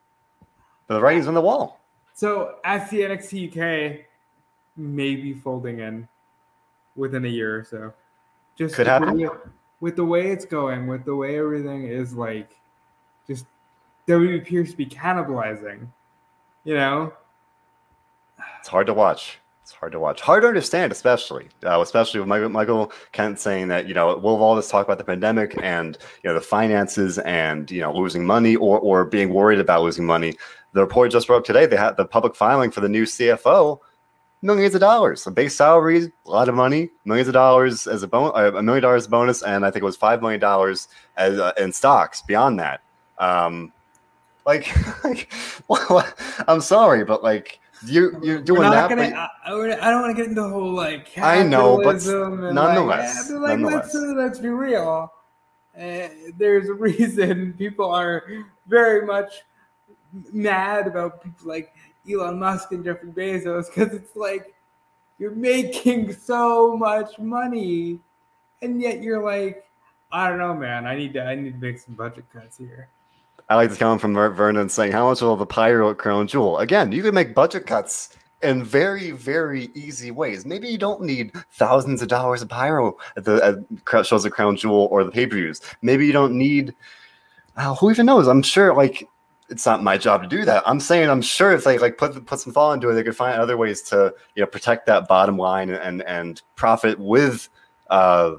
The 0.86 1.00
writing's 1.00 1.26
on 1.26 1.34
the 1.34 1.40
wall. 1.40 1.80
So, 2.12 2.56
as 2.64 2.88
the 2.90 3.00
NXT 3.00 3.48
UK, 3.50 4.04
maybe 4.76 5.32
folding 5.32 5.80
in 5.80 6.08
within 6.96 7.24
a 7.24 7.28
year 7.28 7.58
or 7.58 7.64
so. 7.64 7.92
Just 8.56 8.74
could 8.76 8.86
happen 8.86 9.28
with 9.80 9.96
the 9.96 10.04
way 10.04 10.30
it's 10.30 10.44
going, 10.44 10.86
with 10.86 11.04
the 11.04 11.14
way 11.14 11.38
everything 11.38 11.84
is 11.84 12.14
like, 12.14 12.56
just 13.26 13.46
WWE 14.06 14.40
appears 14.40 14.70
to 14.70 14.76
be 14.76 14.86
cannibalizing. 14.86 15.88
You 16.62 16.74
know, 16.74 17.12
it's 18.60 18.68
hard 18.68 18.86
to 18.86 18.94
watch. 18.94 19.38
It's 19.64 19.72
hard 19.72 19.92
to 19.92 19.98
watch. 19.98 20.20
Hard 20.20 20.42
to 20.42 20.48
understand, 20.48 20.92
especially, 20.92 21.48
uh, 21.64 21.80
especially 21.80 22.20
with 22.20 22.28
Michael, 22.28 22.50
Michael 22.50 22.92
Kent 23.12 23.40
saying 23.40 23.68
that 23.68 23.88
you 23.88 23.94
know 23.94 24.18
we'll 24.18 24.34
have 24.34 24.42
all 24.42 24.54
this 24.54 24.68
talk 24.68 24.84
about 24.84 24.98
the 24.98 25.04
pandemic 25.04 25.56
and 25.62 25.96
you 26.22 26.28
know 26.28 26.34
the 26.34 26.42
finances 26.42 27.18
and 27.20 27.70
you 27.70 27.80
know 27.80 27.90
losing 27.90 28.26
money 28.26 28.56
or 28.56 28.78
or 28.78 29.06
being 29.06 29.32
worried 29.32 29.58
about 29.58 29.80
losing 29.80 30.04
money. 30.04 30.36
The 30.74 30.82
report 30.82 31.12
just 31.12 31.28
broke 31.28 31.46
today. 31.46 31.64
They 31.64 31.78
had 31.78 31.96
the 31.96 32.04
public 32.04 32.36
filing 32.36 32.72
for 32.72 32.82
the 32.82 32.90
new 32.90 33.04
CFO 33.04 33.78
millions 34.42 34.74
of 34.74 34.82
dollars. 34.82 35.26
A 35.26 35.30
base 35.30 35.56
salary, 35.56 36.12
a 36.26 36.30
lot 36.30 36.50
of 36.50 36.54
money, 36.54 36.90
millions 37.06 37.28
of 37.28 37.32
dollars 37.32 37.86
as 37.86 38.02
a 38.02 38.06
bonus, 38.06 38.32
a 38.36 38.62
million 38.62 38.82
dollars 38.82 39.06
bonus, 39.06 39.42
and 39.42 39.64
I 39.64 39.70
think 39.70 39.82
it 39.82 39.86
was 39.86 39.96
five 39.96 40.20
million 40.20 40.40
dollars 40.40 40.88
as 41.16 41.38
uh, 41.38 41.52
in 41.56 41.72
stocks. 41.72 42.20
Beyond 42.20 42.60
that, 42.60 42.82
um, 43.18 43.72
like, 44.44 44.68
like 45.04 45.32
well, 45.68 46.06
I'm 46.48 46.60
sorry, 46.60 47.02
but 47.02 47.24
like 47.24 47.60
you 47.84 48.18
you're 48.22 48.40
doing 48.40 48.62
that. 48.62 48.88
Gonna, 48.88 49.10
but, 49.10 49.14
I, 49.50 49.86
I, 49.86 49.90
don't 49.90 50.02
want 50.02 50.16
to 50.16 50.22
get 50.22 50.28
into 50.28 50.42
the 50.42 50.48
whole 50.48 50.72
like 50.72 51.16
I 51.18 51.42
know, 51.42 51.80
but 51.82 52.04
nonetheless, 52.04 53.30
like, 53.30 53.40
like 53.40 53.58
nonetheless. 53.58 53.94
Let's, 53.94 54.16
let's 54.16 54.38
be 54.38 54.48
real. 54.48 55.12
Uh, 55.76 56.08
there's 56.36 56.68
a 56.68 56.74
reason 56.88 57.52
people 57.54 57.90
are 57.90 58.24
very 58.66 59.06
much 59.06 59.42
mad 60.32 60.86
about 60.86 61.22
people 61.22 61.48
like 61.48 61.74
Elon 62.10 62.38
Musk 62.38 62.72
and 62.72 62.84
Jeffrey 62.84 63.10
Bezos 63.10 63.66
because 63.66 63.92
it's 63.92 64.14
like 64.14 64.54
you're 65.18 65.32
making 65.32 66.12
so 66.12 66.76
much 66.76 67.18
money, 67.18 67.98
and 68.62 68.80
yet 68.80 69.02
you're 69.02 69.22
like, 69.22 69.66
I 70.12 70.28
don't 70.28 70.38
know, 70.38 70.54
man. 70.54 70.86
I 70.86 70.96
need 70.96 71.12
to 71.14 71.24
I 71.24 71.34
need 71.34 71.60
to 71.60 71.66
make 71.66 71.78
some 71.78 71.94
budget 71.94 72.24
cuts 72.32 72.58
here. 72.58 72.88
I 73.48 73.56
like 73.56 73.68
this 73.68 73.78
comment 73.78 74.00
from 74.00 74.14
Vernon 74.14 74.68
saying, 74.68 74.92
"How 74.92 75.08
much 75.08 75.20
will 75.20 75.36
the 75.36 75.46
pyro 75.46 75.90
at 75.90 75.98
crown 75.98 76.26
jewel?" 76.26 76.58
Again, 76.58 76.92
you 76.92 77.02
can 77.02 77.14
make 77.14 77.34
budget 77.34 77.66
cuts 77.66 78.16
in 78.44 78.62
very, 78.62 79.10
very 79.10 79.70
easy 79.74 80.10
ways. 80.10 80.44
Maybe 80.44 80.68
you 80.68 80.78
don't 80.78 81.00
need 81.02 81.32
thousands 81.52 82.02
of 82.02 82.08
dollars 82.08 82.42
of 82.42 82.48
pyro 82.48 82.96
at 83.16 83.24
the 83.24 83.64
at 83.86 84.06
shows 84.06 84.24
of 84.24 84.32
Crown 84.32 84.56
Jewel 84.56 84.88
or 84.90 85.02
the 85.02 85.10
pay 85.10 85.26
per 85.26 85.36
views. 85.36 85.60
Maybe 85.82 86.06
you 86.06 86.12
don't 86.12 86.34
need. 86.34 86.74
Uh, 87.56 87.74
who 87.74 87.90
even 87.90 88.06
knows? 88.06 88.28
I'm 88.28 88.42
sure, 88.42 88.74
like 88.74 89.08
it's 89.48 89.66
not 89.66 89.82
my 89.82 89.96
job 89.96 90.22
to 90.22 90.28
do 90.28 90.44
that. 90.44 90.62
I'm 90.66 90.80
saying 90.80 91.08
I'm 91.08 91.22
sure 91.22 91.52
if 91.52 91.64
they 91.64 91.78
like 91.78 91.96
put 91.96 92.26
put 92.26 92.40
some 92.40 92.52
thought 92.52 92.72
into 92.72 92.90
it, 92.90 92.94
they 92.94 93.02
could 93.02 93.16
find 93.16 93.40
other 93.40 93.56
ways 93.56 93.82
to 93.82 94.14
you 94.34 94.42
know 94.42 94.46
protect 94.46 94.86
that 94.86 95.08
bottom 95.08 95.38
line 95.38 95.70
and 95.70 96.02
and 96.02 96.42
profit 96.56 96.98
with 96.98 97.48
uh 97.90 98.34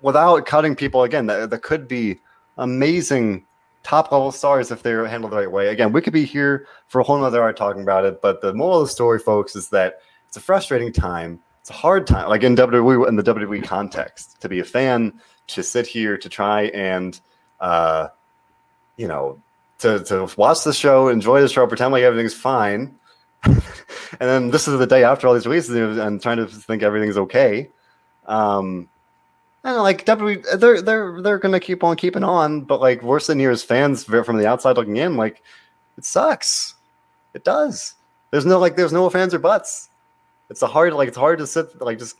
without 0.00 0.46
cutting 0.46 0.76
people 0.76 1.02
again. 1.02 1.26
That, 1.26 1.50
that 1.50 1.62
could 1.62 1.88
be 1.88 2.18
amazing 2.56 3.44
top 3.82 4.12
level 4.12 4.32
stars 4.32 4.70
if 4.70 4.82
they're 4.82 5.06
handled 5.06 5.32
the 5.32 5.36
right 5.36 5.50
way. 5.50 5.68
Again, 5.68 5.92
we 5.92 6.00
could 6.00 6.12
be 6.12 6.24
here 6.24 6.66
for 6.88 7.00
a 7.00 7.04
whole 7.04 7.18
nother 7.18 7.42
hour 7.42 7.52
talking 7.52 7.82
about 7.82 8.04
it, 8.04 8.20
but 8.20 8.40
the 8.40 8.52
moral 8.54 8.80
of 8.80 8.88
the 8.88 8.92
story, 8.92 9.18
folks, 9.18 9.56
is 9.56 9.68
that 9.70 10.00
it's 10.26 10.36
a 10.36 10.40
frustrating 10.40 10.92
time. 10.92 11.40
It's 11.60 11.70
a 11.70 11.74
hard 11.74 12.06
time, 12.06 12.28
like 12.28 12.42
in 12.42 12.56
WWE 12.56 13.08
in 13.08 13.16
the 13.16 13.22
WWE 13.22 13.64
context, 13.64 14.40
to 14.40 14.48
be 14.48 14.60
a 14.60 14.64
fan, 14.64 15.12
to 15.48 15.62
sit 15.62 15.86
here 15.86 16.16
to 16.16 16.28
try 16.28 16.64
and 16.66 17.18
uh, 17.60 18.08
you 18.96 19.08
know 19.08 19.40
to 19.80 20.02
to 20.04 20.28
watch 20.36 20.64
the 20.64 20.72
show, 20.72 21.08
enjoy 21.08 21.40
the 21.40 21.48
show, 21.48 21.66
pretend 21.66 21.92
like 21.92 22.02
everything's 22.02 22.34
fine, 22.34 22.94
and 23.44 23.62
then 24.18 24.50
this 24.50 24.68
is 24.68 24.78
the 24.78 24.86
day 24.86 25.04
after 25.04 25.26
all 25.26 25.34
these 25.34 25.46
releases, 25.46 25.98
and 25.98 26.22
trying 26.22 26.38
to 26.38 26.46
think 26.46 26.82
everything's 26.82 27.16
okay. 27.16 27.70
Um, 28.26 28.88
and 29.64 29.76
like 29.76 30.04
WWE, 30.04 30.58
they're 30.58 30.82
they're 30.82 31.20
they're 31.20 31.38
gonna 31.38 31.60
keep 31.60 31.82
on 31.84 31.96
keeping 31.96 32.24
on, 32.24 32.62
but 32.62 32.80
like 32.80 33.02
we're 33.02 33.20
sitting 33.20 33.40
here 33.40 33.50
as 33.50 33.62
fans 33.62 34.04
from 34.04 34.36
the 34.36 34.46
outside 34.46 34.76
looking 34.76 34.96
in, 34.96 35.16
like 35.16 35.42
it 35.96 36.04
sucks. 36.04 36.74
It 37.34 37.44
does. 37.44 37.94
There's 38.30 38.46
no 38.46 38.58
like 38.58 38.76
there's 38.76 38.92
no 38.92 39.08
fans 39.10 39.34
or 39.34 39.38
buts. 39.38 39.90
It's 40.50 40.62
a 40.62 40.66
hard 40.66 40.92
like 40.94 41.08
it's 41.08 41.16
hard 41.16 41.38
to 41.38 41.46
sit 41.46 41.80
like 41.80 41.98
just 41.98 42.16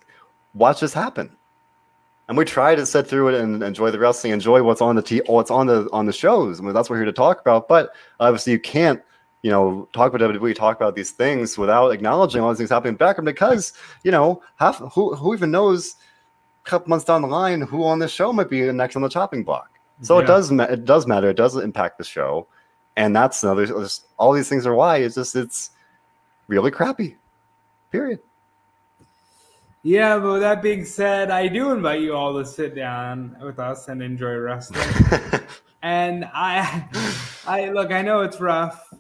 watch 0.55 0.80
this 0.80 0.93
happen 0.93 1.36
and 2.28 2.36
we 2.36 2.45
try 2.45 2.74
to 2.74 2.84
sit 2.84 3.07
through 3.07 3.28
it 3.28 3.41
and 3.41 3.62
enjoy 3.62 3.91
the 3.91 3.99
wrestling, 3.99 4.32
enjoy 4.32 4.62
what's 4.62 4.82
on 4.82 4.97
the 4.97 5.03
t- 5.03 5.22
what's 5.26 5.51
on 5.51 5.66
the 5.66 5.89
on 5.93 6.07
the 6.07 6.12
shows. 6.12 6.61
I 6.61 6.62
mean, 6.62 6.74
that's 6.74 6.89
what 6.89 6.95
we're 6.95 7.03
here 7.03 7.07
to 7.07 7.12
talk 7.12 7.41
about. 7.41 7.68
But 7.68 7.91
obviously, 8.20 8.53
you 8.53 8.59
can't, 8.59 9.03
you 9.43 9.51
know, 9.51 9.89
talk 9.95 10.12
about 10.12 10.30
WWE, 10.30 10.55
talk 10.55 10.76
about 10.76 10.95
these 10.95 11.11
things 11.11 11.57
without 11.57 11.89
acknowledging 11.89 12.43
all 12.43 12.51
these 12.51 12.59
things 12.59 12.70
happening 12.70 12.91
in 12.91 12.95
the 12.95 12.99
background 12.99 13.26
because 13.26 13.72
you 14.05 14.11
know, 14.11 14.43
half 14.57 14.78
who 14.93 15.14
who 15.16 15.34
even 15.34 15.51
knows 15.51 15.97
couple 16.68 16.90
months 16.90 17.04
down 17.04 17.22
the 17.22 17.28
line 17.28 17.62
who 17.62 17.84
on 17.84 17.98
this 17.98 18.12
show 18.12 18.32
might 18.32 18.50
be 18.50 18.62
the 18.62 18.72
next 18.72 18.94
on 18.94 19.02
the 19.02 19.08
chopping 19.08 19.42
block. 19.42 19.70
So 20.02 20.16
yeah. 20.16 20.24
it 20.24 20.26
does 20.26 20.50
it 20.52 20.84
does 20.84 21.06
matter. 21.06 21.30
It 21.30 21.36
does 21.36 21.56
impact 21.56 21.98
the 21.98 22.04
show, 22.04 22.46
and 22.96 23.16
that's 23.16 23.42
another. 23.42 23.66
All 24.18 24.32
these 24.32 24.48
things 24.48 24.66
are 24.66 24.74
why 24.74 24.98
it's 24.98 25.16
just 25.16 25.34
it's 25.34 25.70
really 26.46 26.70
crappy. 26.70 27.16
Period. 27.90 28.20
Yeah, 29.82 30.18
but 30.18 30.40
that 30.40 30.62
being 30.62 30.84
said, 30.84 31.30
I 31.30 31.48
do 31.48 31.72
invite 31.72 32.00
you 32.02 32.14
all 32.14 32.36
to 32.38 32.44
sit 32.44 32.74
down 32.74 33.36
with 33.40 33.58
us 33.58 33.88
and 33.88 34.02
enjoy 34.02 34.34
wrestling. 34.34 34.86
and 35.82 36.28
I, 36.34 36.84
I 37.46 37.70
look, 37.70 37.92
I 37.92 38.02
know 38.02 38.20
it's 38.20 38.40
rough, 38.40 38.92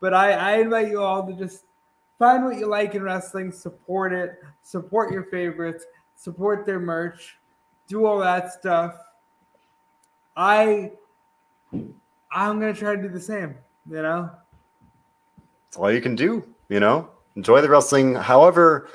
but 0.00 0.12
I, 0.12 0.32
I 0.32 0.56
invite 0.58 0.88
you 0.88 1.02
all 1.02 1.26
to 1.26 1.32
just 1.32 1.64
find 2.18 2.44
what 2.44 2.58
you 2.58 2.66
like 2.66 2.94
in 2.94 3.02
wrestling, 3.02 3.52
support 3.52 4.12
it, 4.12 4.40
support 4.62 5.12
your 5.12 5.24
favorites, 5.24 5.86
support 6.18 6.66
their 6.66 6.80
merch, 6.80 7.38
do 7.86 8.04
all 8.04 8.18
that 8.18 8.52
stuff. 8.52 8.94
I, 10.36 10.92
I'm 12.30 12.60
gonna 12.60 12.74
try 12.74 12.96
to 12.96 13.02
do 13.02 13.08
the 13.08 13.20
same. 13.20 13.54
You 13.88 14.02
know, 14.02 14.30
it's 15.68 15.76
all 15.76 15.90
you 15.90 16.02
can 16.02 16.14
do. 16.14 16.44
You 16.68 16.80
know, 16.80 17.08
enjoy 17.36 17.62
the 17.62 17.70
wrestling, 17.70 18.14
however 18.14 18.90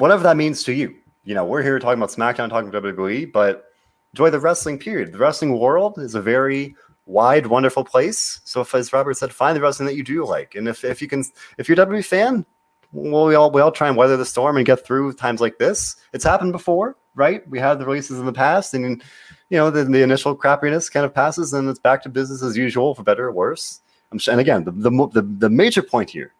whatever 0.00 0.22
that 0.22 0.36
means 0.36 0.62
to 0.64 0.72
you. 0.72 0.96
You 1.24 1.34
know, 1.34 1.44
we're 1.44 1.62
here 1.62 1.78
talking 1.78 1.98
about 1.98 2.10
SmackDown, 2.10 2.48
talking 2.48 2.68
about 2.68 2.82
WWE, 2.82 3.30
but 3.30 3.66
enjoy 4.14 4.30
the 4.30 4.40
wrestling 4.40 4.78
period. 4.78 5.12
The 5.12 5.18
wrestling 5.18 5.58
world 5.58 5.98
is 5.98 6.14
a 6.14 6.22
very 6.22 6.74
wide, 7.06 7.46
wonderful 7.46 7.84
place. 7.84 8.40
So, 8.44 8.62
if, 8.62 8.74
as 8.74 8.92
Robert 8.92 9.14
said, 9.14 9.32
find 9.32 9.54
the 9.54 9.60
wrestling 9.60 9.86
that 9.86 9.96
you 9.96 10.02
do 10.02 10.24
like, 10.24 10.54
and 10.54 10.66
if, 10.66 10.84
if 10.84 11.02
you 11.02 11.08
can, 11.08 11.22
if 11.58 11.68
you're 11.68 11.80
a 11.80 11.86
WWE 11.86 12.04
fan, 12.04 12.46
well, 12.92 13.26
we 13.26 13.34
all 13.34 13.50
we 13.50 13.60
all 13.60 13.72
try 13.72 13.88
and 13.88 13.96
weather 13.96 14.16
the 14.16 14.24
storm 14.24 14.56
and 14.56 14.66
get 14.66 14.84
through 14.84 15.12
times 15.14 15.40
like 15.40 15.58
this. 15.58 15.96
It's 16.12 16.24
happened 16.24 16.52
before, 16.52 16.96
right? 17.14 17.48
We 17.48 17.58
had 17.58 17.78
the 17.78 17.86
releases 17.86 18.18
in 18.18 18.26
the 18.26 18.32
past, 18.32 18.74
and 18.74 19.02
you 19.48 19.58
know 19.58 19.70
the, 19.70 19.84
the 19.84 20.02
initial 20.02 20.36
crappiness 20.36 20.90
kind 20.90 21.06
of 21.06 21.14
passes, 21.14 21.52
and 21.52 21.68
it's 21.68 21.78
back 21.78 22.02
to 22.02 22.08
business 22.08 22.42
as 22.42 22.56
usual, 22.56 22.94
for 22.94 23.02
better 23.02 23.26
or 23.26 23.32
worse. 23.32 23.80
and 24.10 24.40
again, 24.40 24.64
the, 24.64 24.72
the 24.72 24.90
the 25.12 25.22
the 25.22 25.50
major 25.50 25.82
point 25.82 26.10
here: 26.10 26.34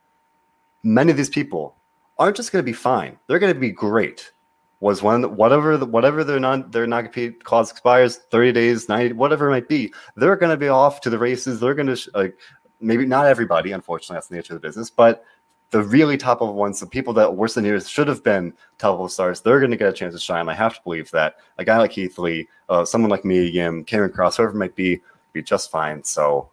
many 0.83 1.11
of 1.11 1.17
these 1.17 1.31
people 1.31 1.77
aren't 2.19 2.37
just 2.37 2.51
going 2.53 2.65
to 2.65 2.69
be 2.69 2.73
fine; 2.73 3.19
they're 3.27 3.39
going 3.39 3.55
to 3.55 3.61
be 3.61 3.71
great. 3.71 4.33
was 4.81 5.03
one 5.03 5.23
whatever 5.37 5.77
the, 5.77 5.87
whatever 5.87 6.25
their 6.25 6.41
non 6.41 6.69
their 6.73 6.87
non 6.87 7.05
compete 7.05 7.45
clause 7.45 7.71
expires, 7.71 8.17
thirty 8.33 8.51
days, 8.51 8.89
ninety, 8.89 9.13
whatever 9.13 9.49
it 9.49 9.53
might 9.53 9.69
be. 9.69 9.93
They're 10.17 10.37
going 10.37 10.51
to 10.51 10.57
be 10.57 10.69
off 10.69 11.01
to 11.03 11.11
the 11.11 11.19
races. 11.19 11.61
They're 11.61 11.75
going 11.75 11.95
to 11.95 12.11
like 12.15 12.37
maybe 12.81 13.07
not 13.07 13.27
everybody, 13.27 13.73
unfortunately, 13.73 14.17
that's 14.17 14.29
the 14.29 14.37
nature 14.37 14.55
of 14.55 14.61
the 14.61 14.67
business, 14.67 14.91
but 14.91 15.25
the 15.71 15.83
really 15.83 16.17
top 16.17 16.41
level 16.41 16.55
ones, 16.55 16.81
the 16.81 16.87
people 16.87 17.13
that 17.15 17.37
worse 17.37 17.55
than 17.55 17.65
years 17.65 17.89
should 17.89 18.09
have 18.09 18.25
been 18.25 18.53
top 18.79 18.93
level 18.93 19.09
stars, 19.09 19.41
they're 19.41 19.61
going 19.61 19.71
to 19.71 19.77
get 19.77 19.89
a 19.89 19.93
chance 19.93 20.15
to 20.15 20.21
shine. 20.21 20.49
I 20.49 20.55
have 20.55 20.75
to 20.75 20.83
believe 20.83 21.11
that 21.13 21.37
a 21.59 21.65
guy 21.65 21.79
like 21.79 21.93
Keith 21.93 22.19
Lee, 22.19 22.49
uh, 22.69 22.85
someone 22.85 23.11
like 23.11 23.25
Mia 23.25 23.43
Yim, 23.43 23.85
Karrion 23.85 24.11
Kross, 24.11 24.37
whoever 24.37 24.53
it 24.53 24.59
might 24.59 24.75
be, 24.75 25.01
be 25.33 25.43
just 25.43 25.71
fine. 25.71 26.03
So 26.03 26.51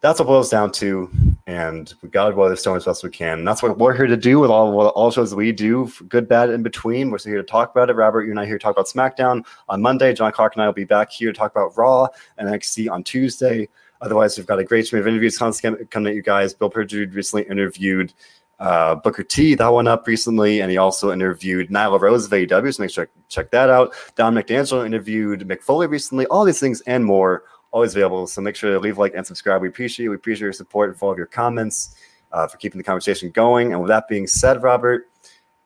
that's 0.00 0.18
what 0.18 0.26
boils 0.26 0.50
down 0.50 0.72
to. 0.72 1.10
And 1.46 1.92
we 2.02 2.08
got 2.08 2.30
to 2.30 2.36
weather 2.36 2.54
the 2.54 2.72
as 2.72 2.84
best 2.84 3.04
we 3.04 3.10
can. 3.10 3.40
And 3.40 3.48
that's 3.48 3.62
what 3.62 3.78
we're 3.78 3.96
here 3.96 4.06
to 4.06 4.16
do 4.16 4.38
with 4.38 4.50
all 4.50 4.88
all 4.88 5.10
shows 5.10 5.34
we 5.34 5.52
do, 5.52 5.90
good, 6.08 6.28
bad, 6.28 6.50
in 6.50 6.62
between. 6.62 7.10
We're 7.10 7.18
here 7.18 7.36
to 7.36 7.42
talk 7.42 7.70
about 7.70 7.90
it. 7.90 7.94
Robert, 7.94 8.22
you 8.22 8.30
and 8.30 8.40
I 8.40 8.46
here 8.46 8.58
to 8.58 8.62
talk 8.62 8.72
about 8.72 8.86
SmackDown 8.86 9.44
on 9.68 9.82
Monday. 9.82 10.14
John 10.14 10.32
Clark 10.32 10.54
and 10.54 10.62
I 10.62 10.66
will 10.66 10.72
be 10.72 10.84
back 10.84 11.10
here 11.10 11.32
to 11.32 11.38
talk 11.38 11.50
about 11.50 11.76
Raw 11.76 12.08
and 12.38 12.48
NXT 12.48 12.90
on 12.90 13.04
Tuesday. 13.04 13.68
Otherwise, 14.06 14.38
we've 14.38 14.46
got 14.46 14.58
a 14.58 14.64
great 14.64 14.86
stream 14.86 15.02
of 15.02 15.08
interviews 15.08 15.36
coming 15.36 16.06
at 16.06 16.14
you 16.14 16.22
guys. 16.22 16.54
Bill 16.54 16.70
Perdue 16.70 17.08
recently 17.12 17.42
interviewed 17.50 18.12
uh, 18.58 18.94
Booker 18.94 19.22
T, 19.22 19.54
that 19.54 19.68
one 19.68 19.86
up 19.86 20.06
recently, 20.06 20.60
and 20.60 20.70
he 20.70 20.78
also 20.78 21.12
interviewed 21.12 21.68
Nyla 21.68 22.00
Rose 22.00 22.24
of 22.24 22.30
AEW, 22.30 22.74
so 22.74 22.82
make 22.82 22.90
sure 22.90 23.06
to 23.06 23.12
check 23.28 23.50
that 23.50 23.68
out. 23.68 23.94
Don 24.14 24.34
McDaniel 24.34 24.86
interviewed 24.86 25.40
Mick 25.40 25.62
Foley 25.62 25.86
recently. 25.86 26.24
All 26.26 26.44
these 26.44 26.60
things 26.60 26.80
and 26.82 27.04
more 27.04 27.42
always 27.72 27.94
available. 27.94 28.26
So 28.26 28.40
make 28.40 28.56
sure 28.56 28.72
to 28.72 28.78
leave 28.78 28.96
like 28.96 29.12
and 29.14 29.26
subscribe. 29.26 29.60
We 29.60 29.68
appreciate 29.68 30.06
it. 30.06 30.08
We 30.08 30.16
appreciate 30.16 30.44
your 30.44 30.52
support 30.52 30.88
and 30.88 31.02
all 31.02 31.10
of 31.10 31.18
your 31.18 31.26
comments 31.26 31.96
uh, 32.32 32.46
for 32.46 32.56
keeping 32.56 32.78
the 32.78 32.84
conversation 32.84 33.30
going. 33.30 33.72
And 33.72 33.82
with 33.82 33.88
that 33.88 34.08
being 34.08 34.26
said, 34.26 34.62
Robert, 34.62 35.10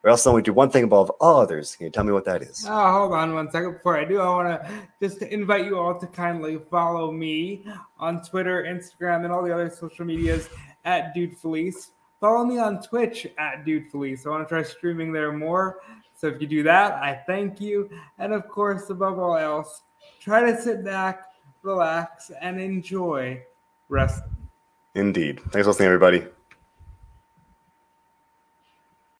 we 0.03 0.09
also 0.09 0.31
only 0.31 0.41
do 0.41 0.53
one 0.53 0.69
thing 0.71 0.83
above 0.83 1.09
all 1.21 1.39
others. 1.39 1.75
Can 1.75 1.85
you 1.85 1.91
tell 1.91 2.03
me 2.03 2.11
what 2.11 2.25
that 2.25 2.41
is? 2.41 2.65
Oh, 2.67 2.91
hold 2.91 3.13
on 3.13 3.35
one 3.35 3.51
second. 3.51 3.73
Before 3.73 3.97
I 3.97 4.05
do, 4.05 4.19
I 4.19 4.29
want 4.29 4.47
to 4.47 4.71
just 5.01 5.21
invite 5.21 5.65
you 5.65 5.77
all 5.77 5.99
to 5.99 6.07
kindly 6.07 6.59
follow 6.71 7.11
me 7.11 7.65
on 7.99 8.23
Twitter, 8.23 8.63
Instagram, 8.63 9.25
and 9.25 9.31
all 9.31 9.43
the 9.43 9.53
other 9.53 9.69
social 9.69 10.05
medias 10.05 10.49
at 10.85 11.13
Dude 11.13 11.37
Felice. 11.37 11.91
Follow 12.19 12.43
me 12.45 12.57
on 12.57 12.81
Twitch 12.81 13.27
at 13.37 13.63
Dude 13.63 13.91
Felice. 13.91 14.25
I 14.25 14.29
want 14.29 14.47
to 14.47 14.49
try 14.49 14.63
streaming 14.63 15.11
there 15.11 15.31
more. 15.31 15.81
So 16.15 16.27
if 16.27 16.41
you 16.41 16.47
do 16.47 16.63
that, 16.63 16.93
I 16.93 17.21
thank 17.27 17.61
you. 17.61 17.89
And 18.17 18.33
of 18.33 18.47
course, 18.47 18.89
above 18.89 19.19
all 19.19 19.37
else, 19.37 19.81
try 20.19 20.41
to 20.51 20.59
sit 20.59 20.83
back, 20.83 21.25
relax, 21.61 22.31
and 22.41 22.59
enjoy 22.59 23.43
wrestling. 23.89 24.35
Indeed. 24.95 25.39
Thanks 25.51 25.65
for 25.65 25.69
listening, 25.69 25.87
everybody. 25.87 26.25